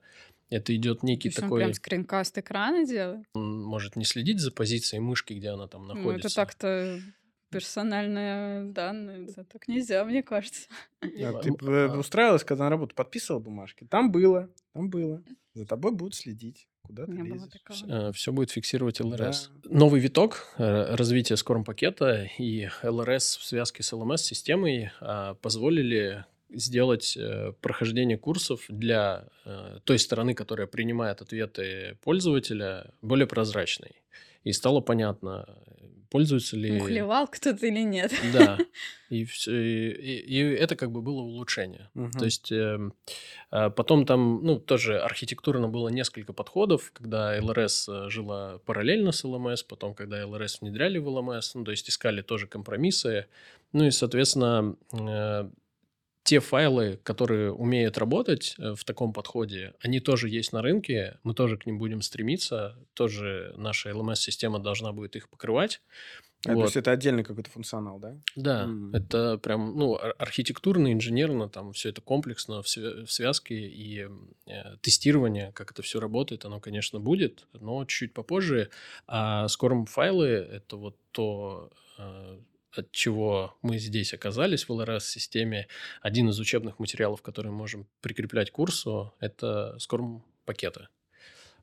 Это 0.50 0.76
идет 0.76 1.00
То 1.02 1.08
некий 1.08 1.30
есть 1.30 1.40
он 1.40 1.46
такой, 1.46 1.62
прям 1.62 1.74
скринкаст 1.74 2.38
экрана 2.38 2.86
делает? 2.86 3.26
он 3.34 3.64
может 3.64 3.96
не 3.96 4.06
следить 4.06 4.40
за 4.40 4.52
позицией 4.52 5.00
мышки, 5.00 5.34
где 5.34 5.50
она 5.50 5.68
там 5.68 5.88
Ну, 5.88 5.94
находится. 5.96 6.28
это 6.28 6.36
так-то 6.36 7.00
персональные 7.50 8.72
данные. 8.72 9.28
Это 9.30 9.44
так 9.46 9.68
нельзя, 9.68 10.04
мне 10.06 10.24
кажется. 10.24 10.68
А 11.02 11.08
ты 11.42 11.50
э, 11.50 11.88
а, 11.88 11.98
устраивалась, 11.98 12.44
когда 12.44 12.66
на 12.66 12.70
работу 12.70 12.96
подписывала 12.96 13.40
бумажки? 13.42 13.86
Там 13.90 14.12
было, 14.12 14.50
там 14.74 14.90
было. 14.90 15.24
За 15.54 15.66
тобой 15.66 15.92
будут 15.92 16.16
следить. 16.16 16.68
Куда 16.82 17.06
ты 17.06 17.14
лезешь. 17.14 17.50
такого. 17.50 18.12
все 18.12 18.32
будет 18.34 18.52
фиксировать 18.52 19.00
LRS. 19.00 19.52
Да. 19.64 19.70
Новый 19.70 20.02
виток 20.02 20.48
э, 20.58 20.96
развития 20.96 21.38
SCORM 21.38 21.64
пакета 21.64 22.28
и 22.38 22.68
LRS 22.84 23.38
в 23.38 23.46
связке 23.46 23.84
с 23.84 23.94
LMS-системой 23.94 24.92
а, 25.00 25.36
позволили 25.36 26.26
сделать 26.54 27.18
э, 27.18 27.54
прохождение 27.62 28.18
курсов 28.18 28.66
для 28.70 29.26
э, 29.46 29.80
той 29.84 30.00
стороны, 30.00 30.34
которая 30.34 30.68
принимает 30.68 31.22
ответы 31.22 31.98
пользователя, 32.04 32.92
более 33.02 33.28
прозрачной. 33.28 33.92
И 34.44 34.52
стало 34.52 34.82
понятно, 34.82 35.46
пользуются 36.10 36.58
ли... 36.58 36.72
Мухлевал 36.74 37.28
кто-то 37.28 37.66
или 37.66 37.80
нет? 37.84 38.12
Да. 38.34 38.58
И, 39.10 39.26
всё- 39.26 39.56
и, 39.56 39.90
и- 39.92 40.26
и 40.26 40.40
это 40.56 40.76
как 40.76 40.92
бы 40.92 41.02
было 41.04 41.22
улучшение. 41.22 41.90
Мгм. 41.94 42.12
То 42.12 42.26
есть 42.26 42.52
а, 42.52 43.70
потом 43.70 44.06
там, 44.08 44.44
ну, 44.44 44.60
тоже 44.60 45.00
архитектурно 45.00 45.68
было 45.68 45.90
несколько 45.90 46.34
подходов, 46.34 46.92
когда 46.94 47.38
LRS 47.40 47.88
э, 47.90 48.10
жила 48.10 48.58
параллельно 48.66 49.12
с 49.12 49.24
LMS, 49.24 49.64
потом, 49.64 49.94
когда 49.94 50.26
LRS 50.26 50.62
внедряли 50.62 50.98
в 50.98 51.08
LMS, 51.08 51.54
ну, 51.56 51.64
то 51.64 51.72
есть 51.72 51.88
искали 51.90 52.22
тоже 52.24 52.48
компромиссы. 52.48 53.28
Ну 53.72 53.86
и, 53.86 53.92
соответственно, 53.92 54.76
э, 54.92 55.50
те 56.24 56.40
файлы, 56.40 57.00
которые 57.04 57.52
умеют 57.52 57.98
работать 57.98 58.56
э, 58.58 58.76
в 58.76 58.84
таком 58.86 59.14
подходе, 59.14 59.74
они 59.82 60.00
тоже 60.00 60.30
есть 60.30 60.54
на 60.54 60.62
рынке, 60.62 61.20
мы 61.24 61.34
тоже 61.34 61.58
к 61.58 61.66
ним 61.66 61.78
будем 61.78 62.02
стремиться, 62.02 62.78
тоже 62.94 63.54
наша 63.58 63.90
LMS-система 63.90 64.60
должна 64.60 64.94
будет 64.94 65.16
их 65.16 65.30
покрывать. 65.30 65.82
А, 66.46 66.50
То 66.50 66.54
Вот. 66.56 66.64
есть 66.66 66.78
это 66.78 66.92
отдельный 66.92 67.24
какой-то 67.24 67.50
функционал, 67.50 68.00
да? 68.00 68.18
Да, 68.36 68.64
М. 68.66 68.94
это 68.94 69.38
прям, 69.38 69.78
ну, 69.78 69.96
ар- 69.96 70.16
архитектурно, 70.18 70.92
инженерно, 70.92 71.48
там 71.50 71.72
все 71.72 71.90
это 71.90 72.02
комплексно 72.02 72.62
в 72.62 72.68
связке 72.68 73.56
и 73.56 74.08
э, 74.48 74.78
тестирование, 74.82 75.52
как 75.54 75.72
это 75.72 75.82
все 75.82 76.00
работает, 76.00 76.44
оно, 76.46 76.60
конечно, 76.60 77.00
будет, 77.00 77.48
но 77.54 77.86
чуть 77.86 78.14
попозже. 78.14 78.70
А 79.08 79.48
скором 79.48 79.86
файлы— 79.86 80.28
это 80.28 80.76
вот 80.78 80.98
то, 81.12 81.72
э, 81.98 82.40
от 82.76 82.92
чего 82.92 83.56
мы 83.62 83.78
здесь 83.78 84.14
оказались 84.14 84.68
в 84.68 84.72
LRS-системе. 84.72 85.68
Один 86.02 86.30
из 86.30 86.40
учебных 86.40 86.80
материалов, 86.80 87.22
который 87.22 87.52
мы 87.52 87.58
можем 87.58 87.88
прикреплять 88.02 88.52
к 88.52 88.54
курсу, 88.56 89.14
это 89.20 89.78
скором 89.80 90.24
пакеты. 90.46 90.88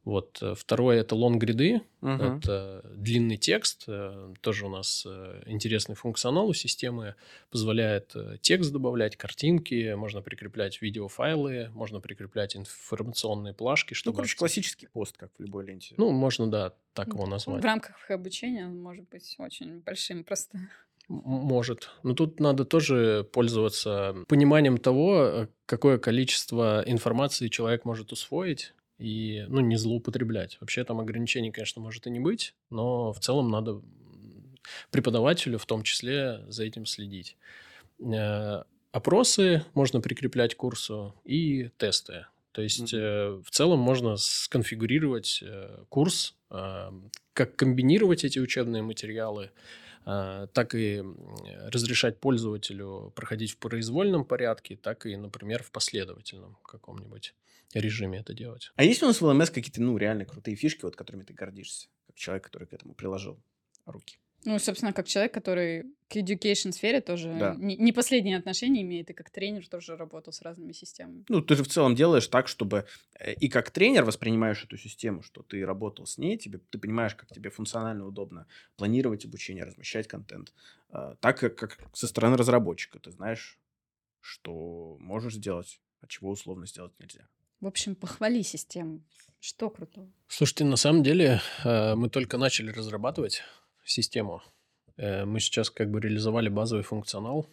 Вот. 0.02 0.38
э, 0.40 0.54
Второе– 0.56 1.00
это 1.02 1.14
лонгриды. 1.14 1.82
Мгм. 2.00 2.38
Это 2.38 2.80
длинный 2.94 3.36
текст. 3.36 3.84
э, 3.86 4.32
Тоже 4.40 4.64
у 4.64 4.70
нас 4.70 5.04
э, 5.06 5.42
интересный 5.44 5.94
функционал 5.94 6.48
у 6.48 6.54
системы. 6.54 7.16
Позволяет 7.50 8.14
текст 8.40 8.72
добавлять, 8.72 9.16
картинки, 9.16 9.92
можно 9.92 10.22
прикреплять 10.22 10.80
видеофайлы, 10.80 11.68
можно 11.74 12.00
прикреплять 12.00 12.56
информационные 12.56 13.52
плашки. 13.52 13.92
Ну, 13.92 13.96
Чтобы 13.96 14.16
короче, 14.16 14.38
классический 14.38 14.86
пост, 14.86 15.18
как 15.18 15.32
в 15.36 15.42
любой 15.42 15.66
ленте. 15.66 15.94
Ну, 15.98 16.12
можно, 16.12 16.50
да, 16.50 16.72
так 16.94 17.08
его 17.08 17.26
В 17.26 17.28
назвать. 17.28 17.62
рамках 17.62 18.10
обучения 18.10 18.64
он 18.66 18.80
может 18.80 19.06
быть 19.10 19.34
очень 19.38 19.80
большим 19.80 20.24
просто. 20.24 20.58
Может. 21.10 21.90
Но 22.04 22.14
тут 22.14 22.38
надо 22.38 22.64
тоже 22.64 23.26
пользоваться 23.32 24.14
пониманием 24.28 24.78
того, 24.78 25.48
какое 25.66 25.98
количество 25.98 26.84
информации 26.86 27.48
человек 27.48 27.84
может 27.84 28.12
усвоить 28.12 28.74
и, 28.96 29.44
ну, 29.48 29.58
не 29.58 29.74
злоупотреблять. 29.74 30.56
Вообще 30.60 30.84
там 30.84 31.00
ограничений, 31.00 31.50
конечно, 31.50 31.82
может 31.82 32.06
и 32.06 32.10
не 32.10 32.20
быть, 32.20 32.54
но 32.70 33.12
в 33.12 33.18
целом 33.18 33.50
надо 33.50 33.82
преподавателю 34.92 35.58
в 35.58 35.66
том 35.66 35.82
числе 35.82 36.44
за 36.48 36.62
этим 36.64 36.86
следить. 36.86 37.36
Э, 38.00 38.62
Опросы 38.92 39.64
можно 39.74 40.00
прикреплять 40.00 40.54
к 40.54 40.58
курсу 40.58 41.14
и 41.24 41.70
тесты. 41.76 42.26
То 42.52 42.62
есть 42.62 42.94
э, 42.94 43.40
в 43.44 43.50
целом 43.50 43.80
можно 43.80 44.16
сконфигурировать 44.16 45.42
э, 45.42 45.84
курс, 45.88 46.36
как 46.48 47.54
комбинировать 47.54 48.24
эти 48.24 48.40
учебные 48.40 48.82
материалы, 48.82 49.50
так 50.04 50.74
и 50.74 51.02
разрешать 51.66 52.18
пользователю 52.20 53.12
проходить 53.14 53.52
в 53.52 53.58
произвольном 53.58 54.24
порядке, 54.24 54.76
так 54.76 55.06
и, 55.06 55.16
например, 55.16 55.62
в 55.62 55.70
последовательном 55.70 56.56
каком-нибудь 56.64 57.34
режиме 57.74 58.18
это 58.18 58.32
делать. 58.34 58.72
А 58.76 58.84
есть 58.84 59.02
у 59.02 59.06
нас 59.06 59.20
в 59.20 59.24
ЛМС 59.24 59.50
какие-то, 59.50 59.82
ну, 59.82 59.96
реально 59.96 60.24
крутые 60.24 60.56
фишки, 60.56 60.84
вот 60.84 60.96
которыми 60.96 61.22
ты 61.22 61.34
гордишься? 61.34 61.88
Как 62.06 62.16
человек, 62.16 62.44
который 62.44 62.66
к 62.66 62.72
этому 62.72 62.94
приложил 62.94 63.38
руки. 63.86 64.18
Ну, 64.44 64.58
собственно, 64.58 64.92
как 64.92 65.06
человек, 65.06 65.34
который 65.34 65.84
к 66.08 66.16
education 66.16 66.72
сфере 66.72 67.00
тоже 67.00 67.36
Да. 67.38 67.54
не, 67.58 67.76
не 67.76 67.92
последние 67.92 68.36
отношения 68.38 68.82
имеет, 68.82 69.10
и 69.10 69.12
как 69.12 69.30
тренер 69.30 69.68
тоже 69.68 69.96
работал 69.96 70.32
с 70.32 70.42
разными 70.42 70.72
системами. 70.72 71.24
Ну, 71.28 71.40
ты 71.40 71.54
же 71.56 71.62
в 71.62 71.68
целом 71.68 71.94
делаешь 71.94 72.26
так, 72.26 72.48
чтобы 72.48 72.86
э, 73.18 73.34
и 73.34 73.48
как 73.48 73.70
тренер 73.70 74.04
воспринимаешь 74.04 74.64
эту 74.64 74.76
систему, 74.76 75.22
что 75.22 75.42
ты 75.42 75.64
работал 75.64 76.06
с 76.06 76.18
ней, 76.18 76.36
тебе, 76.36 76.58
ты 76.70 76.78
понимаешь, 76.78 77.14
как 77.14 77.28
тебе 77.28 77.50
функционально 77.50 78.06
удобно 78.06 78.46
планировать 78.76 79.24
обучение, 79.24 79.64
размещать 79.64 80.08
контент, 80.08 80.52
а, 80.88 81.14
так 81.20 81.38
как, 81.38 81.56
как 81.56 81.78
со 81.92 82.08
стороны 82.08 82.36
разработчика 82.36 82.98
ты 82.98 83.10
знаешь, 83.12 83.58
что 84.20 84.96
можешь 85.00 85.34
сделать, 85.34 85.80
а 86.00 86.06
чего 86.06 86.30
условно 86.30 86.66
сделать 86.66 86.92
нельзя. 86.98 87.28
В 87.60 87.66
общем, 87.66 87.94
похвали 87.94 88.42
систему. 88.42 89.02
Что 89.38 89.70
крутого? 89.70 90.10
Слушайте, 90.28 90.64
на 90.64 90.76
самом 90.76 91.02
деле 91.02 91.40
э, 91.64 91.94
мы 91.94 92.08
только 92.10 92.36
начали 92.38 92.70
разрабатывать 92.72 93.42
систему. 93.84 94.42
Э, 94.96 95.24
Мы 95.24 95.40
сейчас 95.40 95.70
как 95.70 95.90
бы 95.90 96.00
реализовали 96.00 96.48
базовый 96.48 96.84
функционал. 96.84 97.46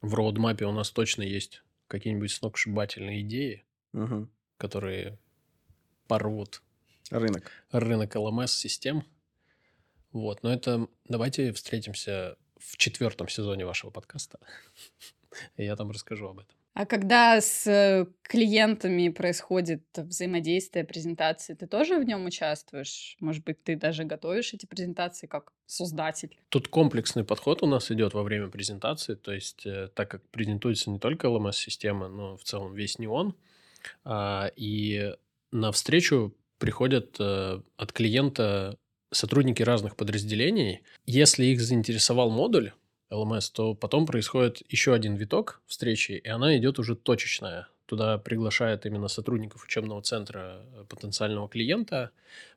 В 0.00 0.14
роудмапе 0.14 0.64
у 0.66 0.72
нас 0.72 0.90
точно 0.90 1.22
есть 1.22 1.62
какие-нибудь 1.88 2.30
сногсшибательные 2.32 3.20
идеи, 3.22 3.64
Мгм. 3.92 4.30
которые 4.56 5.18
порвут 6.08 6.62
Рынок. 7.10 7.50
рынок 7.70 8.14
LMS-систем. 8.16 9.04
Вот, 10.12 10.42
но 10.42 10.52
это 10.52 10.88
давайте 11.08 11.52
встретимся 11.52 12.36
в 12.58 12.76
четвертом 12.76 13.28
сезоне 13.28 13.64
вашего 13.66 13.90
подкаста. 13.90 14.38
И 15.56 15.64
я 15.64 15.76
там 15.76 15.90
расскажу 15.90 16.28
об 16.28 16.40
этом. 16.40 16.56
А 16.74 16.86
когда 16.86 17.38
с 17.40 18.06
клиентами 18.22 19.10
происходит 19.10 19.84
взаимодействие, 19.94 20.84
презентации, 20.84 21.52
ты 21.52 21.66
тоже 21.66 21.98
в 21.98 22.04
нем 22.04 22.24
участвуешь? 22.24 23.16
Может 23.20 23.44
быть, 23.44 23.62
ты 23.62 23.76
даже 23.76 24.04
готовишь 24.04 24.54
эти 24.54 24.64
презентации 24.64 25.26
как 25.26 25.52
создатель? 25.66 26.38
Тут 26.48 26.68
комплексный 26.68 27.24
подход 27.24 27.62
у 27.62 27.66
нас 27.66 27.90
идет 27.90 28.14
во 28.14 28.22
время 28.22 28.48
презентации, 28.48 29.14
то 29.14 29.32
есть 29.32 29.66
э, 29.66 29.88
так 29.94 30.10
как 30.10 30.26
презентуется 30.30 30.88
не 30.90 30.98
только 30.98 31.26
LMS-система, 31.26 32.08
но 32.08 32.36
в 32.38 32.44
целом 32.44 32.74
весь 32.74 32.98
неон, 32.98 33.34
а, 34.04 34.50
и 34.56 35.14
на 35.50 35.72
встречу 35.72 36.34
приходят 36.58 37.16
э, 37.20 37.60
от 37.76 37.92
клиента 37.92 38.78
сотрудники 39.10 39.62
разных 39.62 39.94
подразделений. 39.94 40.80
Если 41.04 41.44
их 41.46 41.60
заинтересовал 41.60 42.30
модуль 42.30 42.72
LMS, 43.12 43.50
то 43.52 43.74
потом 43.74 44.06
происходит 44.06 44.62
еще 44.68 44.94
один 44.94 45.14
виток 45.16 45.60
встречи, 45.66 46.12
и 46.12 46.28
она 46.28 46.56
идет 46.56 46.78
уже 46.78 46.96
точечная. 46.96 47.68
Туда 47.86 48.16
приглашают 48.16 48.86
именно 48.86 49.08
сотрудников 49.08 49.64
учебного 49.64 50.00
центра 50.02 50.62
э, 50.74 50.84
потенциального 50.88 51.48
клиента, 51.48 52.10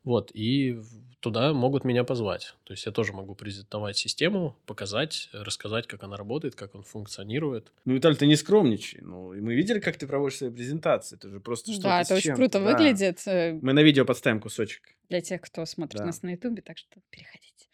вот, 0.06 0.32
и 0.34 0.80
туда 1.20 1.52
могут 1.52 1.84
меня 1.84 2.04
позвать. 2.06 2.56
То 2.64 2.72
есть 2.74 2.86
я 2.86 2.92
тоже 2.94 3.12
могу 3.12 3.36
презентовать 3.36 3.98
систему, 3.98 4.56
показать, 4.66 5.28
рассказать, 5.34 5.88
как 5.88 6.04
она 6.04 6.16
работает, 6.16 6.56
как 6.56 6.74
он 6.76 6.84
функционирует. 6.84 7.72
Ну, 7.84 7.96
Виталь, 7.96 8.16
ты 8.16 8.28
не 8.28 8.36
скромничай. 8.38 9.02
Ну, 9.02 9.34
и 9.34 9.42
мы 9.42 9.56
видели, 9.56 9.80
как 9.80 9.98
ты 9.98 10.08
проводишь 10.08 10.38
свои 10.38 10.52
презентации. 10.52 11.18
Это 11.18 11.30
же 11.30 11.40
просто 11.40 11.72
что-то 11.72 11.88
да, 11.90 12.04
с 12.04 12.08
это 12.12 12.16
очень 12.16 12.36
круто 12.36 12.60
Да. 12.60 12.72
выглядит 12.72 13.22
э, 13.28 13.60
Мы 13.62 13.74
на 13.74 13.82
видео 13.82 14.06
подставим 14.06 14.40
кусочек. 14.40 14.84
для 15.10 15.20
тех, 15.20 15.42
кто 15.42 15.66
смотрит 15.66 16.00
Да. 16.00 16.06
нас 16.06 16.22
на 16.22 16.30
Ютубе, 16.32 16.62
так 16.62 16.78
что 16.78 17.00
переходите. 17.10 17.68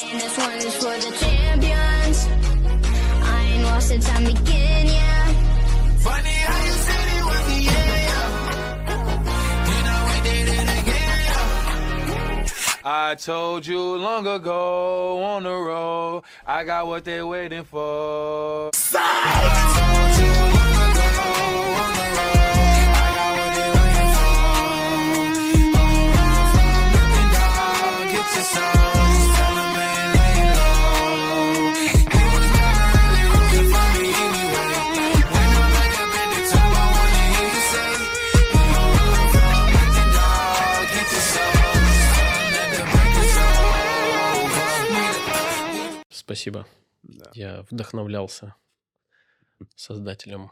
And 0.00 0.20
this 0.20 0.38
one 0.38 0.56
is 0.56 0.74
for 0.76 0.96
the 1.04 1.16
champions. 1.18 2.26
I 3.22 3.42
ain't 3.52 3.62
lost 3.64 3.88
since 3.88 4.08
I 4.08 4.24
began, 4.24 4.86
yeah. 4.86 5.26
Funny 5.98 6.30
how 6.30 6.64
you 6.64 6.72
said 6.72 7.08
it 7.18 7.24
was 7.24 7.46
the 7.46 7.62
I 12.84 13.14
told 13.14 13.64
you 13.66 13.78
long 13.78 14.26
ago 14.26 15.22
on 15.22 15.44
the 15.44 15.54
road, 15.54 16.24
I 16.46 16.64
got 16.64 16.86
what 16.86 17.04
they 17.04 17.22
waiting 17.22 17.62
for. 17.62 18.70
I 28.54 28.71
Спасибо. 46.32 46.66
Да. 47.02 47.30
Я 47.34 47.66
вдохновлялся 47.70 48.54
создателем 49.76 50.50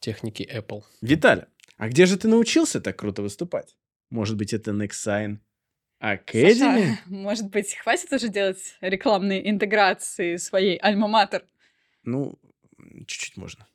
техники 0.00 0.46
Apple. 0.54 0.82
Виталий, 1.00 1.44
а 1.78 1.88
где 1.88 2.04
же 2.04 2.18
ты 2.18 2.28
научился 2.28 2.82
так 2.82 2.98
круто 2.98 3.22
выступать? 3.22 3.74
Может 4.10 4.36
быть, 4.36 4.52
это 4.52 4.72
Nexign 4.72 5.38
Academy? 5.98 6.54
Саша, 6.54 6.98
может 7.06 7.48
быть, 7.48 7.74
хватит 7.74 8.12
уже 8.12 8.28
делать 8.28 8.76
рекламные 8.82 9.48
интеграции 9.48 10.36
своей 10.36 10.78
альма-матер? 10.78 11.46
Ну, 12.02 12.38
чуть-чуть 13.06 13.38
можно. 13.38 13.66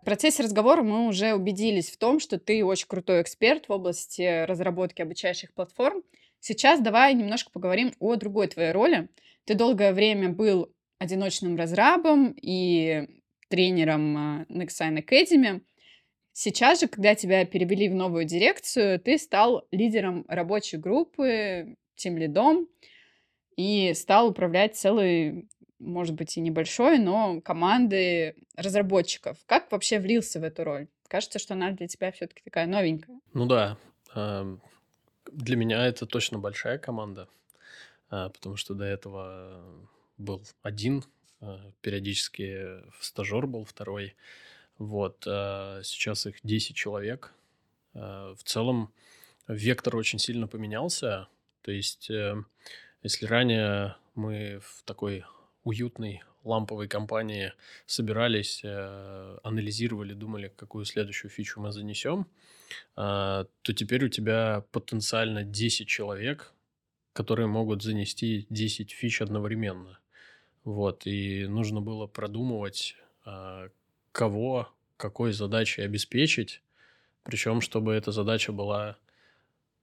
В 0.00 0.04
процессе 0.06 0.42
разговора 0.42 0.82
мы 0.82 1.08
уже 1.08 1.34
убедились 1.34 1.90
в 1.90 1.98
том, 1.98 2.20
что 2.20 2.38
ты 2.38 2.64
очень 2.64 2.86
крутой 2.88 3.20
эксперт 3.20 3.68
в 3.68 3.72
области 3.72 4.46
разработки 4.46 5.02
обучающих 5.02 5.52
платформ. 5.52 6.02
Сейчас 6.40 6.80
давай 6.80 7.14
немножко 7.14 7.50
поговорим 7.50 7.92
о 7.98 8.16
другой 8.16 8.48
твоей 8.48 8.72
роли. 8.72 9.08
Ты 9.44 9.54
долгое 9.54 9.92
время 9.92 10.30
был 10.30 10.72
одиночным 10.98 11.56
разрабом 11.56 12.34
и 12.40 13.08
тренером 13.48 14.16
а, 14.16 14.46
Nexign 14.48 15.02
Academy. 15.02 15.62
Сейчас 16.32 16.80
же, 16.80 16.86
когда 16.86 17.14
тебя 17.14 17.44
перевели 17.44 17.88
в 17.88 17.94
новую 17.94 18.24
дирекцию, 18.24 19.00
ты 19.00 19.18
стал 19.18 19.66
лидером 19.72 20.24
рабочей 20.28 20.76
группы, 20.76 21.76
тем 21.96 22.16
лидом, 22.16 22.68
и 23.56 23.92
стал 23.94 24.28
управлять 24.28 24.76
целой, 24.76 25.48
может 25.80 26.14
быть, 26.14 26.36
и 26.36 26.40
небольшой, 26.40 26.98
но 26.98 27.40
командой 27.40 28.36
разработчиков. 28.54 29.36
Как 29.46 29.72
вообще 29.72 29.98
влился 29.98 30.38
в 30.38 30.44
эту 30.44 30.62
роль? 30.62 30.86
Кажется, 31.08 31.40
что 31.40 31.54
она 31.54 31.72
для 31.72 31.88
тебя 31.88 32.12
все-таки 32.12 32.42
такая 32.44 32.66
новенькая. 32.66 33.18
Ну 33.32 33.46
да, 33.46 33.76
ам, 34.14 34.60
для 35.32 35.56
меня 35.56 35.86
это 35.86 36.06
точно 36.06 36.38
большая 36.38 36.78
команда, 36.78 37.28
а, 38.10 38.28
потому 38.30 38.56
что 38.56 38.74
до 38.74 38.84
этого 38.84 39.62
был 40.16 40.42
один, 40.62 41.04
а, 41.40 41.72
периодически 41.80 42.82
стажер 43.00 43.46
был 43.46 43.64
второй. 43.64 44.16
Вот, 44.78 45.24
а, 45.26 45.80
сейчас 45.82 46.26
их 46.26 46.36
10 46.42 46.76
человек. 46.76 47.32
В 47.94 48.38
целом 48.44 48.92
вектор 49.48 49.96
очень 49.96 50.18
сильно 50.18 50.46
поменялся. 50.46 51.28
То 51.62 51.72
есть, 51.72 52.10
э, 52.10 52.36
если 53.02 53.26
ранее 53.26 53.96
мы 54.14 54.60
в 54.62 54.82
такой 54.84 55.24
уютной 55.64 56.22
ламповой 56.44 56.88
компании 56.88 57.52
собирались, 57.86 58.60
э, 58.64 59.38
анализировали, 59.42 60.14
думали, 60.14 60.52
какую 60.56 60.84
следующую 60.84 61.30
фичу 61.30 61.60
мы 61.60 61.72
занесем, 61.72 62.26
а, 62.96 63.46
то 63.62 63.72
теперь 63.72 64.04
у 64.04 64.08
тебя 64.08 64.64
потенциально 64.72 65.42
10 65.42 65.88
человек, 65.88 66.52
которые 67.12 67.46
могут 67.46 67.82
занести 67.82 68.46
10 68.50 68.90
фич 68.92 69.22
одновременно. 69.22 69.98
Вот, 70.64 71.06
и 71.06 71.46
нужно 71.46 71.80
было 71.80 72.06
продумывать, 72.06 72.96
а, 73.24 73.68
кого, 74.12 74.68
какой 74.96 75.32
задачей 75.32 75.82
обеспечить, 75.82 76.62
причем, 77.22 77.60
чтобы 77.60 77.94
эта 77.94 78.10
задача 78.10 78.52
была 78.52 78.96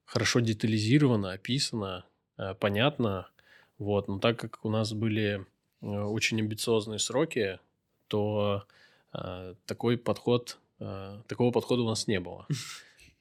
хорошо 0.06 0.40
детализирована, 0.40 1.34
описана, 1.34 2.06
э, 2.38 2.54
понятна. 2.56 3.30
Вот, 3.78 4.08
но 4.08 4.20
так 4.20 4.40
как 4.40 4.64
у 4.64 4.70
нас 4.70 4.94
были 4.94 5.42
э, 5.42 5.46
очень 5.86 6.40
амбициозные 6.40 7.00
сроки, 7.00 7.60
то 8.08 8.66
э, 9.14 9.56
такой 9.66 9.98
подход, 9.98 10.58
э, 10.80 11.22
такого 11.28 11.52
подхода 11.52 11.84
у 11.84 11.88
нас 11.88 12.08
не 12.08 12.20
было. 12.20 12.48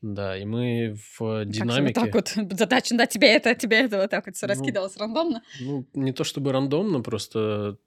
Да, 0.07 0.37
и 0.37 0.45
мы 0.45 0.99
в 1.17 1.19
Как 1.19 1.47
же 1.47 1.51
динамике... 1.61 1.99
вот 1.99 2.12
так 2.12 2.15
вот 2.47 2.53
задача, 2.59 2.95
да, 2.95 3.07
тебе 3.07 3.29
это, 3.29 3.55
тебе 3.55 3.79
это, 3.79 3.97
вот 4.03 4.11
так 4.11 4.27
вот 4.27 4.37
все 4.37 4.47
Ну, 4.47 4.53
раскидалось 4.53 4.99
рандомно. 4.99 5.43
Ну, 5.61 5.87
не 5.95 6.12
то 6.12 6.25
чтобы 6.25 6.53
рандомно, 6.53 7.01
просто 7.01 7.79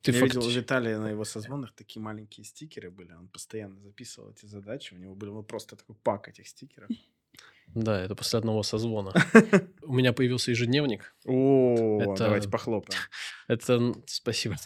ты 0.00 0.12
Я 0.12 0.20
видел 0.22 0.40
у 0.40 0.44
факти- 0.44 0.56
Виталия 0.56 0.98
на 0.98 1.08
его 1.10 1.24
созвонах 1.24 1.74
такие 1.74 2.00
маленькие 2.00 2.46
стикеры 2.46 2.90
были. 2.90 3.12
Он 3.12 3.28
постоянно 3.28 3.78
записывал 3.80 4.30
эти 4.30 4.46
задачи. 4.46 4.94
У 4.94 4.96
него 4.96 5.14
был 5.14 5.42
просто 5.42 5.76
такой 5.76 5.96
пак 6.02 6.28
этих 6.28 6.48
стикеров. 6.48 6.88
Да, 7.74 8.02
это 8.02 8.14
после 8.14 8.38
одного 8.38 8.62
созвона. 8.62 9.12
У 9.82 9.92
меня 9.94 10.12
появился 10.12 10.50
ежедневник. 10.50 11.14
О, 11.24 12.00
Это- 12.02 12.24
давайте 12.24 12.48
похлопаем. 12.48 12.98
Это, 13.48 13.94
спасибо. 14.06 14.56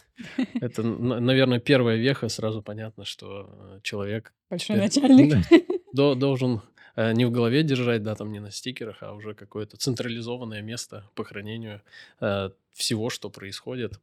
Это, 0.61 0.83
наверное, 0.83 1.59
первая 1.59 1.97
веха. 1.97 2.29
Сразу 2.29 2.61
понятно, 2.61 3.05
что 3.05 3.49
э, 3.77 3.79
человек 3.83 4.33
Большой 4.49 4.77
начальник. 4.77 5.45
до- 5.93 6.15
должен 6.15 6.61
э, 6.95 7.13
не 7.13 7.25
в 7.25 7.31
голове 7.31 7.63
держать, 7.63 8.01
да, 8.03 8.15
там 8.15 8.31
не 8.31 8.39
на 8.39 8.51
стикерах, 8.51 8.97
а 9.01 9.13
уже 9.13 9.33
какое-то 9.33 9.77
централизованное 9.77 10.61
место 10.61 11.09
по 11.13 11.23
хранению 11.23 11.81
э, 12.21 12.49
всего, 12.73 13.09
что 13.09 13.29
происходит. 13.29 13.99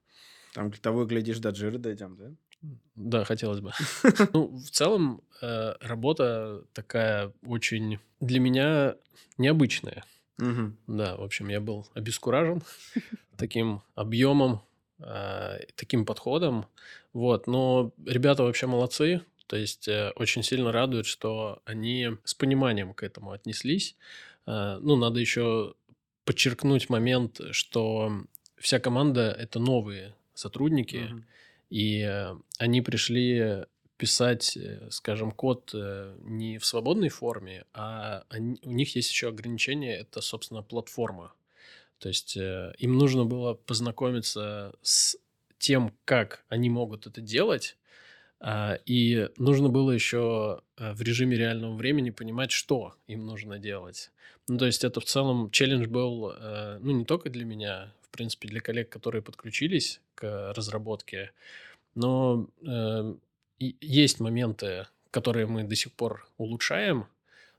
Там 0.54 0.70
того, 0.72 1.06
глядишь, 1.06 1.38
до 1.38 1.54
жира 1.54 1.78
дойдем, 1.78 2.16
да? 2.16 2.30
Да, 2.94 3.24
хотелось 3.24 3.60
бы. 3.60 3.72
Ну, 4.32 4.48
в 4.56 4.70
целом, 4.70 5.22
э, 5.40 5.74
работа 5.80 6.64
такая 6.72 7.32
очень 7.44 7.98
для 8.20 8.40
меня 8.40 8.96
необычная. 9.38 10.04
Да, 10.86 11.16
в 11.16 11.22
общем, 11.22 11.48
я 11.48 11.60
был 11.60 11.86
обескуражен 11.94 12.62
таким 13.36 13.82
объемом, 13.94 14.62
а, 15.00 15.58
таким 15.76 16.04
подходом. 16.04 16.66
Вот, 17.12 17.46
но 17.46 17.92
ребята 18.06 18.42
вообще 18.42 18.66
молодцы. 18.66 19.22
То 19.46 19.56
есть 19.56 19.88
э, 19.88 20.12
очень 20.16 20.42
сильно 20.42 20.72
радует, 20.72 21.06
что 21.06 21.60
они 21.64 22.10
с 22.24 22.34
пониманием 22.34 22.94
к 22.94 23.02
этому 23.02 23.32
отнеслись. 23.32 23.96
А, 24.46 24.78
Ну, 24.78 24.96
надо 24.96 25.20
еще 25.20 25.74
подчеркнуть 26.24 26.88
момент, 26.88 27.40
что 27.50 28.12
вся 28.56 28.78
команда 28.78 29.30
это 29.32 29.58
новые 29.58 30.14
сотрудники, 30.34 30.96
Мгм. 30.96 31.24
И 31.72 32.02
э, 32.02 32.36
они 32.58 32.82
пришли 32.82 33.64
писать, 33.96 34.58
э, 34.58 34.88
скажем, 34.90 35.32
код 35.32 35.70
э, 35.72 36.14
не 36.20 36.58
в 36.58 36.66
свободной 36.66 37.08
форме, 37.08 37.64
а 37.72 38.24
они- 38.28 38.58
у 38.62 38.72
них 38.72 38.94
есть 38.94 39.10
еще 39.10 39.28
ограничение, 39.28 39.96
это, 39.96 40.20
собственно, 40.20 40.62
платформа. 40.62 41.32
То 41.98 42.08
есть 42.08 42.36
им 42.36 42.98
нужно 42.98 43.24
было 43.24 43.54
познакомиться 43.54 44.74
с 44.82 45.16
тем, 45.58 45.94
как 46.04 46.44
они 46.48 46.68
могут 46.68 47.06
это 47.06 47.20
делать, 47.20 47.78
а, 48.40 48.76
и 48.84 49.28
нужно 49.36 49.68
было 49.68 49.92
еще 49.92 50.62
в 50.76 51.00
режиме 51.00 51.36
реального 51.36 51.76
времени 51.76 52.10
понимать, 52.10 52.50
что 52.50 52.96
им 53.06 53.24
нужно 53.24 53.60
делать. 53.60 54.10
Ну, 54.48 54.58
то 54.58 54.66
есть 54.66 54.82
это 54.82 54.98
в 55.00 55.04
целом 55.04 55.52
челлендж 55.52 55.86
был, 55.86 56.34
ну, 56.80 56.90
не 56.90 57.04
только 57.04 57.30
для 57.30 57.44
меня, 57.44 57.92
принципе, 58.12 58.48
для 58.48 58.60
коллег, 58.60 58.88
которые 58.88 59.22
подключились 59.22 60.00
к 60.14 60.52
разработке, 60.54 61.32
но 61.94 62.48
э, 62.66 63.14
есть 63.58 64.20
моменты, 64.20 64.86
которые 65.10 65.46
мы 65.46 65.64
до 65.64 65.74
сих 65.74 65.92
пор 65.92 66.28
улучшаем, 66.38 67.06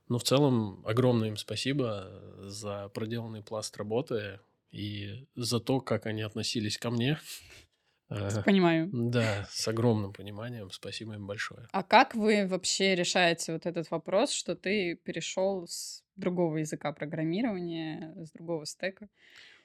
но 0.08 0.18
в 0.18 0.24
целом 0.24 0.82
огромное 0.84 1.28
им 1.28 1.36
спасибо 1.36 2.10
за 2.40 2.88
проделанный 2.88 3.42
пласт 3.42 3.76
работы 3.76 4.40
и 4.70 5.26
за 5.34 5.60
то, 5.60 5.80
как 5.80 6.06
они 6.06 6.22
относились 6.22 6.78
ко 6.78 6.90
мне. 6.90 7.18
Э, 8.10 8.42
Понимаю. 8.44 8.90
Да, 8.92 9.46
с 9.50 9.66
огромным 9.68 10.12
пониманием. 10.12 10.70
Спасибо 10.70 11.14
им 11.14 11.26
большое. 11.26 11.68
А 11.72 11.82
как 11.82 12.14
вы 12.14 12.46
вообще 12.46 12.94
решаете 12.94 13.52
вот 13.52 13.66
этот 13.66 13.90
вопрос, 13.90 14.32
что 14.32 14.54
ты 14.54 14.96
перешел 14.96 15.66
с 15.66 16.02
другого 16.16 16.58
языка 16.58 16.92
программирования, 16.92 18.14
с 18.16 18.30
другого 18.32 18.66
стека? 18.66 19.08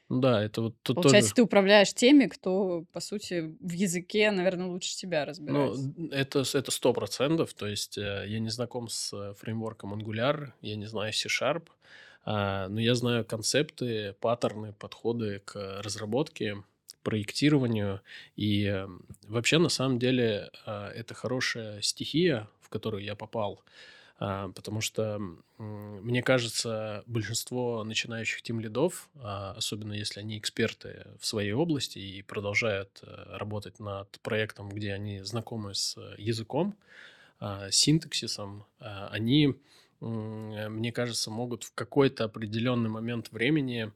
Ну 0.10 0.22
Да, 0.22 0.44
это 0.44 0.62
вот 0.62 0.76
тут 0.82 0.96
Получается, 0.96 1.30
тоже... 1.30 1.36
ты 1.36 1.42
управляешь 1.44 1.94
теми, 1.94 2.26
кто, 2.26 2.84
по 2.92 3.00
сути, 3.00 3.56
в 3.60 3.72
языке, 3.72 4.32
наверное, 4.32 4.66
лучше 4.68 4.96
тебя 4.96 5.20
Ну, 5.20 5.28
разбирается. 5.30 5.94
это 6.12 6.44
с- 6.44 6.56
это 6.56 6.72
сто 6.72 6.94
процентов. 6.94 7.54
То 7.54 7.68
есть 7.68 7.98
э, 7.98 8.26
я 8.28 8.40
не 8.40 8.50
знаком 8.50 8.90
с 8.90 9.14
э, 9.14 9.34
фреймворком 9.36 9.94
Angular, 9.94 10.52
я 10.62 10.76
не 10.76 10.88
знаю 10.88 11.14
C-Sharp, 11.14 11.68
а, 12.26 12.68
но 12.70 12.80
я 12.82 12.96
знаю 12.96 13.24
концепты, 13.24 14.14
паттерны, 14.20 14.74
подходы 14.74 15.40
к 15.46 15.82
разработке, 15.84 16.64
проектированию. 17.04 18.02
И 18.36 18.66
э, 18.66 18.88
вообще, 19.28 19.60
на 19.60 19.70
самом 19.70 20.00
деле, 20.00 20.50
а, 20.66 20.90
это 20.92 21.14
хорошая 21.14 21.82
стихия, 21.82 22.48
в 22.62 22.70
которую 22.70 23.04
я 23.04 23.16
попал. 23.16 23.64
А, 24.20 24.50
Потому 24.50 24.82
что, 24.82 25.20
мне 25.58 26.22
кажется, 26.22 27.04
большинство 27.08 27.84
начинающих 27.84 28.42
тим-лидов, 28.42 29.10
а, 29.16 29.54
особенно 29.58 29.94
если 29.94 30.20
они 30.20 30.38
эксперты 30.38 31.08
в 31.20 31.26
своей 31.26 31.54
области 31.54 32.00
и 32.00 32.22
продолжают 32.22 33.00
э, 33.02 33.38
работать 33.38 33.80
над 33.80 34.20
проектом, 34.22 34.70
где 34.70 34.94
они 34.94 35.22
знакомы 35.22 35.74
с 35.74 35.98
языком, 36.18 36.76
а, 37.40 37.72
синтаксисом, 37.72 38.66
они, 38.80 39.56
э, 40.02 40.70
мне 40.70 40.92
кажется, 40.92 41.32
могут 41.32 41.64
в 41.64 41.74
какой-то 41.74 42.26
определенный 42.26 42.90
момент 42.90 43.32
времени 43.32 43.92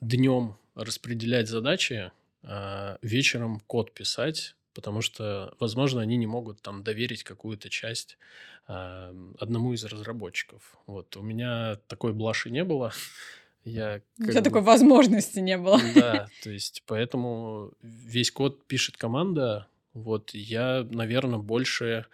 днем 0.00 0.56
распределять 0.74 1.48
задачи, 1.48 2.10
вечером 3.02 3.60
код 3.66 3.92
писать, 3.92 4.54
потому 4.74 5.00
что, 5.02 5.54
возможно, 5.60 6.00
они 6.00 6.16
не 6.16 6.26
могут 6.26 6.62
там 6.62 6.82
доверить 6.82 7.22
какую-то 7.24 7.68
часть 7.68 8.18
а, 8.66 9.14
одному 9.38 9.72
из 9.72 9.84
разработчиков. 9.84 10.76
Вот 10.86 11.16
у 11.16 11.22
меня 11.22 11.76
такой 11.88 12.12
блаши 12.12 12.50
не 12.50 12.64
было. 12.64 12.92
Я 13.64 14.00
У 14.18 14.24
тебя 14.24 14.34
бы- 14.34 14.42
такой 14.42 14.62
возможности 14.62 15.38
не 15.38 15.58
было. 15.58 15.78
да, 15.94 16.28
то 16.42 16.50
есть 16.50 16.82
поэтому 16.86 17.72
весь 17.82 18.30
код 18.30 18.64
пишет 18.66 18.96
команда. 18.96 19.66
Вот 19.92 20.30
я, 20.32 20.86
наверное, 20.88 21.38
больше 21.38 22.06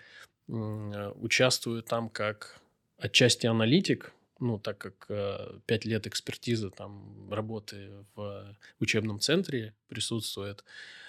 э, 0.48 1.12
участвую 1.16 1.82
там 1.82 2.08
как 2.08 2.60
отчасти 2.98 3.46
аналитик, 3.46 4.12
ну, 4.40 4.58
так 4.58 4.78
как 4.78 5.06
э, 5.08 5.58
пять 5.66 5.84
лет 5.84 6.06
экспертизы 6.06 6.70
там 6.70 7.30
работы 7.30 7.90
в 8.14 8.56
учебном 8.80 9.20
центре 9.20 9.74
присутствует. 9.88 10.64
А, 10.64 11.05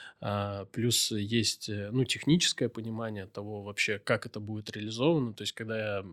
плюс 0.72 1.11
есть, 1.11 1.70
э, 1.70 1.91
ну, 1.91 2.03
техническое 2.03 2.70
понимание 2.70 3.28
того 3.28 3.61
вообще, 3.61 3.99
как 3.99 4.26
это 4.26 4.39
будет 4.39 4.72
реализовано. 4.72 5.34
То 5.34 5.43
есть, 5.43 5.53
когда 5.53 5.78
я 5.78 6.05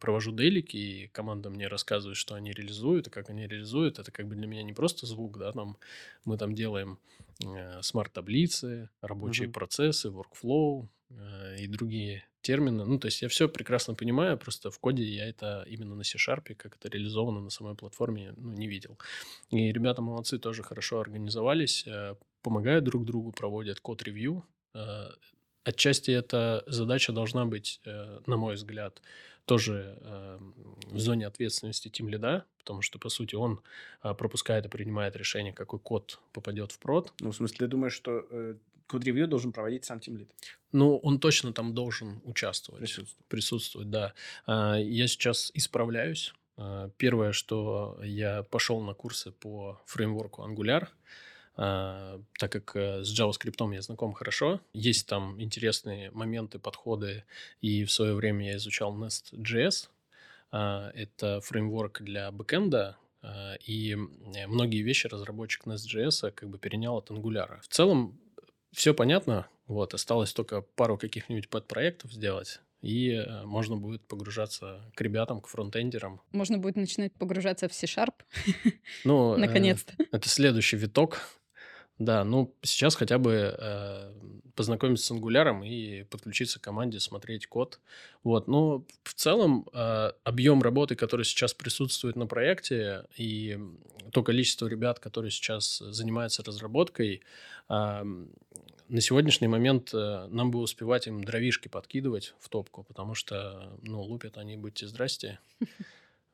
провожу 0.00 0.32
делики, 0.32 0.76
и 0.76 1.06
команда 1.08 1.50
мне 1.50 1.68
рассказывает, 1.68 2.16
что 2.16 2.34
они 2.34 2.52
реализуют, 2.52 3.08
и 3.08 3.10
как 3.10 3.28
они 3.28 3.46
реализуют, 3.46 3.98
это 3.98 4.10
как 4.10 4.26
бы 4.28 4.34
для 4.34 4.46
меня 4.46 4.62
не 4.62 4.72
просто 4.72 5.06
звук, 5.06 5.38
да, 5.38 5.52
там 5.52 5.76
мы 6.24 6.38
там 6.38 6.54
делаем 6.54 6.98
э, 7.44 7.82
смарт-таблицы, 7.82 8.88
рабочие 9.02 9.48
Мгм. 9.48 9.52
процессы, 9.52 10.08
workflow 10.08 10.88
э, 11.10 11.56
и 11.60 11.66
другие 11.66 12.24
термины. 12.40 12.86
Ну, 12.86 12.98
то 12.98 13.06
есть 13.08 13.20
я 13.20 13.28
все 13.28 13.48
прекрасно 13.48 13.94
понимаю, 13.94 14.38
просто 14.38 14.70
в 14.70 14.78
коде 14.78 15.04
я 15.04 15.28
это 15.28 15.64
именно 15.68 15.94
на 15.94 16.04
C-Sharp, 16.04 16.54
как 16.54 16.76
это 16.76 16.88
реализовано 16.88 17.40
на 17.40 17.50
самой 17.50 17.74
платформе, 17.74 18.32
ну, 18.38 18.52
не 18.52 18.66
видел. 18.68 18.98
И 19.50 19.70
ребята 19.72 20.00
молодцы, 20.00 20.38
тоже 20.38 20.62
хорошо 20.62 21.00
организовались, 21.00 21.86
помогают 22.42 22.84
друг 22.84 23.04
другу, 23.04 23.32
проводят 23.32 23.80
код-ревью. 23.80 24.44
Э, 24.74 25.08
Отчасти 25.62 26.10
эта 26.10 26.64
задача 26.66 27.12
должна 27.12 27.44
быть, 27.44 27.80
э, 27.84 28.20
на 28.26 28.36
мой 28.38 28.54
взгляд, 28.54 29.02
тоже 29.44 29.98
э, 30.00 30.38
в 30.86 30.98
зоне 30.98 31.26
ответственности 31.26 31.88
тим 31.88 32.08
лида, 32.08 32.46
потому 32.58 32.80
что, 32.80 32.98
по 32.98 33.10
сути, 33.10 33.34
он 33.34 33.60
пропускает 34.00 34.64
и 34.64 34.68
принимает 34.68 35.16
решение, 35.16 35.52
какой 35.52 35.78
код 35.78 36.18
попадет 36.32 36.72
в 36.72 36.78
прод. 36.78 37.12
Ну, 37.20 37.30
в 37.30 37.36
смысле, 37.36 37.58
ты 37.58 37.66
думаешь, 37.66 37.92
что 37.92 38.26
код-ревью 38.86 39.28
должен 39.28 39.52
проводить 39.52 39.84
сам 39.84 40.00
тимлид? 40.00 40.30
Ну, 40.72 40.96
он 40.96 41.18
точно 41.18 41.52
там 41.52 41.74
должен 41.74 42.20
участвовать. 42.24 42.80
Присутствовать. 42.80 43.26
Присутствовать, 43.28 43.90
да. 43.90 44.14
Я 44.46 45.06
сейчас 45.08 45.50
исправляюсь. 45.54 46.32
Первое, 46.96 47.32
что 47.32 47.98
я 48.02 48.42
пошел 48.44 48.80
на 48.80 48.94
курсы 48.94 49.30
по 49.32 49.80
фреймворку 49.86 50.42
Angular. 50.42 50.88
А, 51.62 52.18
так 52.38 52.50
как 52.52 52.74
э, 52.74 53.04
с 53.04 53.12
JavaScript 53.20 53.74
я 53.74 53.82
знаком 53.82 54.14
хорошо. 54.14 54.62
Есть 54.72 55.06
там 55.06 55.38
интересные 55.38 56.10
моменты, 56.12 56.58
подходы, 56.58 57.24
и 57.60 57.84
в 57.84 57.92
свое 57.92 58.14
время 58.14 58.46
я 58.46 58.56
изучал 58.56 58.96
Nest.js. 58.96 59.90
А, 60.52 60.90
Это 60.94 61.42
фреймворк 61.42 62.00
для 62.00 62.30
бэкэнда, 62.30 62.96
а, 63.20 63.54
и 63.56 63.92
э, 63.92 64.46
многие 64.46 64.80
вещи 64.80 65.06
разработчик 65.06 65.66
Nest.js 65.66 66.30
как 66.32 66.48
бы 66.48 66.56
перенял 66.56 66.96
от 66.96 67.10
Angular. 67.10 67.60
В 67.60 67.68
целом 67.68 68.18
все 68.72 68.94
понятно, 68.94 69.46
вот, 69.66 69.92
осталось 69.92 70.32
только 70.32 70.62
пару 70.62 70.96
каких-нибудь 70.96 71.50
подпроектов 71.50 72.10
сделать, 72.10 72.60
и 72.80 73.10
э, 73.10 73.44
можно 73.44 73.76
будет 73.76 74.00
погружаться 74.06 74.80
к 74.94 75.00
ребятам, 75.02 75.42
к 75.42 75.46
фронтендерам. 75.46 76.22
Можно 76.32 76.56
будет 76.56 76.76
начинать 76.76 77.12
погружаться 77.12 77.68
в 77.68 77.74
C-Sharp, 77.74 78.14
Ну, 79.04 79.36
наконец-то. 79.36 79.92
это 80.10 80.26
следующий 80.26 80.78
виток. 80.78 81.20
Да, 82.00 82.24
ну 82.24 82.56
сейчас 82.62 82.94
хотя 82.94 83.18
бы 83.18 83.54
э, 83.58 84.12
познакомиться 84.54 85.04
с 85.04 85.10
ангуляром 85.10 85.62
и 85.62 86.04
подключиться 86.04 86.58
к 86.58 86.62
команде, 86.62 86.98
смотреть 86.98 87.46
код. 87.46 87.78
Вот, 88.24 88.48
но 88.48 88.86
в 89.02 89.12
целом 89.12 89.68
э, 89.74 90.12
объем 90.24 90.62
работы, 90.62 90.96
который 90.96 91.26
сейчас 91.26 91.52
присутствует 91.52 92.16
на 92.16 92.26
проекте, 92.26 93.04
и 93.18 93.58
то 94.12 94.22
количество 94.22 94.66
ребят, 94.66 94.98
которые 94.98 95.30
сейчас 95.30 95.76
занимаются 95.76 96.42
разработкой, 96.42 97.20
а, 97.68 98.02
на 98.88 99.00
сегодняшний 99.02 99.48
момент 99.48 99.92
э, 99.92 100.26
нам 100.30 100.50
бы 100.50 100.60
успевать 100.60 101.06
им 101.06 101.22
дровишки 101.22 101.68
подкидывать 101.68 102.34
в 102.40 102.48
топку, 102.48 102.82
потому 102.82 103.14
что, 103.14 103.78
ну, 103.82 104.00
лупят 104.00 104.38
они, 104.38 104.56
будьте 104.56 104.86
здрасте. 104.88 105.38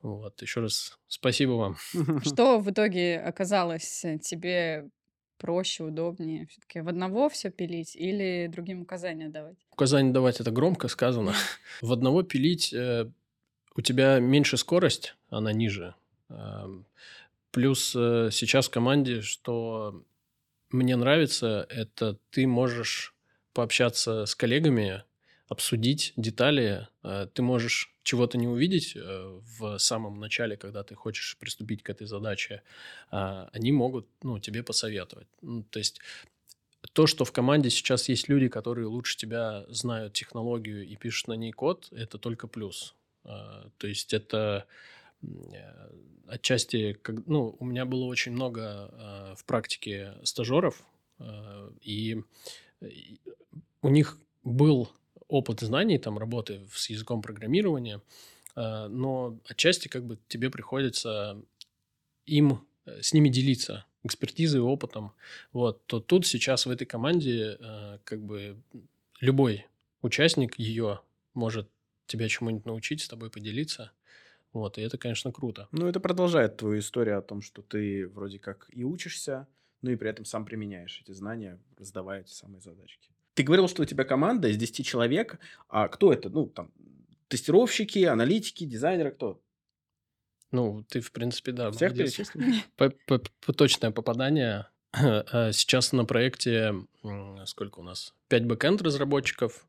Вот, 0.02 0.40
еще 0.40 0.60
раз 0.60 0.98
спасибо 1.08 1.52
вам. 1.52 1.76
Что 2.22 2.60
в 2.60 2.70
итоге 2.70 3.18
оказалось 3.18 4.04
э, 4.04 4.18
тебе 4.18 4.90
проще, 5.38 5.84
удобнее? 5.84 6.46
Все-таки 6.46 6.80
в 6.80 6.88
одного 6.88 7.28
все 7.28 7.50
пилить 7.50 7.96
или 7.96 8.48
другим 8.52 8.82
указания 8.82 9.28
давать? 9.28 9.56
Указание 9.70 10.12
давать 10.12 10.40
это 10.40 10.50
громко 10.50 10.88
сказано. 10.88 11.34
В 11.82 11.92
одного 11.92 12.22
пилить 12.22 12.72
э, 12.72 13.10
у 13.74 13.80
тебя 13.80 14.18
меньше 14.18 14.56
скорость, 14.56 15.16
она 15.28 15.52
ниже. 15.52 15.94
Плюс 17.50 17.94
э, 17.96 18.28
сейчас 18.32 18.66
в 18.66 18.70
команде, 18.70 19.22
что 19.22 20.02
мне 20.70 20.96
нравится, 20.96 21.66
это 21.70 22.18
ты 22.30 22.46
можешь 22.46 23.14
пообщаться 23.54 24.26
с 24.26 24.34
коллегами, 24.34 25.04
обсудить 25.48 26.12
детали. 26.16 26.88
Э, 27.02 27.26
Ты 27.32 27.42
можешь 27.42 27.94
чего-то 28.02 28.38
не 28.38 28.48
увидеть 28.48 28.96
э, 28.96 29.40
в 29.58 29.78
самом 29.78 30.20
начале, 30.20 30.56
когда 30.56 30.82
ты 30.82 30.94
хочешь 30.94 31.36
приступить 31.38 31.82
к 31.82 31.90
этой 31.90 32.06
задаче. 32.06 32.62
а 33.10 33.48
Они 33.52 33.72
могут 33.72 34.06
ну, 34.22 34.38
тебе 34.38 34.62
посоветовать. 34.62 35.28
Ну, 35.42 35.62
То 35.64 35.78
есть 35.78 36.00
то, 36.92 37.06
что 37.06 37.24
в 37.24 37.32
команде 37.32 37.70
сейчас 37.70 38.08
есть 38.08 38.28
люди, 38.28 38.48
которые 38.48 38.86
лучше 38.86 39.16
тебя 39.16 39.64
знают 39.68 40.12
технологию 40.14 40.86
и 40.86 40.96
пишут 40.96 41.28
на 41.28 41.34
ней 41.34 41.52
код, 41.52 41.88
это 41.92 42.18
только 42.18 42.48
плюс. 42.48 42.94
А, 43.24 43.68
То 43.78 43.86
есть 43.86 44.14
это 44.14 44.66
э, 45.22 45.26
отчасти, 46.26 46.98
ну, 47.26 47.56
у 47.58 47.64
меня 47.64 47.84
было 47.84 48.04
очень 48.04 48.32
много 48.32 48.62
а, 48.64 49.34
в 49.36 49.44
практике 49.44 50.14
стажеров, 50.24 50.82
и 51.80 52.22
у 53.80 53.88
них 53.88 54.18
был 54.44 54.90
опыт 55.28 55.60
знаний, 55.60 55.98
там, 55.98 56.18
работы 56.18 56.60
с 56.72 56.90
языком 56.90 57.22
программирования, 57.22 58.00
а, 58.54 58.88
но 58.88 59.38
отчасти 59.48 59.88
как 59.88 60.04
бы 60.04 60.18
тебе 60.28 60.50
приходится 60.50 61.40
им, 62.26 62.66
э, 62.86 63.02
с 63.02 63.12
ними 63.12 63.28
делиться 63.28 63.84
экспертизой, 64.04 64.60
опытом, 64.60 65.12
вот, 65.52 65.84
то 65.86 66.00
тут 66.00 66.26
сейчас 66.26 66.66
в 66.66 66.70
этой 66.70 66.86
команде 66.86 67.56
э, 67.58 67.98
как 68.04 68.22
бы 68.22 68.56
любой 69.20 69.66
участник 70.02 70.58
ее 70.58 71.00
может 71.34 71.68
тебя 72.06 72.28
чему-нибудь 72.28 72.66
научить, 72.66 73.02
с 73.02 73.08
тобой 73.08 73.30
поделиться, 73.30 73.90
вот, 74.52 74.78
и 74.78 74.82
это, 74.82 74.96
конечно, 74.96 75.32
круто. 75.32 75.68
Ну, 75.72 75.88
это 75.88 76.00
продолжает 76.00 76.56
твою 76.56 76.78
историю 76.78 77.18
о 77.18 77.22
том, 77.22 77.42
что 77.42 77.62
ты 77.62 78.08
вроде 78.08 78.38
как 78.38 78.68
и 78.70 78.84
учишься, 78.84 79.48
ну 79.82 79.90
и 79.90 79.96
при 79.96 80.08
этом 80.08 80.24
сам 80.24 80.44
применяешь 80.44 81.00
эти 81.02 81.12
знания, 81.12 81.60
раздавая 81.76 82.20
эти 82.20 82.30
самые 82.30 82.60
задачки. 82.60 83.15
Ты 83.36 83.42
говорил, 83.42 83.68
что 83.68 83.82
у 83.82 83.84
тебя 83.84 84.04
команда 84.04 84.48
из 84.48 84.56
10 84.56 84.86
человек. 84.86 85.38
А 85.68 85.88
кто 85.88 86.10
это? 86.10 86.30
Ну, 86.30 86.46
там, 86.46 86.72
тестировщики, 87.28 88.04
аналитики, 88.04 88.64
дизайнеры, 88.64 89.10
кто? 89.10 89.42
Ну, 90.52 90.84
ты, 90.88 91.00
в 91.02 91.12
принципе, 91.12 91.52
да, 91.52 91.70
Всех 91.70 91.94
перечислил? 91.94 92.42
Точное 93.56 93.90
попадание. 93.90 94.68
Э, 94.94 95.52
Сейчас 95.52 95.92
на 95.92 96.06
проекте 96.06 96.74
сколько 97.44 97.80
у 97.80 97.82
нас? 97.82 98.14
Пять 98.28 98.46
бэкенд 98.46 98.80
разработчиков, 98.80 99.66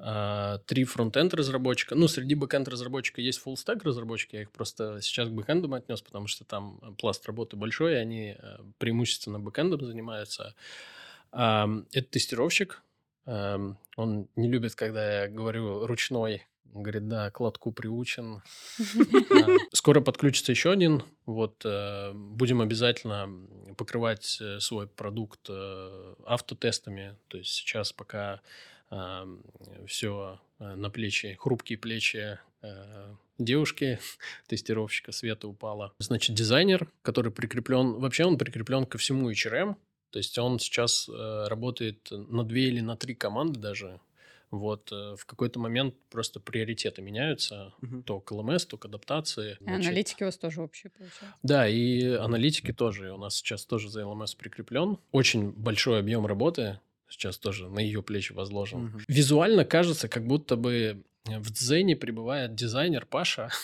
а, 0.00 0.58
три 0.66 0.84
фронтенд 0.84 1.34
разработчика. 1.34 1.94
Ну, 1.94 2.08
среди 2.08 2.34
бэкенд 2.34 2.66
разработчика 2.66 3.20
есть 3.20 3.42
full 3.44 3.56
stack 3.56 3.82
разработчики. 3.84 4.36
Я 4.36 4.42
их 4.42 4.50
просто 4.50 5.02
сейчас 5.02 5.28
к 5.28 5.32
бэкендам 5.32 5.74
отнес, 5.74 6.00
потому 6.00 6.28
что 6.28 6.44
там 6.44 6.80
э, 6.80 6.92
пласт 6.98 7.26
работы 7.26 7.56
большой, 7.56 7.92
и 7.92 7.96
они 7.96 8.36
э, 8.38 8.58
преимущественно 8.78 9.38
бэкендом 9.38 9.84
занимаются. 9.84 10.54
Это 11.30 12.02
тестировщик. 12.10 12.82
Ам, 13.26 13.78
Он 13.96 14.28
не 14.36 14.48
любит, 14.48 14.74
когда 14.74 15.22
я 15.22 15.28
говорю 15.28 15.86
ручной. 15.86 16.42
Он 16.74 16.82
говорит, 16.82 17.06
да, 17.06 17.30
к 17.30 17.40
лотку 17.40 17.70
приучен. 17.70 18.42
А, 18.78 19.46
Скоро 19.72 20.00
подключится 20.00 20.52
еще 20.52 20.72
один. 20.72 21.02
Вот 21.26 21.62
э, 21.66 22.12
будем 22.14 22.62
обязательно 22.62 23.28
покрывать 23.76 24.38
э, 24.40 24.58
свой 24.58 24.86
продукт 24.86 25.40
э, 25.50 26.14
автотестами. 26.24 27.16
То 27.28 27.38
есть 27.38 27.50
сейчас 27.50 27.92
пока 27.92 28.40
все 29.86 30.38
на 30.58 30.90
плечи, 30.90 31.34
хрупкие 31.40 31.78
плечи 31.78 32.38
э, 32.60 33.14
девушки, 33.38 33.98
тестировщика 34.46 35.12
Света 35.12 35.48
упала. 35.48 35.92
Значит, 35.98 36.36
дизайнер, 36.36 36.88
который 37.02 37.32
прикреплен, 37.32 37.94
вообще 37.94 38.24
он 38.24 38.38
прикреплен 38.38 38.86
ко 38.86 38.98
всему 38.98 39.30
HRM. 39.30 39.76
То 40.12 40.18
есть 40.18 40.38
он 40.38 40.58
сейчас 40.58 41.08
э, 41.08 41.44
работает 41.48 42.08
на 42.10 42.44
две 42.44 42.68
или 42.68 42.80
на 42.80 42.96
три 42.96 43.14
команды 43.14 43.58
даже. 43.58 44.00
Вот 44.50 44.92
э, 44.92 45.16
в 45.16 45.24
какой-то 45.24 45.58
момент 45.58 45.94
просто 46.10 46.38
приоритеты 46.38 47.00
меняются. 47.00 47.72
Мгм. 47.80 48.02
То 48.02 48.20
к 48.20 48.30
ЛМС, 48.30 48.66
то 48.66 48.76
к 48.76 48.84
адаптации. 48.84 49.56
И 49.60 49.64
Значит, 49.64 49.86
аналитики 49.86 50.22
у 50.22 50.26
вас 50.26 50.36
тоже 50.36 50.60
общие, 50.60 50.90
получается. 50.90 51.34
да, 51.42 51.66
и 51.66 52.04
аналитики 52.04 52.72
тоже. 52.72 53.12
У 53.12 53.16
нас 53.16 53.36
сейчас 53.36 53.64
тоже 53.64 53.88
за 53.88 54.06
ЛМС 54.06 54.34
прикреплен. 54.34 54.98
Очень 55.10 55.50
большой 55.52 55.98
объем 55.98 56.26
работы 56.26 56.78
сейчас 57.08 57.38
тоже 57.38 57.68
на 57.70 57.78
ее 57.80 58.02
плечи 58.02 58.32
возложен. 58.34 58.84
Мгм. 58.84 59.00
Визуально 59.08 59.64
кажется, 59.64 60.08
как 60.08 60.26
будто 60.26 60.56
бы 60.56 61.02
в 61.24 61.50
Дзене 61.50 61.96
пребывает 61.96 62.54
дизайнер 62.54 63.06
Паша. 63.06 63.48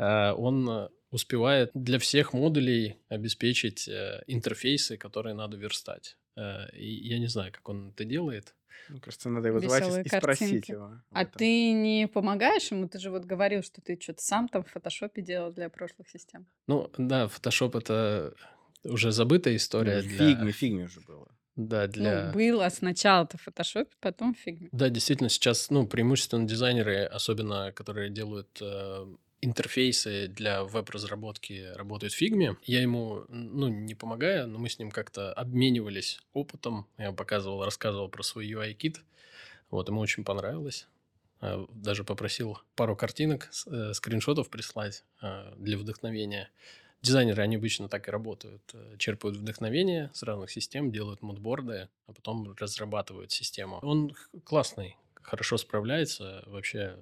Э, 0.00 0.32
Он 0.32 0.88
успевает 1.10 1.70
для 1.74 1.98
всех 1.98 2.32
модулей 2.32 2.96
обеспечить 3.08 3.88
э, 3.88 4.22
интерфейсы, 4.26 4.96
которые 4.96 5.34
надо 5.34 5.56
верстать. 5.56 6.16
Э, 6.36 6.70
И 6.76 7.08
я 7.08 7.18
не 7.18 7.26
знаю, 7.28 7.52
как 7.52 7.68
он 7.68 7.90
это 7.90 8.04
делает. 8.04 8.54
Мне 8.88 9.00
кажется, 9.00 9.28
надо 9.28 9.48
его 9.48 9.58
звать 9.60 9.82
и- 9.82 9.86
Веселые 9.86 10.04
и 10.04 10.08
спросить 10.08 10.68
его. 10.68 10.92
А 11.10 11.22
этом. 11.22 11.34
ты 11.38 11.72
не 11.72 12.06
помогаешь 12.08 12.70
ему? 12.70 12.88
Ты 12.88 12.98
же 12.98 13.10
вот 13.10 13.24
говорил, 13.24 13.62
что 13.62 13.80
ты 13.80 13.98
что-то 14.00 14.22
сам 14.22 14.48
там 14.48 14.64
в 14.64 14.70
фотошопе 14.70 15.20
делал 15.22 15.52
для 15.52 15.68
прошлых 15.68 16.08
систем. 16.08 16.46
Ну, 16.66 16.90
да, 16.96 17.26
Photoshop 17.26 17.76
это 17.78 18.34
уже 18.84 19.12
забытая 19.12 19.56
история. 19.56 19.96
Ну, 20.02 20.08
для- 20.08 20.18
Фигме, 20.18 20.52
фигме 20.52 20.84
уже 20.84 21.00
было. 21.00 21.28
Да, 21.56 21.88
для... 21.88 22.26
Ну, 22.26 22.32
было 22.34 22.68
сначала-то 22.68 23.36
в 23.36 23.42
фотошопе, 23.42 23.90
потом 24.00 24.32
в 24.34 24.38
фигме. 24.38 24.68
Да, 24.70 24.88
действительно, 24.90 25.28
сейчас, 25.28 25.70
ну, 25.70 25.86
преимущественно 25.88 26.46
дизайнеры, 26.46 27.02
особенно 27.04 27.72
которые 27.72 28.10
делают 28.10 28.56
э, 28.62 29.06
интерфейсы 29.40 30.28
для 30.28 30.64
веб-разработки, 30.64 31.72
работают 31.74 32.12
в 32.12 32.16
фигме. 32.16 32.56
Я 32.64 32.82
ему, 32.82 33.24
ну, 33.28 33.68
не 33.68 33.94
помогаю, 33.94 34.48
но 34.48 34.58
мы 34.58 34.68
с 34.68 34.78
ним 34.78 34.90
как-то 34.90 35.32
обменивались 35.32 36.20
опытом. 36.32 36.86
Я 36.98 37.12
показывал, 37.12 37.64
рассказывал 37.64 38.08
про 38.08 38.22
свой 38.22 38.50
UI 38.50 38.67
kit. 38.67 39.00
Вот, 39.70 39.88
ему 39.88 40.00
очень 40.00 40.24
понравилось. 40.24 40.88
Э, 41.40 41.66
Даже 41.70 42.04
попросил 42.04 42.58
пару 42.74 42.96
картинок, 42.96 43.50
э, 43.66 43.92
скриншотов 43.92 44.50
прислать 44.50 45.04
э, 45.22 45.54
для 45.56 45.78
вдохновения. 45.78 46.50
Дизайнеры, 47.00 47.42
они 47.42 47.56
обычно 47.56 47.88
так 47.88 48.08
и 48.08 48.10
работают. 48.10 48.62
Э, 48.72 48.96
Черпают 48.98 49.36
вдохновение 49.36 50.10
с 50.14 50.22
разных 50.24 50.50
систем, 50.50 50.90
делают 50.90 51.22
мудборды, 51.22 51.88
а 52.06 52.12
потом 52.12 52.54
разрабатывают 52.58 53.30
систему. 53.30 53.78
Он 53.82 54.16
классный, 54.44 54.96
хорошо 55.14 55.58
справляется. 55.58 56.42
Вообще, 56.46 56.96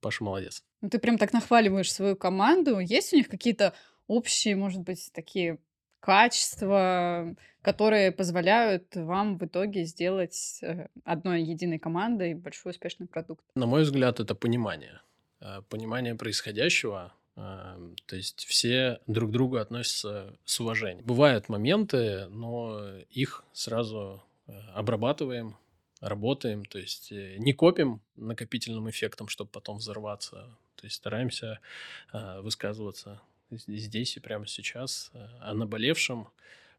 Паша 0.00 0.24
молодец. 0.24 0.62
Ну, 0.80 0.88
ты 0.88 0.98
прям 0.98 1.18
так 1.18 1.32
нахваливаешь 1.32 1.92
свою 1.92 2.16
команду. 2.16 2.78
Есть 2.78 3.12
у 3.12 3.16
них 3.16 3.28
какие-то 3.28 3.74
общие, 4.06 4.56
может 4.56 4.80
быть, 4.80 5.10
такие 5.12 5.58
качества, 6.00 7.34
которые 7.62 8.10
позволяют 8.10 8.96
вам 8.96 9.38
в 9.38 9.44
итоге 9.44 9.84
сделать 9.84 10.58
э, 10.62 10.88
одной 11.04 11.42
единой 11.42 11.78
командой 11.78 12.34
большой 12.34 12.70
успешный 12.70 13.06
продукт? 13.06 13.44
На 13.54 13.66
мой 13.66 13.82
взгляд, 13.82 14.18
это 14.20 14.34
понимание. 14.34 15.00
Э, 15.40 15.60
Понимание 15.68 16.14
происходящего. 16.14 17.12
Эм, 17.36 17.96
То 18.06 18.16
есть 18.16 18.44
все 18.46 19.00
друг 19.06 19.30
к 19.30 19.32
другу 19.32 19.56
относятся 19.58 20.36
с 20.44 20.60
уважением. 20.60 21.04
Бывают 21.04 21.48
моменты, 21.48 22.26
но 22.28 22.80
их 23.10 23.44
сразу 23.52 24.22
э, 24.46 24.52
обрабатываем, 24.74 25.56
работаем, 26.00 26.64
то 26.64 26.78
есть 26.78 27.12
э, 27.12 27.36
не 27.38 27.52
копим 27.52 28.00
накопительным 28.16 28.88
эффектом, 28.88 29.28
чтобы 29.28 29.50
потом 29.50 29.78
взорваться. 29.78 30.56
То 30.76 30.86
есть 30.86 30.96
стараемся 30.96 31.60
э, 32.12 32.40
высказываться 32.40 33.20
здесь 33.50 34.16
и 34.16 34.20
прямо 34.20 34.46
сейчас 34.46 35.10
э, 35.12 35.26
о 35.40 35.54
наболевшем, 35.54 36.28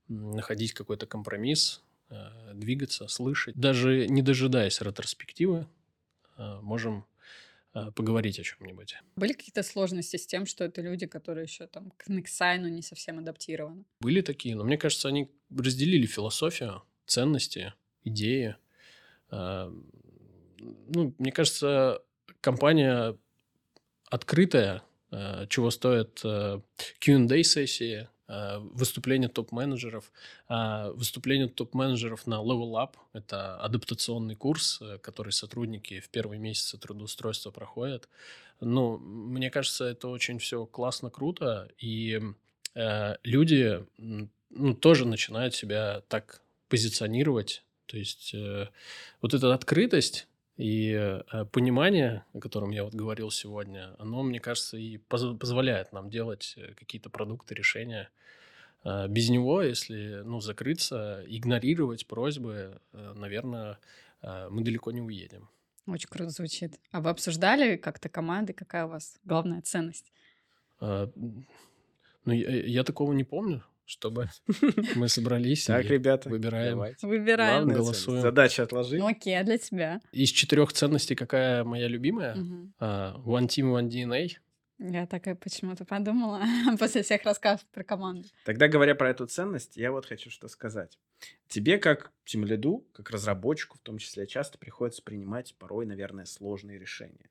находить 0.07 0.73
какой-то 0.73 1.05
компромисс, 1.05 1.81
э, 2.09 2.53
двигаться, 2.53 3.07
слышать. 3.07 3.55
Даже 3.55 4.07
не 4.07 4.21
дожидаясь 4.21 4.81
ретроспективы, 4.81 5.67
э, 6.37 6.59
можем 6.61 7.05
э, 7.73 7.91
поговорить 7.91 8.39
о 8.39 8.43
чем-нибудь. 8.43 8.95
Были 9.15 9.33
какие-то 9.33 9.63
сложности 9.63 10.17
с 10.17 10.25
тем, 10.25 10.45
что 10.45 10.63
это 10.63 10.81
люди, 10.81 11.05
которые 11.05 11.43
еще 11.43 11.67
там 11.67 11.91
к 11.97 12.07
Нексайну 12.07 12.67
не 12.69 12.81
совсем 12.81 13.19
адаптированы? 13.19 13.85
Были 13.99 14.21
такие, 14.21 14.55
но 14.55 14.63
мне 14.63 14.77
кажется, 14.77 15.07
они 15.07 15.29
разделили 15.55 16.07
философию, 16.07 16.81
ценности, 17.05 17.73
идеи. 18.03 18.55
А, 19.31 19.73
Ну, 20.93 21.15
мне 21.17 21.31
кажется, 21.31 22.03
компания 22.39 23.17
открытая, 24.09 24.83
а, 25.11 25.47
чего 25.47 25.71
стоят 25.71 26.21
а, 26.23 26.61
Q&A 26.99 27.43
сессии, 27.43 28.07
выступления 28.73 29.27
топ-менеджеров. 29.27 30.09
А 30.47 30.91
Выступление 30.91 31.49
топ-менеджеров 31.49 32.27
на 32.27 32.35
Level 32.35 32.73
Up– 32.81 32.95
это 33.13 33.57
адаптационный 33.57 34.35
курс, 34.35 34.79
э, 34.81 34.99
который 34.99 35.33
сотрудники 35.33 35.99
в 35.99 36.09
первые 36.09 36.39
месяцы 36.39 36.77
трудоустройства 36.77 37.51
проходят. 37.51 38.07
Ну, 38.61 38.97
мне 38.97 39.49
кажется, 39.49 39.85
это 39.85 40.07
очень 40.07 40.39
все 40.39 40.65
классно, 40.65 41.09
круто, 41.09 41.69
и 41.77 42.21
э, 42.75 43.15
люди 43.23 43.85
ну, 43.97 44.73
тоже 44.75 45.05
начинают 45.05 45.53
себя 45.55 46.01
так 46.07 46.41
позиционировать. 46.69 47.63
То 47.91 47.97
есть 47.97 48.33
э, 48.33 48.69
вот 49.21 49.33
эта 49.33 49.53
открытость 49.53 50.29
и 50.55 50.93
э, 50.93 51.45
понимание, 51.51 52.23
о 52.31 52.39
котором 52.39 52.71
я 52.71 52.85
вот 52.85 52.95
говорил 52.95 53.31
сегодня, 53.31 53.93
оно, 53.99 54.23
мне 54.23 54.39
кажется, 54.39 54.77
и 54.77 54.97
поз- 54.97 55.37
позволяет 55.37 55.91
нам 55.91 56.09
делать 56.09 56.53
э, 56.55 56.73
какие-то 56.73 57.09
продукты, 57.09 57.53
решения. 57.53 58.09
Э, 58.85 59.09
Без 59.09 59.29
него, 59.29 59.61
если 59.61 60.21
ну, 60.23 60.39
закрыться, 60.39 61.25
игнорировать 61.27 62.07
просьбы, 62.07 62.79
наверное, 62.93 63.77
мы 64.21 64.63
далеко 64.63 64.91
не 64.91 65.01
уедем. 65.01 65.49
Очень 65.85 66.07
круто 66.09 66.29
звучит. 66.29 66.79
А 66.91 67.01
вы 67.01 67.09
обсуждали 67.09 67.75
как-то 67.75 68.07
команды, 68.07 68.53
какая 68.53 68.85
у 68.85 68.89
вас 68.89 69.19
главная 69.25 69.61
ценность? 69.61 70.13
А, 70.79 71.11
Ну, 72.23 72.33
я, 72.33 72.65
я 72.65 72.83
такого 72.83 73.11
не 73.13 73.23
помню, 73.25 73.63
чтобы 73.91 74.29
мы 74.95 75.09
собрались 75.09 75.65
Так, 75.65 75.83
и 75.85 75.87
ребята, 75.89 76.29
выбираем. 76.29 76.71
давайте. 76.71 77.05
Выбираем. 77.05 77.65
Главное, 77.65 77.75
голосуем. 77.75 78.21
Задача 78.21 78.63
отложить. 78.63 78.99
Ну 78.99 79.07
окей, 79.07 79.37
а 79.37 79.43
для 79.43 79.57
тебя? 79.57 80.01
Из 80.13 80.29
четырех 80.29 80.71
ценностей 80.71 81.15
какая 81.15 81.63
моя 81.65 81.87
любимая? 81.87 82.37
А, 82.79 83.17
One 83.25 83.47
Team, 83.47 83.77
One 83.77 83.89
DNA. 83.89 84.29
Я 84.79 85.05
такая 85.05 85.35
почему-то 85.35 85.83
подумала 85.85 86.41
после 86.79 87.03
всех 87.03 87.23
рассказов 87.23 87.65
про 87.67 87.83
команду. 87.83 88.29
Тогда, 88.45 88.67
говоря 88.67 88.95
про 88.95 89.09
эту 89.09 89.27
ценность, 89.27 89.75
я 89.75 89.91
вот 89.91 90.05
хочу 90.05 90.31
что 90.31 90.47
сказать. 90.47 90.97
Тебе, 91.49 91.77
как 91.77 92.11
тимлиду, 92.25 92.87
как 92.93 93.11
разработчику, 93.11 93.77
в 93.77 93.81
том 93.81 93.97
числе, 93.97 94.25
часто 94.25 94.57
приходится 94.57 95.03
принимать 95.03 95.53
порой, 95.59 95.85
наверное, 95.85 96.25
сложные 96.25 96.79
решения. 96.79 97.29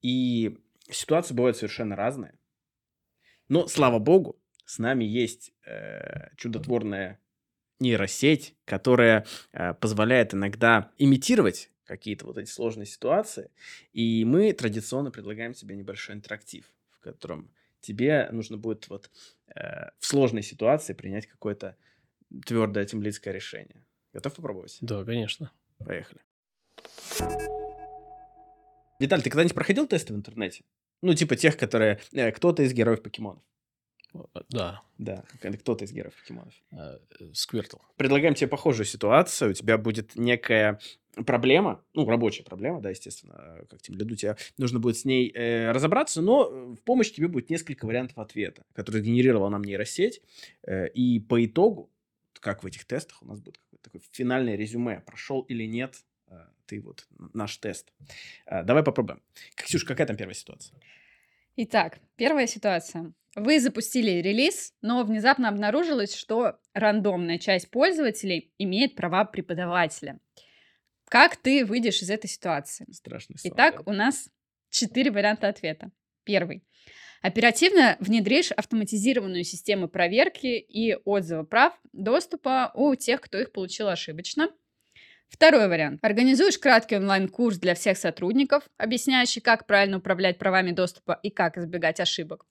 И 0.00 0.56
ситуации 0.88 1.34
бывают 1.34 1.56
совершенно 1.56 1.96
разные. 1.96 2.38
Но, 3.48 3.66
слава 3.66 3.98
богу, 3.98 4.38
с 4.64 4.78
нами 4.78 5.04
есть 5.04 5.52
э, 5.66 6.34
чудотворная 6.36 7.20
нейросеть, 7.80 8.56
которая 8.64 9.26
э, 9.52 9.74
позволяет 9.74 10.34
иногда 10.34 10.90
имитировать 10.98 11.70
какие-то 11.84 12.26
вот 12.26 12.38
эти 12.38 12.48
сложные 12.48 12.86
ситуации. 12.86 13.50
И 13.92 14.24
мы 14.24 14.52
традиционно 14.52 15.10
предлагаем 15.10 15.52
тебе 15.52 15.76
небольшой 15.76 16.14
интерактив, 16.14 16.64
в 16.90 17.00
котором 17.00 17.50
тебе 17.80 18.28
нужно 18.32 18.56
будет 18.56 18.88
вот 18.88 19.10
э, 19.54 19.90
в 19.98 20.06
сложной 20.06 20.42
ситуации 20.42 20.94
принять 20.94 21.26
какое-то 21.26 21.76
твердое 22.46 22.84
темлицкое 22.84 23.34
решение. 23.34 23.84
Готов 24.12 24.34
попробовать? 24.34 24.78
Да, 24.80 25.04
конечно. 25.04 25.50
Поехали. 25.78 26.20
Виталь, 29.00 29.22
ты 29.22 29.28
когда-нибудь 29.28 29.54
проходил 29.54 29.86
тесты 29.86 30.14
в 30.14 30.16
интернете? 30.16 30.64
Ну, 31.02 31.14
типа 31.14 31.36
тех, 31.36 31.58
которые... 31.58 32.00
э, 32.12 32.32
кто-то 32.32 32.62
из 32.62 32.72
героев 32.72 33.02
покемонов. 33.02 33.42
Да, 34.48 34.82
Да, 34.98 35.24
кто-то 35.40 35.84
из 35.84 35.92
героев 35.92 36.14
покемонов. 36.14 36.54
э, 36.72 36.98
Сквиртл. 37.32 37.78
Предлагаем 37.96 38.34
тебе 38.34 38.48
похожую 38.48 38.86
ситуацию. 38.86 39.50
У 39.50 39.54
тебя 39.54 39.78
будет 39.78 40.16
некая 40.16 40.78
проблема, 41.26 41.84
ну, 41.94 42.08
рабочая 42.08 42.42
проблема, 42.42 42.80
да, 42.80 42.90
естественно, 42.90 43.34
э, 43.60 43.66
как 43.70 43.82
тем 43.82 43.96
лиду, 43.96 44.16
тебе 44.16 44.36
нужно 44.58 44.78
будет 44.80 44.96
с 44.96 45.04
ней 45.04 45.30
э, 45.34 45.70
разобраться, 45.70 46.20
но 46.22 46.48
э, 46.50 46.74
в 46.74 46.82
помощь 46.82 47.12
тебе 47.12 47.28
будет 47.28 47.50
несколько 47.50 47.86
вариантов 47.86 48.18
ответа, 48.18 48.64
которые 48.72 49.02
генерировала 49.02 49.48
нам 49.48 49.62
нейросеть. 49.62 50.22
Э, 50.62 50.88
и 50.88 51.20
по 51.20 51.44
итогу, 51.44 51.90
как 52.40 52.64
в 52.64 52.66
этих 52.66 52.84
тестах, 52.84 53.22
у 53.22 53.26
нас 53.26 53.40
будет 53.40 53.58
какое-то 53.58 53.84
такое 53.84 54.02
финальное 54.12 54.56
резюме, 54.56 55.00
прошел 55.00 55.42
или 55.42 55.64
нет 55.64 56.04
э, 56.28 56.34
ты 56.66 56.80
вот 56.80 57.06
наш 57.32 57.56
тест. 57.58 57.92
Э, 58.46 58.62
давай 58.64 58.82
попробуем. 58.82 59.22
Ксюш, 59.54 59.84
какая 59.84 60.06
там 60.06 60.16
первая 60.16 60.34
ситуация? 60.34 60.76
Итак, 61.56 62.00
первая 62.16 62.46
ситуация. 62.48 63.12
Вы 63.36 63.58
запустили 63.58 64.22
релиз, 64.22 64.72
но 64.80 65.02
внезапно 65.02 65.48
обнаружилось, 65.48 66.14
что 66.14 66.58
рандомная 66.72 67.38
часть 67.38 67.70
пользователей 67.70 68.52
имеет 68.58 68.94
права 68.94 69.24
преподавателя. 69.24 70.20
Как 71.08 71.36
ты 71.36 71.64
выйдешь 71.64 72.00
из 72.02 72.10
этой 72.10 72.28
ситуации? 72.28 72.86
Страшный 72.92 73.38
сон. 73.38 73.52
Итак, 73.52 73.82
да? 73.84 73.90
у 73.90 73.94
нас 73.94 74.28
четыре 74.70 75.10
варианта 75.10 75.48
ответа. 75.48 75.90
Первый. 76.24 76.64
Оперативно 77.22 77.96
внедришь 78.00 78.52
автоматизированную 78.52 79.44
систему 79.44 79.88
проверки 79.88 80.46
и 80.46 80.94
отзыва 81.04 81.42
прав 81.42 81.78
доступа 81.92 82.70
у 82.74 82.94
тех, 82.94 83.20
кто 83.20 83.38
их 83.38 83.50
получил 83.52 83.88
ошибочно. 83.88 84.50
Второй 85.28 85.68
вариант. 85.68 85.98
Организуешь 86.02 86.58
краткий 86.58 86.96
онлайн-курс 86.96 87.58
для 87.58 87.74
всех 87.74 87.98
сотрудников, 87.98 88.68
объясняющий, 88.76 89.40
как 89.40 89.66
правильно 89.66 89.98
управлять 89.98 90.38
правами 90.38 90.70
доступа 90.70 91.18
и 91.22 91.30
как 91.30 91.56
избегать 91.58 91.98
ошибок. 91.98 92.46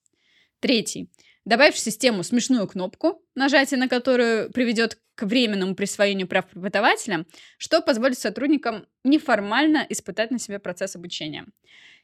Третий. 0.64 1.10
Добавишь 1.44 1.74
в 1.74 1.80
систему 1.80 2.24
смешную 2.24 2.70
кнопку, 2.70 3.22
нажатие 3.36 3.78
на 3.78 3.90
которую 3.90 4.50
приведет 4.50 4.98
к 5.14 5.24
временному 5.24 5.76
присвоению 5.76 6.26
прав 6.26 6.50
преподавателя, 6.50 7.26
что 7.58 7.82
позволит 7.82 8.18
сотрудникам 8.18 8.86
неформально 9.04 9.86
испытать 9.90 10.32
на 10.32 10.40
себе 10.40 10.60
процесс 10.60 10.96
обучения. 10.96 11.46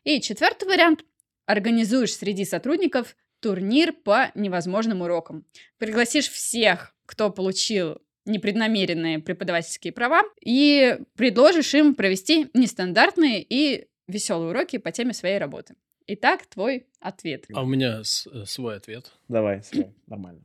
И 0.04 0.20
четвертый 0.20 0.68
вариант. 0.68 1.06
Организуешь 1.46 2.14
среди 2.14 2.44
сотрудников 2.44 3.16
турнир 3.40 3.94
по 3.94 4.30
невозможным 4.36 5.04
урокам. 5.04 5.46
Пригласишь 5.78 6.28
всех, 6.30 6.94
кто 7.06 7.30
получил 7.30 8.02
непреднамеренные 8.26 9.20
преподавательские 9.20 9.94
права, 9.94 10.24
и 10.42 11.00
предложишь 11.16 11.74
им 11.76 11.96
провести 11.96 12.50
нестандартные 12.54 13.42
и 13.42 13.88
веселые 14.10 14.50
уроки 14.50 14.80
по 14.80 14.92
теме 14.92 15.14
своей 15.14 15.38
работы. 15.38 15.76
Итак, 16.14 16.46
твой 16.48 16.88
ответ. 17.00 17.46
А 17.54 17.62
у 17.64 17.66
меня 17.66 18.04
с- 18.04 18.28
э, 18.28 18.46
свой 18.46 18.76
ответ. 18.78 19.12
Давай, 19.28 19.62
всё, 19.62 19.94
нормально. 20.08 20.42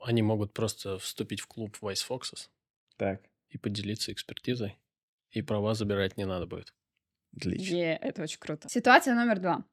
Они 0.00 0.22
могут 0.22 0.52
просто 0.54 0.98
вступить 0.98 1.40
в 1.40 1.46
клуб 1.46 1.76
Vice 1.82 2.06
Foxes 2.08 2.48
Так, 2.96 3.22
и 3.50 3.58
поделиться 3.58 4.12
экспертизой. 4.12 4.76
И 5.30 5.42
права 5.42 5.74
забирать 5.74 6.16
не 6.16 6.24
надо 6.26 6.46
будет. 6.46 6.74
отлично. 7.36 7.74
Е, 7.74 7.96
это 8.00 8.22
очень 8.22 8.38
круто. 8.38 8.68
Ситуация 8.68 9.14
номер 9.14 9.38
два. 9.40 9.64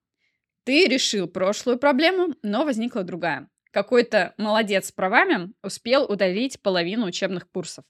Ты 0.64 0.86
решил 0.88 1.28
прошлую 1.28 1.78
проблему, 1.80 2.34
но 2.44 2.64
возникла 2.66 3.04
другая. 3.04 3.50
Какой-то 3.72 4.34
молодец 4.38 4.88
с 4.88 4.92
правами 4.92 5.54
успел 5.64 6.06
удалить 6.06 6.62
половину 6.62 7.06
учебных 7.06 7.50
курсов. 7.52 7.86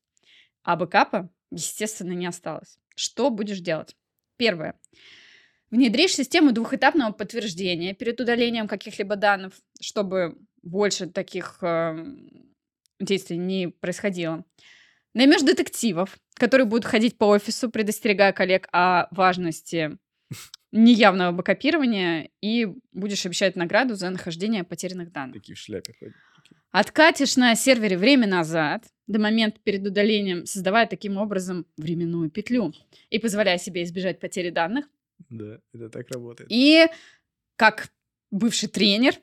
А 0.64 0.76
бэкапа, 0.76 1.30
естественно, 1.52 2.14
не 2.14 2.26
осталось. 2.28 2.78
Что 2.96 3.30
будешь 3.30 3.60
делать? 3.60 3.96
Первое. 4.38 4.80
Внедришь 5.72 6.16
систему 6.16 6.52
двухэтапного 6.52 7.12
подтверждения 7.12 7.94
перед 7.94 8.20
удалением 8.20 8.68
каких-либо 8.68 9.16
данных, 9.16 9.54
чтобы 9.80 10.38
больше 10.64 11.08
таких 11.08 11.60
эм, 11.62 12.56
действий 13.00 13.38
не 13.38 13.68
происходило. 13.68 14.44
Наймешь 15.14 15.42
детективов, 15.42 16.18
которые 16.34 16.66
будут 16.66 16.86
ходить 16.86 17.18
по 17.18 17.26
офису, 17.26 17.70
предостерегая 17.70 18.34
коллег 18.34 18.68
о 18.72 19.08
важности 19.12 19.98
неявного 20.72 21.32
бэкапирования, 21.32 22.30
и 22.42 22.68
будешь 22.92 23.26
обещать 23.26 23.56
награду 23.56 23.96
за 23.96 24.10
нахождение 24.10 24.64
потерянных 24.64 25.12
данных. 25.12 25.42
Такие 25.42 25.56
в 25.56 25.60
шляпе 25.60 25.94
ходят. 26.00 26.16
Откатишь 26.72 27.36
на 27.36 27.56
сервере 27.56 27.98
время 27.98 28.28
назад, 28.28 28.86
до 29.08 29.20
момента 29.20 29.60
перед 29.64 29.86
удалением, 29.86 30.46
создавая 30.46 30.86
таким 30.86 31.18
образом 31.18 31.66
временную 31.78 32.30
петлю 32.30 32.74
и 33.10 33.18
позволяя 33.18 33.58
себе 33.58 33.84
избежать 33.84 34.20
потери 34.20 34.52
данных. 34.52 34.86
Да, 35.30 35.60
это 35.74 35.90
так 35.90 36.10
работает. 36.12 36.50
И 36.52 36.88
как 37.56 37.92
бывший 38.32 38.70
тренер, 38.70 39.16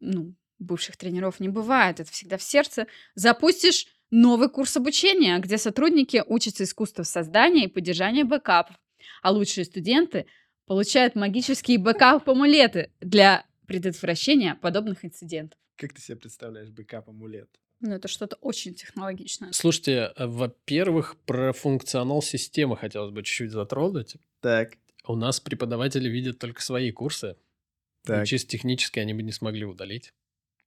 ну, 0.00 0.34
бывших 0.58 0.96
тренеров 0.96 1.40
не 1.40 1.48
бывает, 1.48 2.00
это 2.00 2.10
всегда 2.10 2.36
в 2.36 2.42
сердце, 2.42 2.86
запустишь 3.14 3.86
новый 4.10 4.48
курс 4.48 4.76
обучения, 4.76 5.38
где 5.38 5.58
сотрудники 5.58 6.22
учатся 6.26 6.64
искусству 6.64 7.04
создания 7.04 7.64
и 7.64 7.68
поддержания 7.68 8.24
бэкапов, 8.24 8.76
а 9.22 9.30
лучшие 9.30 9.64
студенты 9.64 10.26
получают 10.66 11.14
магические 11.14 11.78
бэкап-амулеты 11.78 12.90
для 13.00 13.44
предотвращения 13.66 14.54
подобных 14.56 15.04
инцидентов. 15.04 15.58
Как 15.76 15.92
ты 15.92 16.00
себе 16.00 16.16
представляешь 16.16 16.70
бэкап-амулет? 16.70 17.48
Ну, 17.80 17.94
это 17.94 18.08
что-то 18.08 18.36
очень 18.36 18.74
технологичное. 18.74 19.52
Слушайте, 19.52 20.12
э, 20.16 20.26
во-первых, 20.26 21.16
про 21.26 21.52
функционал 21.52 22.22
системы 22.22 22.76
хотелось 22.76 23.10
бы 23.10 23.22
чуть-чуть 23.22 23.50
затронуть. 23.50 24.16
Так, 24.40 24.78
У 25.06 25.16
нас 25.16 25.40
преподаватели 25.40 26.08
видят 26.08 26.38
только 26.38 26.62
свои 26.62 26.90
курсы. 26.90 27.36
и 28.04 28.06
так. 28.06 28.26
чисто 28.26 28.50
технически 28.50 28.98
они 29.00 29.14
бы 29.14 29.22
не 29.22 29.32
смогли 29.32 29.64
удалить 29.64 30.12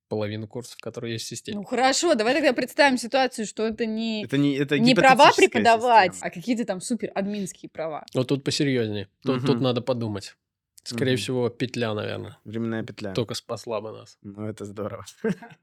половину 0.10 0.48
курсов, 0.48 0.78
которые 0.80 1.14
есть 1.14 1.26
в 1.26 1.30
системе. 1.30 1.58
Ну 1.58 1.64
хорошо, 1.66 2.16
давай 2.16 2.34
тогда 2.36 2.54
представим 2.54 2.98
ситуацию, 2.98 3.46
что 3.46 3.68
это 3.68 3.86
не, 3.86 4.24
Это 4.24 4.38
не, 4.38 4.56
это 4.56 4.80
не 4.80 4.96
права 4.96 5.32
преподавателя 5.36 6.14
системы. 6.14 6.28
а 6.32 6.34
какие-то 6.34 6.66
там 6.66 6.80
супер 6.82 7.12
админские 7.14 7.70
права. 7.70 8.06
Вот 8.14 8.28
тут 8.30 8.44
посерьезнее. 8.44 9.10
Тут, 9.24 9.42
тут 9.42 9.56
Мгм. 9.56 9.64
надо 9.64 9.82
подумать. 9.82 10.36
Скорее 10.84 11.14
Мгм. 11.14 11.18
всего, 11.22 11.50
петля, 11.50 11.94
наверное. 11.94 12.38
Временная 12.46 12.84
петля. 12.84 13.14
Только 13.14 13.34
спасла 13.34 13.82
бы 13.82 13.92
нас. 13.92 14.18
Ну, 14.22 14.46
это 14.48 14.64
здорово. 14.64 15.06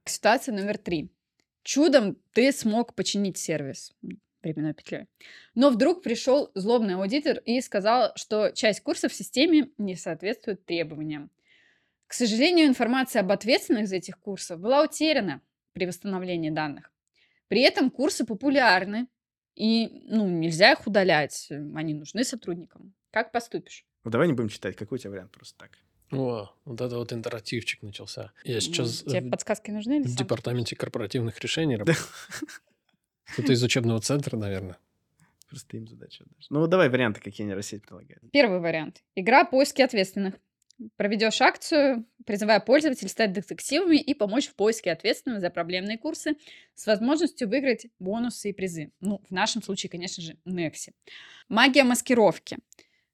Ситуация 0.05 0.55
номер 0.55 0.77
три. 0.77 1.11
Чудом 1.63 2.17
ты 2.35 2.53
смог 2.53 2.95
починить 2.95 3.39
сервис 3.39 3.95
временной 4.45 4.75
петлей. 4.75 5.07
Но 5.55 5.71
вдруг 5.71 6.03
пришел 6.03 6.51
злобный 6.55 6.95
аудитор 6.95 7.39
и 7.39 7.61
сказал, 7.61 8.13
что 8.17 8.51
часть 8.51 8.81
курсов 8.81 9.13
в 9.13 9.15
системе 9.15 9.71
не 9.79 9.97
соответствует 9.97 10.65
требованиям. 10.65 11.31
К 12.07 12.13
сожалению, 12.13 12.67
информация 12.67 13.21
об 13.21 13.33
ответственных 13.33 13.89
за 13.89 13.97
этих 13.97 14.19
курсов 14.19 14.61
была 14.61 14.83
утеряна 14.85 15.41
при 15.73 15.87
восстановлении 15.87 16.51
данных. 16.51 16.93
При 17.49 17.63
этом 17.63 17.91
курсы 17.91 18.25
популярны, 18.25 19.09
и 19.55 20.03
ну, 20.09 20.29
нельзя 20.29 20.73
их 20.73 20.87
удалять, 20.87 21.47
э, 21.51 21.57
они 21.75 21.95
нужны 21.95 22.25
сотрудникам. 22.25 22.95
Как 23.11 23.33
поступишь? 23.33 23.85
Ну, 24.05 24.11
давай 24.11 24.27
не 24.27 24.33
будем 24.35 24.49
читать. 24.49 24.77
Какой 24.77 24.97
у 24.97 24.99
тебя 24.99 25.11
вариант 25.11 25.33
просто 25.33 25.57
так? 25.59 25.71
О, 26.13 26.51
вот 26.65 26.81
это 26.81 26.97
вот 26.97 27.13
интерактивчик 27.13 27.83
начался. 27.83 28.33
Я 28.45 28.61
сейчас 28.61 29.03
Тебе 29.03 29.21
в- 29.23 29.31
подсказки 29.31 29.71
нужны 29.71 29.97
или 29.99 30.03
в 30.05 30.09
сам? 30.09 30.17
департаменте 30.17 30.77
корпоративных 30.77 31.39
решений 31.41 31.77
работаю. 31.77 31.97
Кто-то 33.33 33.53
из 33.53 33.63
учебного 33.63 34.01
центра, 34.01 34.37
наверное. 34.37 34.79
Просто 35.49 35.77
им 35.77 35.87
задача 35.87 36.25
дашь. 36.25 36.47
Ну, 36.51 36.67
давай 36.67 36.89
варианты, 36.89 37.21
какие 37.21 37.47
нейросеть 37.47 37.83
предлагает. 37.83 38.21
Первый 38.33 38.61
вариант. 38.61 39.03
Игра 39.15 39.45
«Поиски 39.45 39.83
ответственных». 39.83 40.35
Проведешь 40.97 41.41
акцию, 41.41 42.05
призывая 42.27 42.59
пользователей 42.59 43.09
стать 43.09 43.33
детективами 43.33 43.97
и 43.97 44.13
помочь 44.13 44.49
в 44.49 44.57
поиске 44.57 44.91
ответственных 44.91 45.41
за 45.41 45.51
проблемные 45.51 45.99
курсы 45.99 46.35
с 46.75 46.87
возможностью 46.87 47.49
выиграть 47.49 47.87
бонусы 48.01 48.51
и 48.51 48.53
призы. 48.53 48.91
Ну, 48.99 49.23
в 49.29 49.31
нашем 49.31 49.63
случае, 49.63 49.91
конечно 49.91 50.21
же, 50.21 50.37
Некси. 50.45 50.93
Магия 51.49 51.85
маскировки. 51.85 52.59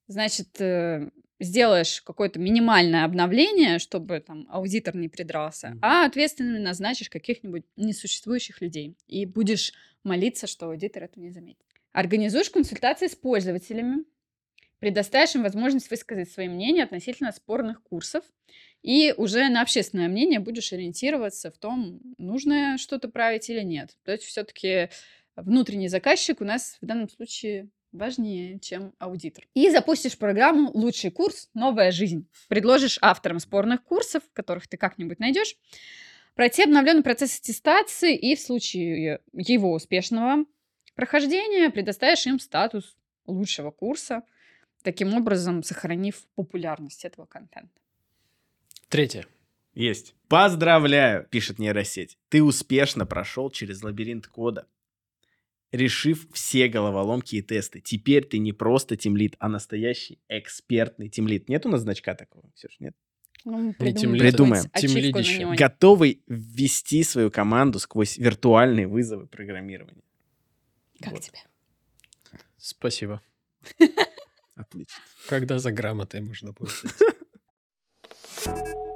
Значит, 0.06 0.58
э, 0.58 1.11
сделаешь 1.41 2.03
какое-то 2.03 2.38
минимальное 2.38 3.05
обновление, 3.05 3.78
чтобы 3.78 4.20
там 4.20 4.47
аудитор 4.51 4.95
не 4.97 5.09
придрался, 5.09 5.70
Мгм. 5.70 5.78
а 5.82 6.05
ответственными 6.07 6.59
назначишь 6.59 7.09
каких-нибудь 7.09 7.64
несуществующих 7.76 8.61
людей 8.61 8.97
и 9.07 9.26
будешь 9.26 9.72
молиться, 10.05 10.47
что 10.47 10.66
аудитор 10.66 11.05
это 11.05 11.18
не 11.18 11.30
заметит. 11.30 11.64
Организуешь 11.93 12.51
консультации 12.51 13.09
с 13.09 13.16
пользователями, 13.16 14.05
предоставишь 14.78 15.34
им 15.34 15.43
возможность 15.43 15.91
высказать 15.91 16.30
свои 16.30 16.49
мнения 16.49 16.84
относительно 16.84 17.32
спорных 17.32 17.82
курсов, 17.82 18.24
и 18.82 19.12
уже 19.16 19.49
на 19.49 19.61
общественное 19.62 20.09
мнение 20.09 20.41
будешь 20.41 20.72
ориентироваться 20.72 21.51
в 21.51 21.59
том, 21.59 22.01
нужно 22.16 22.78
что-то 22.78 23.09
править 23.09 23.51
или 23.51 23.61
нет. 23.62 23.97
То 24.05 24.12
есть 24.12 24.24
все-таки 24.24 24.88
внутренний 25.36 25.88
заказчик 25.88 26.41
у 26.41 26.45
нас 26.45 26.78
в 26.80 26.86
данном 26.86 27.09
случае 27.11 27.68
важнее, 27.93 28.59
чем 28.61 28.93
аудитор. 28.99 29.45
И 29.55 29.70
запустишь 29.70 30.16
программу 30.18 30.70
«Лучший 30.72 31.11
курс. 31.11 31.49
Новая 31.55 31.91
жизнь». 31.91 32.26
Предложишь 32.49 32.99
авторам 33.01 33.38
спорных 33.38 33.82
курсов, 33.82 34.22
которых 34.32 34.68
ты 34.68 34.76
как-нибудь 34.76 35.18
найдешь, 35.18 35.57
пройти 36.34 36.62
обновленный 36.64 37.03
процесс 37.03 37.38
аттестации 37.38 38.16
и 38.16 38.34
в 38.34 38.41
случае 38.41 39.20
его 39.32 39.72
успешного 39.72 40.45
прохождения 40.95 41.70
предоставишь 41.70 42.26
им 42.26 42.38
статус 42.38 42.97
лучшего 43.26 43.70
курса, 43.70 44.22
таким 44.82 45.14
образом 45.14 45.62
сохранив 45.62 46.24
популярность 46.34 47.05
этого 47.05 47.26
контента. 47.26 47.80
Третье. 48.88 49.26
Есть. 49.74 50.14
Поздравляю, 50.28 51.26
пишет 51.30 51.59
нейросеть. 51.59 52.18
Ты 52.28 52.43
успешно 52.43 53.07
прошел 53.07 53.51
через 53.51 53.82
лабиринт 53.82 54.26
кода, 54.26 54.66
решив 55.72 56.26
все 56.32 56.68
головоломки 56.68 57.36
и 57.36 57.42
тесты. 57.42 57.80
Теперь 57.80 58.24
ты 58.24 58.38
не 58.38 58.52
просто 58.52 58.96
тимлит, 58.96 59.36
а 59.38 59.48
настоящий 59.48 60.18
экспертный 60.28 61.08
тимлит. 61.08 61.48
Нет 61.48 61.66
у 61.66 61.68
нас 61.68 61.82
значка 61.82 62.14
такого? 62.14 62.50
Все 62.54 62.68
нет. 62.78 62.94
Ну, 63.44 63.58
мы 63.58 63.66
Не 63.68 63.72
Придумаем. 64.18 64.64
на 64.74 64.80
Тимлидище. 64.80 65.54
Готовый 65.56 66.22
ввести 66.26 67.02
свою 67.04 67.30
команду 67.30 67.78
сквозь 67.78 68.18
виртуальные 68.18 68.86
вызовы 68.86 69.26
программирования. 69.26 70.02
Как 71.00 71.12
Вот. 71.12 71.22
тебе? 71.22 71.38
Спасибо. 72.58 73.22
Отлично. 74.56 75.02
Когда 75.28 75.58
за 75.58 75.72
грамотой 75.72 76.20
можно 76.20 76.52
будет? 76.52 76.84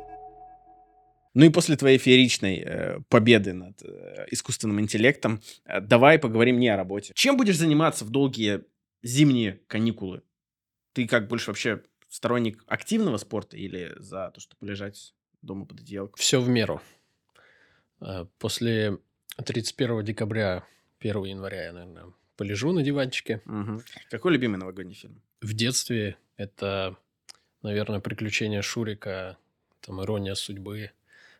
Ну 1.34 1.44
и 1.44 1.48
после 1.48 1.76
твоей 1.76 1.98
фееричной 1.98 2.62
э, 2.64 3.00
победы 3.08 3.52
над 3.52 3.82
э, 3.82 4.26
искусственным 4.30 4.80
интеллектом, 4.80 5.42
э, 5.64 5.80
давай 5.80 6.18
поговорим 6.18 6.58
не 6.60 6.68
о 6.68 6.76
работе. 6.76 7.12
Чем 7.14 7.36
будешь 7.36 7.58
заниматься 7.58 8.04
в 8.04 8.10
долгие 8.10 8.64
зимние 9.02 9.60
каникулы? 9.66 10.22
Ты 10.92 11.08
как 11.08 11.26
больше 11.26 11.50
вообще 11.50 11.82
сторонник 12.08 12.62
активного 12.68 13.16
спорта 13.16 13.56
или 13.56 13.92
за 13.96 14.30
то, 14.32 14.40
чтобы 14.40 14.60
полежать 14.60 15.12
дома 15.42 15.66
под 15.66 15.80
одеялком? 15.80 16.16
Все 16.16 16.40
в 16.40 16.48
меру. 16.48 16.80
Э, 18.00 18.26
После 18.38 18.98
31 19.44 20.04
декабря, 20.04 20.64
1 21.00 21.24
января 21.24 21.64
я, 21.64 21.72
наверное, 21.72 22.12
полежу 22.36 22.72
на 22.72 22.82
диванчике. 22.82 23.42
Мгм. 23.44 23.82
Какой 24.08 24.32
любимый 24.32 24.56
новогодний 24.56 24.94
фильм? 24.94 25.20
В 25.40 25.52
детстве 25.52 26.16
это, 26.36 26.96
наверное, 27.62 27.98
приключения 28.00 28.62
Шурика, 28.62 29.36
там, 29.80 30.00
ирония 30.00 30.34
судьбы, 30.34 30.92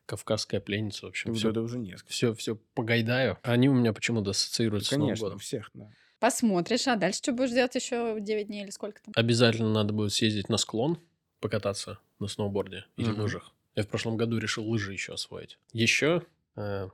Кавказская 0.07 0.61
пленница, 0.61 1.07
в 1.07 1.09
общем, 1.11 1.31
Ну, 1.31 1.37
все, 1.37 1.51
это 1.51 1.63
уже 1.63 1.79
несколько. 1.79 2.13
все, 2.13 2.35
все 2.35 2.57
погайдаю. 2.75 3.39
Они 3.43 3.69
у 3.69 3.75
меня 3.75 3.93
почему-то 3.93 4.31
ассоциируются 4.31 4.91
с 4.91 4.93
Новым 4.93 5.07
Конечно, 5.07 5.25
у 5.25 5.29
годом. 5.29 5.39
всех, 5.39 5.71
да. 5.75 5.91
Посмотришь, 6.21 6.87
а 6.89 6.97
дальше 6.97 7.19
что 7.19 7.33
будешь 7.33 7.51
делать 7.51 7.75
еще 7.75 8.17
9 8.21 8.47
дней 8.49 8.65
или 8.65 8.71
сколько 8.71 9.03
там? 9.03 9.13
Обязательно 9.17 9.73
надо 9.73 9.93
будет 9.93 10.13
съездить 10.13 10.49
на 10.49 10.57
склон, 10.59 10.99
покататься 11.41 11.99
на 12.19 12.29
сноуборде 12.29 12.85
или 12.97 13.11
Мгм. 13.11 13.23
лыжах. 13.23 13.53
Я 13.75 13.83
в 13.83 13.89
прошлом 13.89 14.17
году 14.17 14.39
решил 14.39 14.69
лыжи 14.69 14.93
еще 14.93 15.15
освоить. 15.15 15.59
Еще, 15.73 16.23
э, 16.57 16.89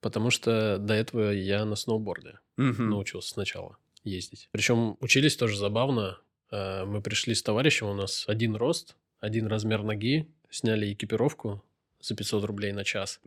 потому 0.00 0.30
что 0.30 0.78
до 0.78 0.94
этого 0.94 1.30
я 1.32 1.64
на 1.64 1.76
сноуборде 1.76 2.38
Мгм. 2.56 2.90
научился 2.90 3.30
сначала 3.30 3.76
ездить. 4.04 4.48
Причем 4.52 4.96
учились 5.00 5.36
тоже 5.36 5.56
забавно. 5.58 6.18
Э, 6.50 6.84
Мы 6.84 7.00
пришли 7.02 7.34
с 7.34 7.42
товарищем, 7.42 7.88
у 7.88 7.94
нас 7.94 8.24
один 8.28 8.54
рост, 8.56 8.96
один 9.20 9.46
размер 9.46 9.82
ноги, 9.82 10.28
сняли 10.50 10.92
экипировку 10.92 11.64
за 12.04 12.14
500 12.14 12.44
рублей 12.44 12.72
на 12.72 12.84
час, 12.84 13.20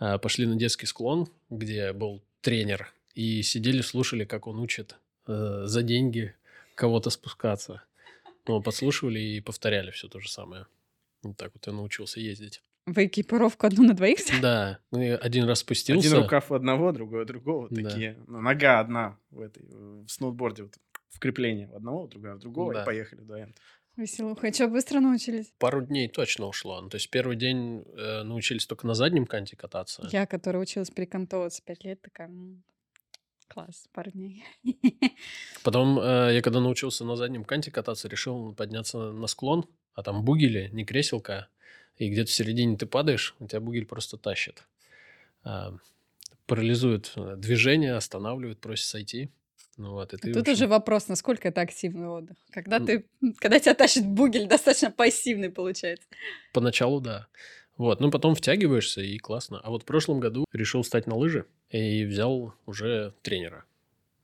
э, 0.00 0.18
пошли 0.18 0.46
на 0.46 0.56
детский 0.56 0.86
склон, 0.86 1.28
где 1.50 1.92
был 1.92 2.22
тренер, 2.40 2.92
и 3.14 3.42
сидели, 3.42 3.80
слушали, 3.80 4.24
как 4.24 4.46
он 4.46 4.58
учит 4.58 4.96
э, 5.26 5.62
за 5.64 5.82
деньги 5.82 6.34
кого-то 6.74 7.10
спускаться. 7.10 7.82
Ну, 8.46 8.62
подслушивали 8.62 9.20
и 9.20 9.40
повторяли 9.40 9.90
все 9.90 10.08
то 10.08 10.20
же 10.20 10.30
самое. 10.30 10.66
Вот 11.22 11.36
так 11.36 11.52
вот 11.54 11.66
я 11.66 11.72
научился 11.72 12.20
ездить. 12.20 12.62
Вы 12.86 13.06
экипировку 13.06 13.66
одну 13.66 13.84
на 13.84 13.94
двоих? 13.94 14.18
Да, 14.40 14.78
ну, 14.90 15.02
я 15.02 15.16
один 15.16 15.44
раз 15.44 15.58
спустился. 15.58 16.08
Один 16.08 16.22
рукав 16.22 16.50
у 16.50 16.54
одного, 16.54 16.92
другой 16.92 17.22
у 17.22 17.24
другого. 17.26 17.68
Да. 17.70 17.90
Такие. 17.90 18.16
Ну, 18.26 18.40
нога 18.40 18.80
одна 18.80 19.18
в 19.30 19.40
этой, 19.40 19.62
в 19.68 20.08
сноуборде. 20.08 20.62
Вот, 20.62 20.78
в 21.10 21.18
крепление 21.18 21.68
у 21.68 21.76
одного, 21.76 22.06
другая 22.06 22.36
у 22.36 22.38
другого. 22.38 22.72
Да. 22.72 22.82
И 22.82 22.86
поехали 22.86 23.20
вдвоем. 23.20 23.54
Веселуха. 23.98 24.46
И 24.46 24.52
что, 24.52 24.68
быстро 24.68 25.00
научились? 25.00 25.52
Пару 25.58 25.82
дней 25.82 26.08
точно 26.08 26.46
ушло. 26.46 26.80
Ну, 26.80 26.88
то 26.88 26.96
есть 26.96 27.10
первый 27.10 27.36
день 27.36 27.84
э, 27.96 28.22
научились 28.22 28.66
только 28.66 28.86
на 28.86 28.94
заднем 28.94 29.26
канте 29.26 29.56
кататься. 29.56 30.08
Я, 30.10 30.26
которая 30.26 30.62
училась 30.62 30.90
перекантовываться 30.90 31.62
5 31.64 31.84
лет, 31.84 32.00
такая, 32.00 32.28
«М, 32.28 32.62
класс, 33.48 33.88
пару 33.92 34.10
дней. 34.10 34.44
Потом 35.64 35.98
э, 35.98 36.34
я 36.34 36.42
когда 36.42 36.60
научился 36.60 37.04
на 37.04 37.16
заднем 37.16 37.44
канте 37.44 37.70
кататься, 37.70 38.08
решил 38.08 38.54
подняться 38.54 39.12
на 39.12 39.26
склон, 39.26 39.66
а 39.94 40.02
там 40.02 40.24
бугели, 40.24 40.68
не 40.72 40.84
креселка, 40.84 41.48
и 41.96 42.08
где-то 42.08 42.30
в 42.30 42.34
середине 42.34 42.76
ты 42.76 42.86
падаешь, 42.86 43.34
у 43.40 43.46
тебя 43.46 43.60
бугель 43.60 43.86
просто 43.86 44.16
тащит. 44.16 44.64
А, 45.42 45.74
парализует 46.46 47.12
э, 47.16 47.34
движение, 47.36 47.94
останавливает, 47.94 48.60
просит 48.60 48.86
сойти. 48.86 49.30
Ну 49.78 49.92
вот, 49.92 50.12
и 50.12 50.16
ты, 50.16 50.30
в 50.30 50.34
Тут 50.34 50.48
уже 50.48 50.66
вопрос, 50.66 51.06
насколько 51.06 51.48
это 51.48 51.60
активный 51.60 52.08
отдых. 52.08 52.36
Когда 52.50 52.80
ты, 52.80 53.06
когда 53.38 53.60
тебя 53.60 53.74
тащит 53.74 54.04
бугель, 54.04 54.48
достаточно 54.48 54.90
пассивный 54.90 55.50
получается. 55.50 56.04
Поначалу, 56.52 57.00
да. 57.00 57.28
Вот, 57.76 58.00
ну 58.00 58.10
потом 58.10 58.34
втягиваешься, 58.34 59.00
и 59.00 59.18
классно. 59.18 59.60
А 59.62 59.70
вот 59.70 59.84
в 59.84 59.86
прошлом 59.86 60.18
году 60.18 60.44
решил 60.52 60.82
стать 60.82 61.06
на 61.06 61.14
лыжи 61.14 61.46
и 61.70 62.04
взял 62.04 62.54
уже 62.66 63.14
тренера. 63.22 63.64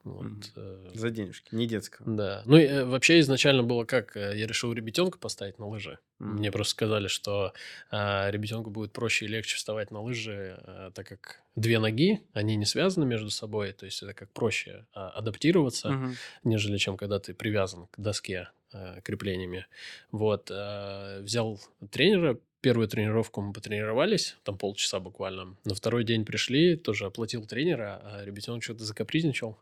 Вот, 0.04 0.52
э, 0.56 0.90
За 0.94 1.08
денежки, 1.10 1.54
не 1.54 1.66
детского. 1.66 2.14
Да. 2.14 2.42
Ну, 2.44 2.58
и, 2.58 2.64
э, 2.64 2.84
вообще 2.84 3.20
изначально 3.20 3.62
было 3.62 3.84
как? 3.84 4.16
э, 4.16 4.34
Я 4.36 4.46
решил 4.46 4.72
ребятенка 4.74 5.18
поставить 5.18 5.58
на 5.58 5.66
лыжи. 5.66 5.98
Мгм. 6.18 6.36
Мне 6.36 6.52
просто 6.52 6.72
сказали, 6.72 7.08
что 7.08 7.54
а, 7.90 8.30
ребятенку 8.30 8.68
будет 8.70 8.92
проще 8.92 9.24
и 9.24 9.28
легче 9.28 9.56
вставать 9.56 9.90
на 9.90 10.02
лыжи, 10.02 10.58
а, 10.62 10.90
так 10.90 11.08
как 11.08 11.42
две 11.56 11.78
ноги, 11.78 12.20
они 12.34 12.56
не 12.56 12.66
связаны 12.66 13.06
между 13.06 13.30
собой, 13.30 13.72
то 13.72 13.86
есть 13.86 14.02
это 14.02 14.12
как 14.12 14.30
проще 14.32 14.86
а, 14.92 15.08
адаптироваться, 15.08 15.88
Мгм. 15.90 16.16
нежели 16.44 16.76
чем 16.76 16.96
когда 16.98 17.18
ты 17.18 17.32
привязан 17.32 17.86
к 17.86 17.98
доске 17.98 18.50
а, 18.74 19.00
креплениями. 19.00 19.66
Вот. 20.12 20.50
а, 20.52 21.22
Взял 21.22 21.58
тренера, 21.90 22.38
первую 22.60 22.88
тренировку 22.88 23.40
мы 23.40 23.52
потренировались, 23.54 24.36
там 24.42 24.58
полчаса 24.58 25.00
буквально. 25.00 25.56
На 25.64 25.74
второй 25.74 26.04
день 26.04 26.24
пришли, 26.26 26.76
тоже 26.76 27.06
оплатил 27.06 27.46
тренера, 27.46 28.00
а 28.04 28.24
ребятенок 28.24 28.62
что-то 28.62 28.84
закапризничал. 28.84 29.58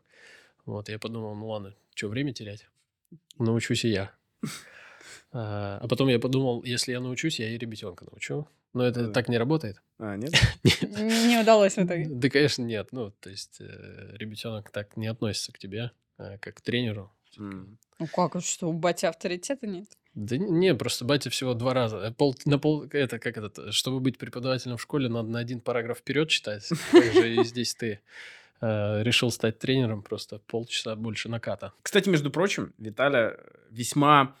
Вот, 0.65 0.89
я 0.89 0.99
подумал, 0.99 1.35
ну 1.35 1.47
ладно, 1.47 1.75
что, 1.93 2.07
время 2.07 2.33
терять? 2.33 2.67
Научусь 3.37 3.85
и 3.85 3.89
я. 3.89 4.11
А 5.35 5.79
а 5.81 5.87
потом 5.87 6.09
я 6.09 6.19
подумал, 6.19 6.63
если 6.63 6.91
я 6.91 6.99
научусь, 6.99 7.39
я 7.39 7.49
и 7.49 7.57
ребятенка 7.57 8.05
научу. 8.05 8.47
Но 8.73 8.85
это 8.85 9.07
да. 9.07 9.11
так 9.11 9.29
не 9.29 9.37
работает. 9.37 9.81
А, 9.97 10.15
нет? 10.17 10.31
Не 10.63 11.41
удалось 11.41 11.73
в 11.73 11.79
итоге. 11.79 12.05
Да, 12.07 12.29
конечно, 12.29 12.63
нет. 12.63 12.89
Ну, 12.91 13.11
то 13.11 13.29
есть 13.29 13.57
э, 13.59 14.15
ребятенок 14.17 14.69
так 14.69 14.95
не 14.95 15.07
относится 15.07 15.51
к 15.51 15.57
тебе, 15.57 15.91
а, 16.17 16.37
как 16.37 16.57
к 16.57 16.61
тренеру. 16.61 17.11
Ну 17.37 18.07
как, 18.13 18.41
что, 18.43 18.69
у 18.69 18.73
бати 18.73 19.05
авторитета 19.05 19.65
нет? 19.65 19.87
Да 20.13 20.37
не, 20.37 20.75
просто 20.75 21.05
батя 21.05 21.29
всего 21.31 21.53
два 21.53 21.73
раза. 21.73 21.97
Э, 21.97 22.11
Пол, 22.11 22.35
на 22.45 22.59
пол, 22.59 22.83
это 22.91 23.17
как 23.19 23.37
это, 23.37 23.71
чтобы 23.71 23.99
быть 23.99 24.17
преподавателем 24.17 24.77
в 24.77 24.81
школе, 24.81 25.09
надо 25.09 25.29
на 25.29 25.39
один 25.39 25.59
параграф 25.59 25.99
вперед 25.99 26.29
читать. 26.29 26.67
Так 26.91 27.13
же 27.13 27.35
и 27.35 27.43
здесь 27.43 27.73
ты 27.73 27.87
э, 27.87 27.99
решил 28.63 29.31
стать 29.31 29.59
тренером, 29.59 30.03
просто 30.03 30.39
полчаса 30.39 30.95
больше 30.95 31.27
наката. 31.29 31.73
Кстати, 31.81 32.09
между 32.09 32.31
прочим, 32.31 32.73
Виталя 32.77 33.37
весьма 33.69 34.37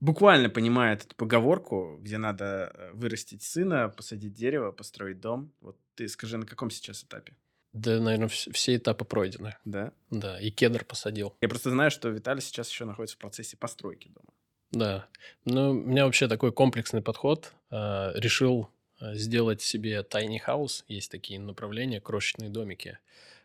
буквально 0.00 0.50
понимает 0.50 1.04
эту 1.04 1.14
поговорку, 1.14 1.96
где 2.00 2.18
надо 2.18 2.72
э, 2.74 2.90
вырастить 2.92 3.44
сына, 3.44 3.88
посадить 3.88 4.34
дерево, 4.34 4.72
построить 4.72 5.20
дом. 5.20 5.52
Вот 5.60 5.76
ты 5.94 6.08
скажи, 6.08 6.38
на 6.38 6.44
каком 6.44 6.70
сейчас 6.70 7.04
этапе? 7.04 7.36
Да, 7.72 8.00
наверное, 8.00 8.28
все 8.28 8.76
этапы 8.76 9.04
пройдены. 9.04 9.56
Да? 9.64 9.92
Да, 10.10 10.40
и 10.40 10.50
кедр 10.50 10.84
посадил. 10.84 11.36
Я 11.40 11.48
просто 11.48 11.70
знаю, 11.70 11.92
что 11.92 12.08
Виталий 12.08 12.42
сейчас 12.42 12.68
еще 12.68 12.84
находится 12.84 13.16
в 13.16 13.20
процессе 13.20 13.56
постройки 13.56 14.08
дома. 14.08 14.32
Да. 14.72 15.06
Ну, 15.44 15.70
у 15.70 15.74
меня 15.74 16.04
вообще 16.04 16.26
такой 16.26 16.50
комплексный 16.52 17.00
подход. 17.00 17.54
Решил 17.70 18.68
сделать 19.00 19.62
себе 19.62 20.04
tiny 20.10 20.38
house. 20.44 20.84
Есть 20.88 21.10
такие 21.10 21.38
направления, 21.38 22.00
крошечные 22.00 22.50
домики. 22.50 22.98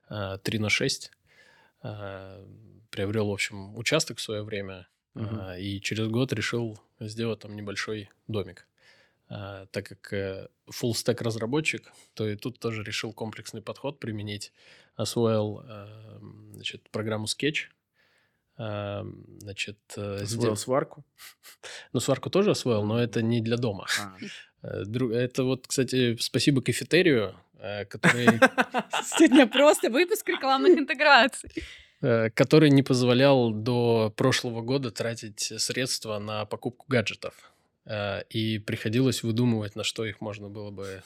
А, 0.10 0.38
3 0.38 0.60
на 0.60 0.70
6. 0.70 1.12
А, 1.82 2.46
Приобрел, 2.90 3.28
в 3.30 3.34
общем, 3.34 3.76
участок 3.78 4.18
в 4.18 4.22
свое 4.22 4.44
время. 4.44 4.88
А, 5.16 5.58
И 5.58 5.80
через 5.82 6.08
год 6.08 6.34
решил 6.34 6.80
сделать 7.00 7.40
там 7.40 7.56
небольшой 7.56 8.10
домик. 8.28 8.68
Так 9.28 9.70
как 9.86 10.14
э, 10.14 10.48
full 10.72 10.92
stack 10.94 11.22
разработчик, 11.22 11.92
то 12.14 12.26
и 12.26 12.38
тут 12.38 12.60
тоже 12.60 12.82
решил 12.84 13.12
комплексный 13.12 13.62
подход 13.62 14.00
применить. 14.00 14.54
Освоил 14.96 15.64
значит, 16.54 16.90
программу 16.92 17.26
Sketch. 17.26 17.66
Значит, 18.56 19.78
э, 19.98 20.22
Освоил 20.22 20.26
сдел- 20.26 20.56
сварку. 20.56 21.06
ну, 21.94 22.00
сварку 22.00 22.30
тоже 22.30 22.52
освоил, 22.52 22.84
но 22.84 23.00
это 23.00 23.22
не 23.22 23.42
для 23.42 23.58
дома. 23.58 23.86
А. 24.00 24.18
Э, 24.68 24.84
Это 25.14 25.44
вот, 25.44 25.68
кстати, 25.68 26.16
спасибо 26.20 26.62
кафетерию, 26.62 27.30
э, 27.30 27.34
который, 27.90 28.28
Сегодня 29.18 29.48
просто 29.48 29.90
выпуск 29.90 30.28
рекламных 30.30 30.78
интеграций. 30.80 31.50
э, 32.02 32.30
который 32.30 32.70
не 32.70 32.84
позволял 32.84 33.52
до 33.52 34.14
прошлого 34.16 34.62
года 34.62 34.92
тратить 34.92 35.40
средства 35.40 36.20
на 36.20 36.46
покупку 36.46 36.86
гаджетов. 36.88 37.34
Э, 37.86 38.22
И 38.30 38.60
приходилось 38.60 39.24
выдумывать, 39.24 39.76
на 39.76 39.84
что 39.84 40.06
их 40.06 40.22
можно 40.22 40.50
было 40.50 40.72
бы 40.72 41.02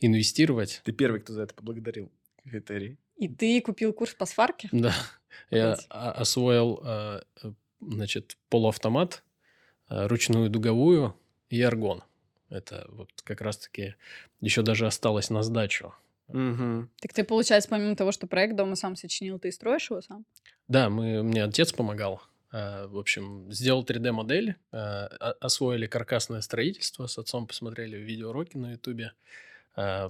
инвестировать. 0.00 0.80
Ты 0.84 0.92
первый, 0.92 1.20
кто 1.20 1.32
за 1.34 1.42
это 1.42 1.54
поблагодарил. 1.54 2.10
Кафетерий. 2.44 2.96
И 3.16 3.28
ты 3.28 3.60
купил 3.60 3.92
курс 3.92 4.14
по 4.14 4.24
сварке? 4.24 4.68
Да, 4.72 4.94
я 5.50 5.74
освоил, 5.90 6.80
э, 6.82 7.20
э, 7.42 7.52
значит, 7.82 8.38
полуавтомат, 8.48 9.22
э, 9.90 10.06
ручную 10.06 10.48
дуговую 10.48 11.14
и 11.50 11.60
аргон. 11.60 12.02
Это 12.50 12.86
вот 12.90 13.10
как 13.24 13.40
раз-таки 13.40 13.94
еще 14.40 14.62
даже 14.62 14.86
осталось 14.86 15.30
на 15.30 15.42
сдачу. 15.42 15.94
Мгм. 16.28 16.90
Так 17.00 17.12
ты, 17.12 17.24
получается, 17.24 17.68
помимо 17.68 17.96
того, 17.96 18.12
что 18.12 18.26
проект 18.26 18.54
дома 18.56 18.76
сам 18.76 18.96
сочинил, 18.96 19.38
ты 19.38 19.48
и 19.48 19.52
строишь 19.52 19.90
его 19.90 20.00
сам? 20.02 20.24
Да, 20.68 20.88
мы, 20.90 21.22
мне 21.22 21.44
отец 21.44 21.72
помогал. 21.72 22.22
Э, 22.52 22.86
В 22.86 22.98
общем, 22.98 23.50
сделал 23.52 23.84
3D-модель, 23.84 24.56
э, 24.72 24.76
о- 24.76 25.36
освоили 25.40 25.86
каркасное 25.86 26.40
строительство, 26.40 27.06
с 27.06 27.18
отцом 27.18 27.46
посмотрели 27.46 27.96
видеоуроки 27.96 28.56
на 28.56 28.72
ютубе, 28.72 29.12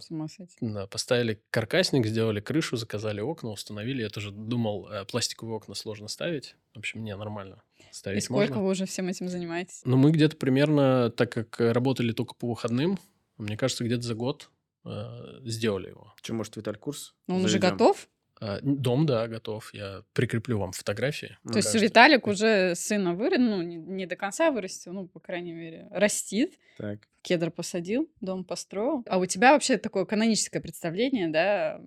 С 0.00 0.10
ума 0.10 0.28
сойти. 0.28 0.56
да, 0.60 0.86
поставили 0.86 1.42
каркасник, 1.50 2.06
сделали 2.06 2.40
крышу, 2.40 2.76
заказали 2.76 3.20
окна, 3.20 3.50
установили. 3.50 4.02
Я 4.02 4.08
тоже 4.10 4.30
думал, 4.30 4.88
э, 4.90 5.04
пластиковые 5.04 5.56
окна 5.56 5.74
сложно 5.74 6.08
ставить. 6.08 6.56
В 6.74 6.78
общем, 6.78 7.04
не, 7.04 7.16
нормально. 7.16 7.62
Ставить 7.90 8.18
И 8.18 8.20
сколько 8.24 8.54
можно. 8.54 8.62
вы 8.64 8.70
уже 8.70 8.86
всем 8.86 9.08
этим 9.08 9.28
занимаетесь? 9.28 9.82
Ну, 9.84 9.96
мы 9.96 10.12
где-то 10.12 10.36
примерно, 10.36 11.10
так 11.10 11.32
как 11.32 11.60
работали 11.60 12.12
только 12.12 12.34
по 12.34 12.48
выходным, 12.48 12.98
мне 13.36 13.56
кажется, 13.56 13.84
где-то 13.84 14.02
за 14.02 14.14
год 14.14 14.50
э, 14.84 15.40
сделали 15.44 15.88
его. 15.88 16.14
Че, 16.22 16.34
может, 16.34 16.56
Виталь, 16.56 16.76
курс? 16.76 17.14
Ну, 17.26 17.36
он 17.36 17.44
уже 17.44 17.58
заведем? 17.58 17.70
готов? 17.70 18.08
А, 18.40 18.58
Дом, 18.62 19.04
да, 19.04 19.28
готов. 19.28 19.72
Я 19.74 20.02
прикреплю 20.14 20.58
вам 20.58 20.72
фотографии. 20.72 21.36
То 21.44 21.56
есть 21.58 21.68
покажете. 21.68 21.78
Виталик 21.84 22.26
уже 22.26 22.74
сына 22.74 23.14
вырос, 23.14 23.38
ну, 23.38 23.60
не, 23.62 23.76
не 23.76 24.06
до 24.06 24.16
конца 24.16 24.50
вырастил, 24.50 24.92
ну, 24.94 25.08
по 25.08 25.20
крайней 25.20 25.52
мере, 25.52 25.88
растит. 25.90 26.58
Так. 26.78 27.00
Кедр 27.22 27.50
посадил, 27.50 28.10
дом 28.20 28.44
построил. 28.44 29.04
А 29.08 29.18
у 29.18 29.26
тебя 29.26 29.52
вообще 29.52 29.76
такое 29.76 30.04
каноническое 30.04 30.62
представление, 30.62 31.28
да, 31.28 31.80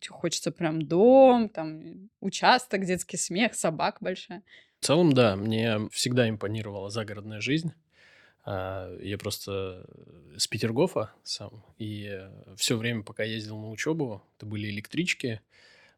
что 0.00 0.14
хочется 0.14 0.50
прям 0.50 0.82
дом, 0.82 1.48
там, 1.48 2.08
участок, 2.20 2.84
детский 2.84 3.16
смех, 3.16 3.54
собак 3.54 3.98
большая. 4.00 4.42
В 4.80 4.86
целом, 4.86 5.12
да, 5.12 5.36
мне 5.36 5.88
всегда 5.90 6.28
импонировала 6.28 6.90
загородная 6.90 7.40
жизнь. 7.40 7.72
А, 8.44 8.96
Я 9.00 9.18
просто 9.18 9.86
с 10.36 10.46
Петергофа 10.46 11.12
сам, 11.22 11.64
и 11.78 12.28
все 12.56 12.76
время, 12.76 13.02
пока 13.02 13.22
ездил 13.22 13.58
на 13.58 13.70
учебу, 13.70 14.22
это 14.36 14.46
были 14.46 14.68
электрички. 14.68 15.40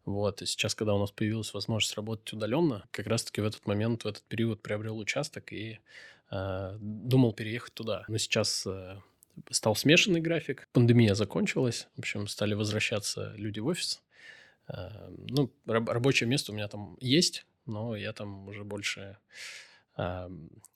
Вот, 0.05 0.43
и 0.43 0.47
сейчас, 0.47 0.75
когда 0.75 0.95
у 0.95 0.99
нас 0.99 1.11
появилась 1.13 1.55
возможность 1.55 1.97
работать 1.97 2.31
удаленно, 2.35 2.85
как 2.91 3.07
раз-таки 3.07 3.41
в 3.41 3.47
этот 3.47 3.67
момент, 3.67 4.05
в 4.05 4.09
этот 4.09 4.23
период 4.25 4.61
приобрел 4.61 4.99
участок 4.99 5.51
и 5.53 5.79
думал 6.81 7.33
переехать 7.33 7.75
туда. 7.75 8.05
Но 8.09 8.19
сейчас 8.19 8.67
а, 8.67 9.01
стал 9.51 9.75
смешанный 9.77 10.21
график, 10.21 10.69
пандемия 10.73 11.15
закончилась, 11.15 11.89
в 11.97 12.01
общем, 12.01 12.27
стали 12.29 12.55
возвращаться 12.55 13.33
люди 13.37 13.61
в 13.61 13.67
офис. 13.67 14.03
А, 14.69 15.11
Ну, 15.29 15.51
раб- 15.67 15.89
рабочее 15.89 16.29
место 16.29 16.53
у 16.53 16.55
меня 16.55 16.69
там 16.69 16.97
есть, 17.01 17.47
но 17.67 17.97
я 17.97 18.13
там 18.13 18.49
уже 18.49 18.65
больше 18.65 19.17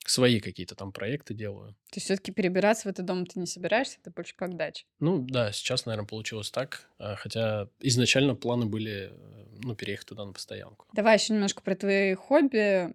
свои 0.06 0.38
какие-то 0.38 0.76
там 0.76 0.92
проекты 0.92 1.34
делаю. 1.34 1.72
То 1.90 1.96
есть 1.96 2.04
все-таки 2.04 2.30
перебираться 2.30 2.88
в 2.88 2.92
этот 2.92 3.04
дом 3.04 3.26
ты 3.26 3.40
не 3.40 3.46
собираешься, 3.46 3.98
это 4.00 4.12
больше 4.12 4.34
как 4.36 4.56
дача. 4.56 4.84
Ну 5.00 5.18
да, 5.28 5.50
сейчас, 5.50 5.86
наверное, 5.86 6.06
получилось 6.06 6.52
так, 6.52 6.88
хотя 6.98 7.68
изначально 7.80 8.36
планы 8.36 8.66
были, 8.66 9.10
э, 9.10 9.46
ну, 9.58 9.74
переехать 9.74 10.06
туда 10.06 10.24
на 10.24 10.32
постоянку. 10.32 10.86
Давай 10.92 11.16
еще 11.16 11.32
немножко 11.32 11.62
про 11.62 11.74
твои 11.74 12.14
хобби. 12.14 12.94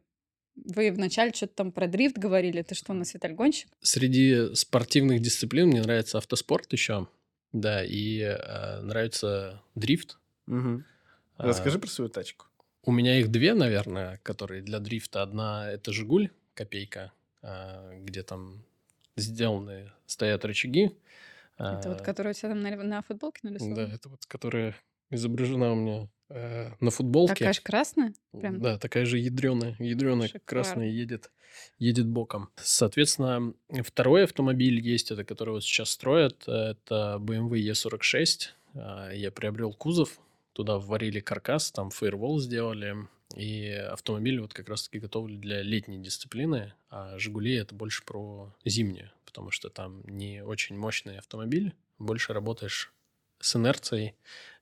Вы 0.56 0.92
вначале 0.92 1.34
что-то 1.34 1.56
там 1.56 1.72
про 1.72 1.88
дрифт 1.88 2.18
говорили. 2.18 2.62
Ты 2.62 2.76
что, 2.76 2.92
у 2.92 2.96
нас 2.96 3.14
Виталь 3.14 3.34
гонщик? 3.34 3.70
Среди 3.82 4.54
спортивных 4.56 5.22
дисциплин 5.22 5.68
мне 5.68 5.82
нравится 5.82 6.18
автоспорт 6.20 6.72
еще, 6.74 7.08
да, 7.52 7.84
и 7.84 8.22
а, 8.22 8.82
нравится 8.82 9.62
дрифт. 9.76 10.18
А, 10.48 10.82
Расскажи 11.38 11.80
про 11.80 11.90
свою 11.90 12.10
тачку. 12.10 12.46
У 12.84 12.92
меня 12.92 13.20
их 13.20 13.30
две, 13.30 13.54
наверное, 13.54 14.20
которые 14.24 14.62
для 14.62 14.80
дрифта. 14.80 15.22
Одна 15.22 15.72
это 15.72 15.92
Жигуль, 15.92 16.30
копейка, 16.54 17.14
а, 17.42 17.98
где 18.00 18.24
там 18.24 18.64
сделаны, 19.16 19.92
стоят 20.06 20.46
рычаги. 20.46 20.92
Это 21.58 21.90
вот 21.90 22.02
а, 22.02 22.04
который 22.04 22.32
у 22.32 22.34
тебя 22.34 22.50
там 22.50 22.62
на, 22.62 22.76
на 22.76 23.02
футболке 23.02 23.40
нарисован? 23.44 23.76
Да, 23.76 23.84
это 23.84 24.10
вот, 24.10 24.26
которая 24.26 24.76
изображена 25.10 25.72
у 25.72 25.76
меня 25.76 26.08
э, 26.34 26.72
на 26.80 26.92
футболке. 26.92 27.36
Такая 27.36 27.54
же 27.54 27.62
красная? 27.62 28.14
Прям? 28.32 28.60
Да, 28.62 28.78
такая 28.78 29.06
же 29.06 29.18
ядреная, 29.20 29.76
ядреная, 29.80 30.28
Шикарно. 30.28 30.46
красная 30.46 30.90
едет, 30.90 31.32
едет 31.80 32.08
боком. 32.08 32.50
Соответственно, 32.56 33.54
второй 33.84 34.24
автомобиль 34.24 34.80
есть, 34.80 35.12
это 35.12 35.24
который 35.24 35.52
вот 35.52 35.64
сейчас 35.64 35.90
строят, 35.90 36.44
это 36.48 37.18
BMW 37.20 37.72
E46. 37.72 38.50
А, 38.76 39.12
Я 39.12 39.32
приобрел 39.32 39.74
кузов, 39.74 40.20
туда 40.54 40.78
вварили 40.78 41.20
каркас, 41.20 41.72
там 41.72 41.90
фаервол 41.90 42.40
сделали, 42.40 42.96
И 43.36 43.70
автомобиль 43.72 44.40
вот 44.40 44.54
как 44.54 44.70
раз-таки 44.70 45.00
готовлю 45.00 45.38
для 45.38 45.64
летней 45.64 45.98
дисциплины, 45.98 46.74
а 46.90 47.18
«Жигули»— 47.18 47.56
это 47.58 47.74
больше 47.74 48.04
про 48.04 48.54
зимнюю, 48.64 49.10
потому 49.26 49.50
что 49.50 49.70
там 49.70 50.02
не 50.06 50.44
очень 50.44 50.78
мощный 50.78 51.18
автомобиль, 51.18 51.74
больше 51.98 52.34
работаешь 52.34 52.94
с 53.40 53.56
инерцией, 53.56 54.14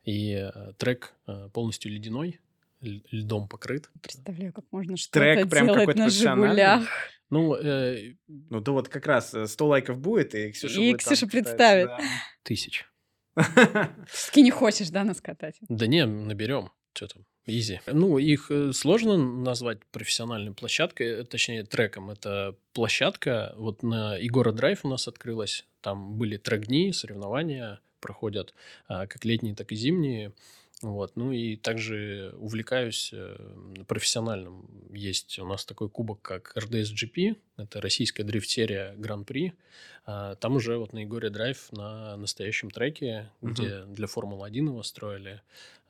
и 0.03 0.33
э, 0.33 0.73
трек 0.77 1.13
э, 1.27 1.49
полностью 1.53 1.91
ледяной, 1.91 2.39
льдом 2.81 3.47
покрыт. 3.47 3.89
Представляю, 4.01 4.53
как 4.53 4.65
можно 4.71 4.97
что-то 4.97 5.19
Трек 5.19 5.49
прям 5.49 5.67
делать 5.67 5.79
какой-то 5.81 5.99
на? 5.99 6.09
«Жигулях». 6.09 6.89
Ну, 7.29 7.55
э, 7.55 8.15
Ну, 8.27 8.59
да 8.59 8.71
вот 8.71 8.89
как 8.89 9.05
раз 9.05 9.33
э, 9.33 9.47
100 9.47 9.67
лайков 9.67 9.99
будет, 9.99 10.35
и 10.35 10.51
Ксюша 10.51 10.79
И 10.79 10.93
Ксюша 10.95 11.27
представит. 11.27 11.89
тысяч. 12.43 12.85
да. 13.35 13.89
Все-таки 14.09 14.41
не 14.41 14.51
хочешь, 14.51 14.89
да, 14.89 15.03
нас 15.03 15.21
катать? 15.21 15.57
Да 15.69 15.87
не, 15.87 16.05
наберем. 16.05 16.71
Что 16.93 17.07
там, 17.07 17.25
изи. 17.45 17.79
Ну, 17.87 18.17
их 18.17 18.51
э, 18.51 18.73
сложно 18.73 19.17
назвать 19.17 19.85
профессиональной 19.91 20.53
площадкой, 20.53 21.21
э, 21.21 21.23
точнее, 21.23 21.63
треком. 21.63 22.09
Это 22.09 22.57
площадка, 22.73 23.53
вот 23.55 23.81
на 23.81 24.17
Егора 24.17 24.51
Драйв 24.51 24.83
у 24.83 24.89
нас 24.89 25.07
открылась, 25.07 25.65
там 25.79 26.17
были 26.17 26.35
трек-дни, 26.35 26.91
соревнования 26.91 27.79
проходят, 28.01 28.53
а, 28.87 29.07
как 29.07 29.23
летние, 29.23 29.55
так 29.55 29.71
и 29.71 29.75
зимние. 29.75 30.33
Вот. 30.81 31.15
Ну 31.15 31.31
и 31.31 31.57
также 31.57 32.33
увлекаюсь 32.39 33.11
э, 33.13 33.35
профессиональным. 33.87 34.67
Есть 34.91 35.37
у 35.37 35.45
нас 35.45 35.63
такой 35.63 35.89
кубок, 35.89 36.21
как 36.23 36.53
RDS 36.57 36.87
GP, 36.95 37.35
это 37.57 37.81
российская 37.81 38.23
дрифт-серия 38.23 38.95
Гран-при. 38.97 39.53
А, 40.05 40.33
Там 40.35 40.55
уже 40.55 40.77
вот 40.77 40.93
на 40.93 40.99
Егоре 40.99 41.29
Драйв 41.29 41.71
на 41.71 42.17
настоящем 42.17 42.71
треке, 42.71 43.29
Мгм. 43.41 43.53
где 43.53 43.83
для 43.85 44.07
Формулы-1 44.07 44.55
его 44.65 44.81
строили. 44.81 45.41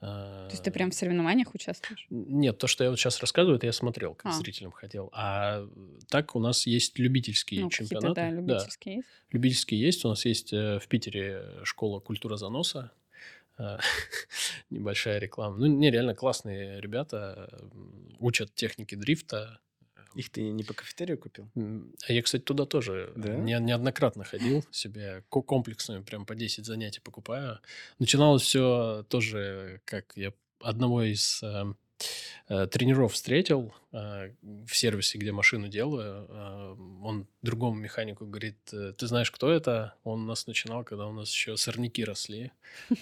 А, 0.04 0.48
То 0.48 0.52
есть 0.54 0.64
ты 0.64 0.72
прям 0.72 0.90
в 0.90 0.96
соревнованиях 0.96 1.54
участвуешь? 1.54 2.08
Нет, 2.10 2.58
то, 2.58 2.66
что 2.68 2.84
я 2.84 2.90
вот 2.90 2.98
сейчас 3.00 3.20
рассказываю, 3.22 3.58
это 3.58 3.68
я 3.68 3.72
смотрел, 3.74 4.16
как 4.16 4.32
А. 4.32 4.36
зрителям 4.36 4.72
хотел. 4.72 5.10
А 5.14 5.68
так 6.10 6.36
у 6.36 6.40
нас 6.40 6.66
есть 6.66 6.98
любительские 6.98 7.62
Ну, 7.62 7.70
чемпионаты. 7.70 8.16
да, 8.16 8.30
любительские 8.32 8.96
есть. 8.96 9.08
любительские 9.30 9.80
есть. 9.80 10.04
У 10.04 10.10
нас 10.10 10.26
есть 10.26 10.54
э, 10.54 10.80
в 10.80 10.88
Питере 10.88 11.44
школа 11.64 12.00
культура 12.00 12.36
заноса. 12.36 12.92
Э, 13.60 13.78
Небольшая 14.72 15.20
реклама. 15.20 15.58
Ну, 15.58 15.68
не, 15.68 15.92
реально 15.92 16.16
классные 16.16 16.82
ребята. 16.82 17.62
Учат 18.20 18.54
техники 18.56 18.96
дрифта. 18.96 19.60
Их 20.16 20.30
ты 20.30 20.42
не 20.42 20.64
по 20.64 20.74
кафетерию 20.74 21.18
купил? 21.18 21.50
А 21.56 22.12
я, 22.14 22.22
кстати, 22.22 22.42
туда 22.44 22.66
тоже 22.66 23.14
Да? 23.16 23.36
не- 23.36 23.60
неоднократно 23.60 24.24
ходил 24.24 24.64
себе 24.72 25.24
ко- 25.30 25.42
комплексную, 25.42 26.04
прям 26.04 26.26
по 26.26 26.36
10 26.36 26.66
занятий 26.66 27.00
покупаю. 27.02 27.60
Начиналось 28.00 28.42
все 28.44 29.06
тоже, 29.10 29.82
как 29.86 30.12
я 30.16 30.34
одного 30.60 31.02
из 31.04 31.42
э, 31.44 31.74
э, 32.50 32.68
тренеров 32.68 33.14
встретил 33.14 33.74
э, 33.94 34.32
в 34.42 34.76
сервисе, 34.76 35.18
где 35.18 35.32
машину 35.32 35.68
делаю. 35.70 36.28
Э, 36.30 36.76
он 37.04 37.28
другому 37.42 37.76
механику 37.80 38.26
говорит, 38.26 38.58
«Э, 38.74 38.94
ты 38.98 39.08
знаешь, 39.08 39.32
кто 39.32 39.50
это? 39.50 39.96
Он 40.04 40.22
у 40.24 40.26
нас 40.26 40.46
начинал, 40.48 40.84
когда 40.84 41.08
у 41.08 41.14
нас 41.14 41.32
еще 41.32 41.58
сорняки 41.58 42.04
росли. 42.04 42.52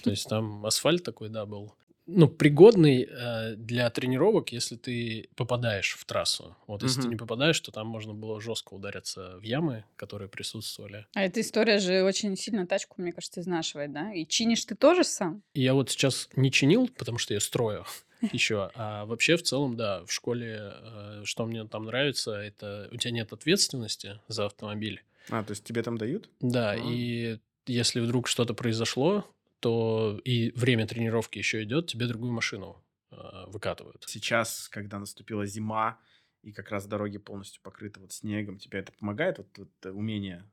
То 0.04 0.12
есть 0.12 0.28
там 0.30 0.66
асфальт 0.66 1.04
такой, 1.04 1.30
да, 1.30 1.46
был. 1.46 1.74
Ну, 2.12 2.28
пригодный 2.28 3.08
э, 3.10 3.56
для 3.56 3.90
тренировок, 3.92 4.52
если 4.52 4.76
ты 4.76 5.30
попадаешь 5.36 5.96
в 6.00 6.06
трассу. 6.06 6.56
Вот 6.66 6.82
если 6.82 7.02
ты 7.02 7.08
Мгм. 7.08 7.10
не 7.12 7.18
попадаешь, 7.18 7.60
то 7.60 7.72
там 7.72 7.88
можно 7.88 8.14
было 8.16 8.42
жестко 8.42 8.74
удариться 8.74 9.38
в 9.38 9.44
ямы, 9.44 9.86
которые 9.96 10.28
присутствовали. 10.28 11.06
А 11.14 11.22
эта 11.24 11.40
история 11.42 11.78
же 11.78 12.04
очень 12.04 12.36
сильно 12.36 12.66
тачку, 12.66 12.96
мне 13.02 13.12
кажется, 13.14 13.42
изнашивает, 13.42 13.92
да? 13.94 14.12
И 14.12 14.26
чинишь 14.26 14.66
ты 14.66 14.76
тоже 14.76 15.04
сам? 15.04 15.44
Я 15.54 15.76
вот 15.76 15.92
сейчас 15.92 16.30
не 16.36 16.52
чинил, 16.52 16.90
потому 16.98 17.20
что 17.20 17.36
я 17.36 17.40
строю 17.40 17.86
еще. 18.32 18.72
А 18.74 19.06
вообще, 19.06 19.38
в 19.38 19.44
целом, 19.44 19.76
да, 19.78 20.04
в 20.06 20.12
школе, 20.12 20.58
э, 20.62 21.22
что 21.26 21.46
мне 21.46 21.66
там 21.68 21.86
нравится, 21.86 22.32
это 22.32 22.90
у 22.92 22.98
тебя 22.98 23.12
нет 23.12 23.34
ответственности 23.34 24.20
за 24.28 24.48
автомобиль. 24.48 25.04
А, 25.30 25.44
то 25.44 25.52
есть 25.52 25.64
тебе 25.64 25.84
там 25.84 25.98
дают? 26.00 26.28
Да, 26.40 26.72
А. 26.72 26.76
и 26.76 27.38
если 27.68 28.00
вдруг 28.00 28.28
что-то 28.28 28.56
произошло, 28.56 29.26
то 29.60 30.20
и 30.24 30.52
время 30.52 30.88
тренировки 30.88 31.38
еще 31.38 31.64
идет, 31.64 31.88
тебе 31.88 32.08
другую 32.08 32.32
машину 32.32 32.84
э, 33.12 33.16
выкатывают. 33.48 34.06
Сейчас, 34.08 34.70
когда 34.70 35.00
наступила 35.00 35.46
зима, 35.46 36.00
и 36.42 36.52
как 36.54 36.72
раз 36.72 36.88
дороги 36.88 37.18
полностью 37.18 37.62
покрыты 37.62 38.00
вот 38.00 38.14
снегом, 38.14 38.58
тебе 38.60 38.80
это 38.80 38.92
помогает, 38.94 39.38
вот, 39.40 39.58
вот, 39.58 39.70
э, 39.86 39.90
умение 39.92 40.50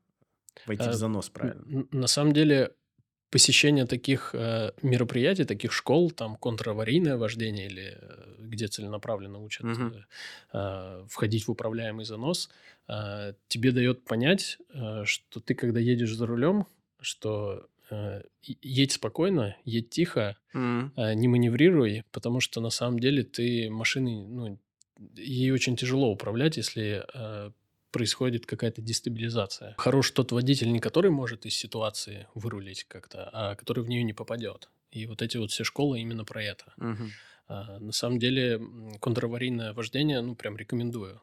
войти 0.67 0.89
А, 0.89 0.93
в 0.93 0.95
занос 0.95 1.31
правильно? 1.31 1.69
На 1.93 2.07
самом 2.07 2.33
деле 2.33 2.75
посещение 3.31 3.87
таких 3.87 4.35
э, 4.35 4.73
мероприятий, 4.83 5.45
таких 5.45 5.73
школ, 5.73 6.11
там 6.11 6.37
контраварийное 6.37 7.17
вождение 7.17 7.67
или 7.67 7.99
э, 8.01 8.37
где 8.41 8.69
целенаправленно 8.69 9.39
учат 9.41 9.67
Мгм. 9.67 9.93
э, 9.93 10.01
э, 10.53 11.07
входить 11.09 11.45
в 11.47 11.51
управляемый 11.51 12.05
занос, 12.05 12.51
э, 12.89 13.35
тебе 13.49 13.73
дает 13.73 14.05
понять, 14.05 14.59
э, 14.75 15.05
что 15.05 15.41
ты, 15.41 15.55
когда 15.55 15.81
едешь 15.81 16.15
за 16.15 16.27
рулем, 16.27 16.67
что 17.01 17.69
едь 18.43 18.93
спокойно, 18.93 19.57
едь 19.65 19.91
тихо, 19.91 20.37
э, 20.53 21.15
не 21.15 21.29
маневрируй, 21.29 22.05
потому 22.13 22.41
что 22.41 22.61
на 22.61 22.71
самом 22.71 22.99
деле 22.99 23.23
ты 23.23 23.71
машиной, 23.71 24.27
ну, 24.27 24.59
ей 25.15 25.51
очень 25.51 25.77
тяжело 25.77 26.11
управлять, 26.11 26.57
если 26.57 27.05
э, 27.15 27.51
происходит 27.91 28.47
какая-то 28.47 28.83
дестабилизация. 28.83 29.75
Хорош 29.79 30.11
тот 30.11 30.33
водитель, 30.33 30.73
не 30.73 30.81
который 30.81 31.11
может 31.11 31.47
из 31.47 31.55
ситуации 31.55 32.27
вырулить 32.35 32.85
как-то, 32.85 33.31
а 33.33 33.55
который 33.55 33.85
в 33.85 33.89
нее 33.89 34.03
не 34.03 34.13
попадет. 34.13 34.69
И 34.91 35.07
вот 35.07 35.23
эти 35.23 35.37
вот 35.37 35.51
все 35.51 35.65
школы 35.65 36.01
именно 36.01 36.25
про 36.25 36.43
это. 36.43 36.73
Мгм. 36.77 37.11
А, 37.49 37.79
на 37.79 37.93
самом 37.93 38.19
деле 38.19 38.61
контраварийное 39.01 39.73
вождение, 39.73 40.21
ну, 40.21 40.35
прям 40.35 40.57
рекомендую 40.57 41.21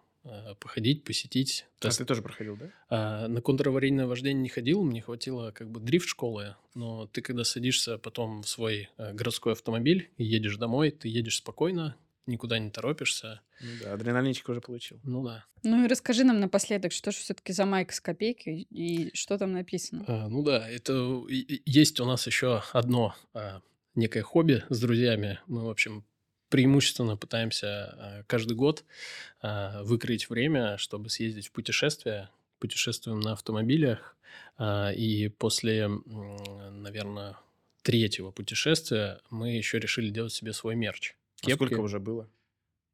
походить, 0.60 1.04
посетить. 1.04 1.66
А 1.80 1.88
Тест- 1.88 1.98
ты 1.98 2.06
тоже 2.06 2.22
проходил, 2.22 2.58
да? 2.58 2.70
а, 2.90 3.28
на 3.28 3.42
контраварийное 3.42 4.06
вождение 4.06 4.42
не 4.42 4.50
ходил, 4.50 4.84
мне 4.84 5.02
хватило 5.02 5.52
как 5.52 5.70
бы 5.70 5.80
дрифт 5.80 6.08
школы, 6.08 6.56
но 6.76 7.08
ты 7.08 7.22
когда 7.22 7.44
садишься 7.44 7.98
потом 7.98 8.42
в 8.44 8.48
свой 8.50 8.90
э, 8.98 9.14
городской 9.14 9.54
автомобиль 9.54 10.12
и 10.18 10.24
едешь 10.24 10.58
домой, 10.58 10.92
ты 10.92 11.08
едешь 11.10 11.38
спокойно, 11.38 11.96
никуда 12.26 12.58
не 12.58 12.70
торопишься. 12.72 13.42
Ну 13.62 13.70
да, 13.82 13.94
адреналинчик 13.94 14.48
уже 14.50 14.62
получил. 14.62 15.00
Ну 15.04 15.24
да. 15.26 15.46
Ну 15.64 15.84
и 15.84 15.88
расскажи 15.88 16.24
нам 16.24 16.40
напоследок, 16.40 16.92
что 16.94 17.12
же 17.12 17.18
все-таки 17.18 17.52
за 17.54 17.66
майка 17.66 17.94
с 17.94 18.00
копейкой 18.00 18.62
и 18.70 19.12
что 19.16 19.38
там 19.38 19.52
написано? 19.52 20.06
А, 20.08 20.28
ну 20.30 20.42
да, 20.44 20.70
это 20.70 21.22
есть 21.30 22.00
у 22.00 22.06
нас 22.06 22.26
еще 22.28 22.62
одно 22.72 23.14
а, 23.34 23.62
некое 23.96 24.22
хобби 24.22 24.64
с 24.70 24.80
друзьями. 24.80 25.40
Мы, 25.48 25.66
в 25.66 25.70
общем, 25.70 26.06
преимущественно 26.54 27.18
пытаемся 27.18 27.68
а, 27.68 28.24
каждый 28.28 28.54
год 28.56 28.86
а, 29.42 29.82
выкроить 29.82 30.30
время, 30.30 30.78
чтобы 30.78 31.10
съездить 31.10 31.48
в 31.48 31.52
путешествие. 31.52 32.30
Путешествуем 32.60 33.22
на 33.22 33.32
автомобилях. 33.32 34.16
а, 34.60 34.92
И 34.92 35.30
после, 35.30 35.88
наверное, 35.88 37.38
третьего 37.82 38.30
путешествия 38.30 39.20
мы 39.32 39.58
еще 39.58 39.80
решили 39.80 40.12
делать 40.12 40.32
себе 40.32 40.54
свой 40.54 40.76
мерч. 40.76 41.16
А 41.42 41.50
сколько 41.50 41.70
Кепки. 41.70 41.82
уже 41.82 42.00
было? 42.00 42.30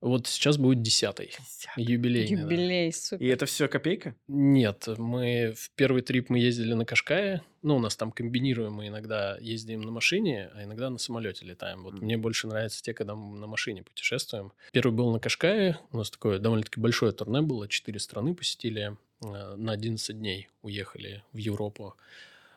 Вот 0.01 0.27
сейчас 0.27 0.57
будет 0.57 0.81
десятый, 0.81 1.31
юбилейный. 1.76 2.35
да. 2.38 2.41
Юбилей, 2.43 2.93
супер. 2.93 3.26
И 3.26 3.27
это 3.27 3.45
все 3.45 3.67
копейка? 3.67 4.15
Нет, 4.30 4.88
мы 4.97 5.53
в 5.57 5.71
первый 5.76 6.01
трип 6.01 6.30
мы 6.30 6.39
ездили 6.39 6.73
на 6.73 6.85
Кашкае. 6.85 7.41
Ну, 7.63 7.76
у 7.76 7.80
нас 7.80 7.97
там 7.97 8.13
комбинируем, 8.13 8.71
мы 8.73 8.88
иногда 8.88 9.38
ездим 9.41 9.81
на 9.81 9.91
машине, 9.91 10.49
а 10.55 10.63
иногда 10.63 10.89
на 10.89 10.97
самолете 10.99 11.45
летаем. 11.45 11.84
Вот 11.84 11.95
Мгм. 11.95 12.05
мне 12.05 12.17
больше 12.17 12.47
нравятся 12.47 12.81
те, 12.81 12.93
когда 12.93 13.15
мы 13.15 13.38
на 13.38 13.47
машине 13.47 13.84
путешествуем. 13.84 14.53
Первый 14.71 14.93
был 14.93 15.11
на 15.11 15.19
Кашкае. 15.19 15.77
У 15.91 15.97
нас 15.97 16.09
такое 16.09 16.39
довольно-таки 16.39 16.80
большое 16.80 17.11
турне 17.11 17.41
было. 17.41 17.67
Четыре 17.67 17.99
страны 17.99 18.34
посетили. 18.34 18.95
э, 19.21 19.55
На 19.57 19.73
11 19.73 20.17
дней 20.17 20.47
уехали 20.61 21.23
в 21.34 21.38
Европу. 21.38 21.95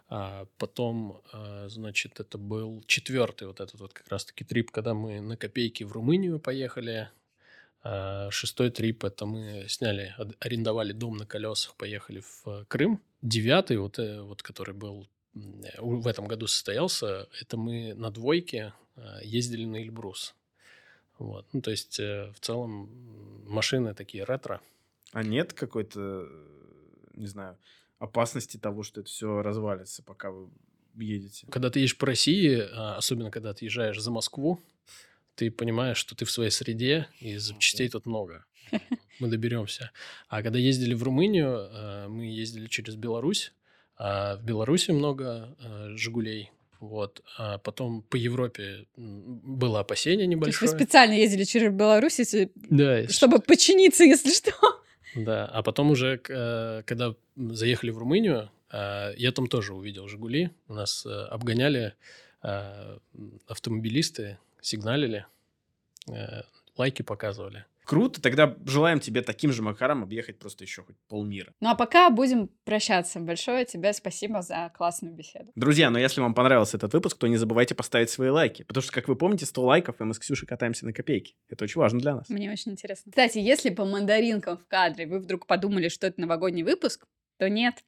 А 0.09 0.47
потом, 0.59 1.21
э, 1.33 1.67
значит, 1.69 2.21
это 2.21 2.39
был 2.39 2.85
четвертый 2.87 3.49
вот 3.49 3.59
этот 3.61 3.81
вот 3.81 3.93
как 3.93 4.07
раз-таки 4.09 4.45
трип, 4.45 4.71
когда 4.71 4.95
мы 4.95 5.21
на 5.21 5.37
копейки 5.37 5.83
в 5.83 5.91
Румынию 5.93 6.39
поехали. 6.39 7.09
А 7.85 8.31
Шестой 8.31 8.71
трип 8.71 9.05
это 9.05 9.27
мы 9.27 9.67
сняли, 9.69 10.15
арендовали 10.39 10.93
дом 10.93 11.17
на 11.17 11.27
колесах, 11.27 11.75
поехали 11.77 12.21
в 12.21 12.65
Крым. 12.69 13.01
Девятый, 13.23 13.79
вот, 13.79 13.99
э, 13.99 14.23
вот 14.23 14.43
который 14.43 14.75
был 14.75 15.09
э, 15.35 15.41
в 15.81 16.07
этом 16.07 16.27
году 16.27 16.47
состоялся, 16.47 17.29
это 17.41 17.57
мы 17.57 17.95
на 17.95 18.11
двойке 18.11 18.73
э, 18.97 19.19
ездили 19.25 19.65
на 19.65 19.83
Эльбрус. 19.83 20.35
Вот. 21.19 21.47
Ну, 21.53 21.61
то 21.61 21.71
есть, 21.71 21.99
э, 21.99 22.33
в 22.35 22.41
целом, 22.41 22.89
машины 23.47 23.95
такие 23.95 24.25
ретро. 24.25 24.61
А 25.13 25.23
нет 25.23 25.53
какой-то, 25.53 26.29
не 27.15 27.27
знаю, 27.27 27.59
опасности 27.99 28.57
того, 28.57 28.83
что 28.83 29.01
это 29.01 29.11
все 29.11 29.43
развалится, 29.43 30.03
пока 30.03 30.31
вы 30.31 30.49
едете? 30.97 31.47
Когда 31.51 31.71
ты 31.71 31.81
едешь 31.81 31.97
по 31.97 32.07
России, 32.07 32.61
а, 32.73 32.97
особенно 32.97 33.31
когда 33.31 33.55
ты 33.55 33.65
езжаешь 33.65 34.01
за 34.01 34.11
Москву, 34.11 34.61
ты 35.35 35.51
понимаешь, 35.51 35.97
что 35.99 36.15
ты 36.15 36.25
в 36.25 36.31
своей 36.31 36.51
среде, 36.51 37.07
и 37.21 37.37
запчастей 37.37 37.89
тут 37.89 38.07
много. 38.07 38.45
Мы 39.21 39.29
доберемся. 39.29 39.91
А 40.29 40.43
когда 40.43 40.59
ездили 40.59 40.95
в 40.95 41.03
Румынию, 41.03 41.69
э, 41.71 42.09
мы 42.09 42.25
ездили 42.27 42.67
через 42.67 42.97
Беларусь, 42.97 43.53
а 43.97 44.37
в 44.37 44.45
Беларуси 44.45 44.91
много 44.91 45.55
э, 45.61 45.97
«Жигулей». 45.97 46.51
Вот. 46.81 47.23
А 47.39 47.59
потом 47.59 48.03
по 48.03 48.17
Европе 48.17 48.87
было 48.97 49.81
опасение 49.81 50.27
То 50.27 50.31
есть 50.31 50.37
небольшое. 50.61 50.71
вы 50.73 50.79
специально 50.79 51.13
ездили 51.15 51.45
через 51.45 51.73
Беларусь, 51.73 52.19
если- 52.19 52.51
Да, 52.57 52.99
если 52.99 53.13
чтобы 53.13 53.39
починиться, 53.41 54.03
если 54.05 54.33
что. 54.33 54.53
Да, 55.15 55.45
а 55.47 55.63
потом 55.63 55.91
уже, 55.91 56.21
э, 56.29 56.83
когда 56.85 57.15
заехали 57.37 57.91
в 57.91 57.99
Румынию, 57.99 58.51
э, 58.73 59.13
я 59.17 59.31
там 59.31 59.47
тоже 59.47 59.75
увидел 59.75 60.09
«Жигули». 60.09 60.51
У 60.69 60.75
нас 60.75 61.07
обгоняли 61.07 61.95
э, 62.43 62.99
автомобилисты, 63.47 64.39
сигналили, 64.63 65.27
э, 66.09 66.43
лайки 66.77 67.03
показывали. 67.03 67.67
Круто, 67.85 68.23
тогда 68.23 68.57
желаем 68.65 69.01
тебе 69.01 69.23
таким 69.23 69.53
же 69.53 69.61
макаром 69.63 70.05
объехать 70.05 70.39
просто 70.39 70.63
еще 70.63 70.83
хоть 70.83 70.97
полмира. 71.09 71.53
Ну 71.61 71.69
а 71.69 71.75
пока 71.75 72.11
будем 72.11 72.49
прощаться. 72.65 73.19
Большое 73.19 73.65
тебе 73.65 73.93
спасибо 73.93 74.41
за 74.41 74.71
классную 74.75 75.15
беседу. 75.15 75.51
Друзья, 75.57 75.91
но 75.91 75.99
если 75.99 76.21
вам 76.21 76.33
понравился 76.33 76.77
этот 76.77 76.93
выпуск, 76.95 77.19
то 77.19 77.27
не 77.27 77.37
забывайте 77.37 77.75
поставить 77.75 78.09
свои 78.11 78.31
лайки. 78.31 78.63
Потому 78.63 78.83
что, 78.83 78.93
как 78.93 79.09
вы 79.09 79.17
помните, 79.17 79.47
100 79.47 79.63
лайков, 79.63 80.01
и 80.01 80.05
мы 80.05 80.15
с 80.15 80.21
Ксюшей 80.21 80.47
катаемся 80.47 80.87
на 80.87 80.93
копейки. 80.93 81.35
Это 81.49 81.65
очень 81.65 81.81
важно 81.81 81.99
для 81.99 82.15
нас. 82.15 82.29
Мне 82.29 82.53
очень 82.53 82.73
интересно. 82.73 83.11
Кстати, 83.11 83.39
если 83.39 83.71
по 83.71 83.85
мандаринкам 83.85 84.59
в 84.59 84.67
кадре 84.69 85.07
вы 85.07 85.19
вдруг 85.19 85.47
подумали, 85.47 85.89
что 85.89 86.07
это 86.07 86.21
новогодний 86.21 86.63
выпуск, 86.63 87.05
то 87.39 87.49
нет. 87.49 87.85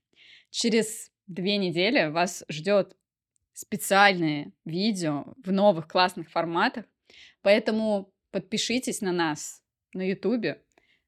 Через 0.51 1.13
две 1.29 1.57
недели 1.57 2.11
вас 2.11 2.45
ждет 2.49 2.97
специальные 3.55 4.53
видео 4.65 5.25
в 5.43 5.51
новых 5.51 5.89
классных 5.89 6.31
форматах. 6.31 6.85
Поэтому 7.43 8.13
подпишитесь 8.31 9.01
на 9.01 9.13
нас 9.13 9.63
на 9.95 10.03
Ютубе, 10.03 10.61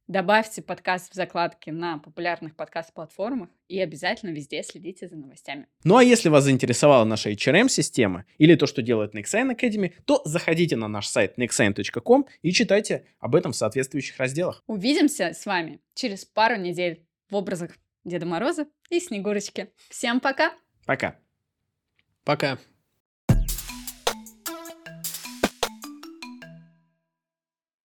добавьте 0.06 0.62
подкаст 0.62 1.10
в 1.10 1.14
закладки 1.14 1.70
на 1.70 1.98
популярных 1.98 2.54
подкаст-платформах 2.54 3.48
и 3.68 3.80
обязательно 3.80 4.30
везде 4.30 4.62
следите 4.62 5.08
за 5.08 5.16
новостями. 5.16 5.66
Ну 5.84 5.96
а 5.96 6.04
если 6.04 6.28
вас 6.28 6.44
заинтересовала 6.44 7.04
наша 7.04 7.32
HRM-система 7.32 8.24
или 8.38 8.54
то, 8.54 8.66
что 8.66 8.82
делает 8.82 9.14
Nexign 9.14 9.56
Academy, 9.56 9.94
то 10.04 10.22
заходите 10.24 10.76
на 10.76 10.88
наш 10.88 11.08
сайт 11.08 11.36
nexign.com 11.38 12.26
и 12.42 12.52
читайте 12.52 13.06
об 13.18 13.34
этом 13.34 13.52
в 13.52 13.56
соответствующих 13.56 14.18
разделах. 14.18 14.62
Увидимся 14.66 15.32
с 15.32 15.44
вами 15.46 15.80
через 15.94 16.24
пару 16.24 16.56
недель 16.56 17.04
в 17.28 17.34
образах 17.34 17.72
Деда 18.04 18.26
Мороза 18.26 18.68
и 18.88 19.00
Снегурочки. 19.00 19.72
Всем 19.90 20.20
пока! 20.20 20.52
Пока! 20.86 21.18
Пока! 22.26 22.58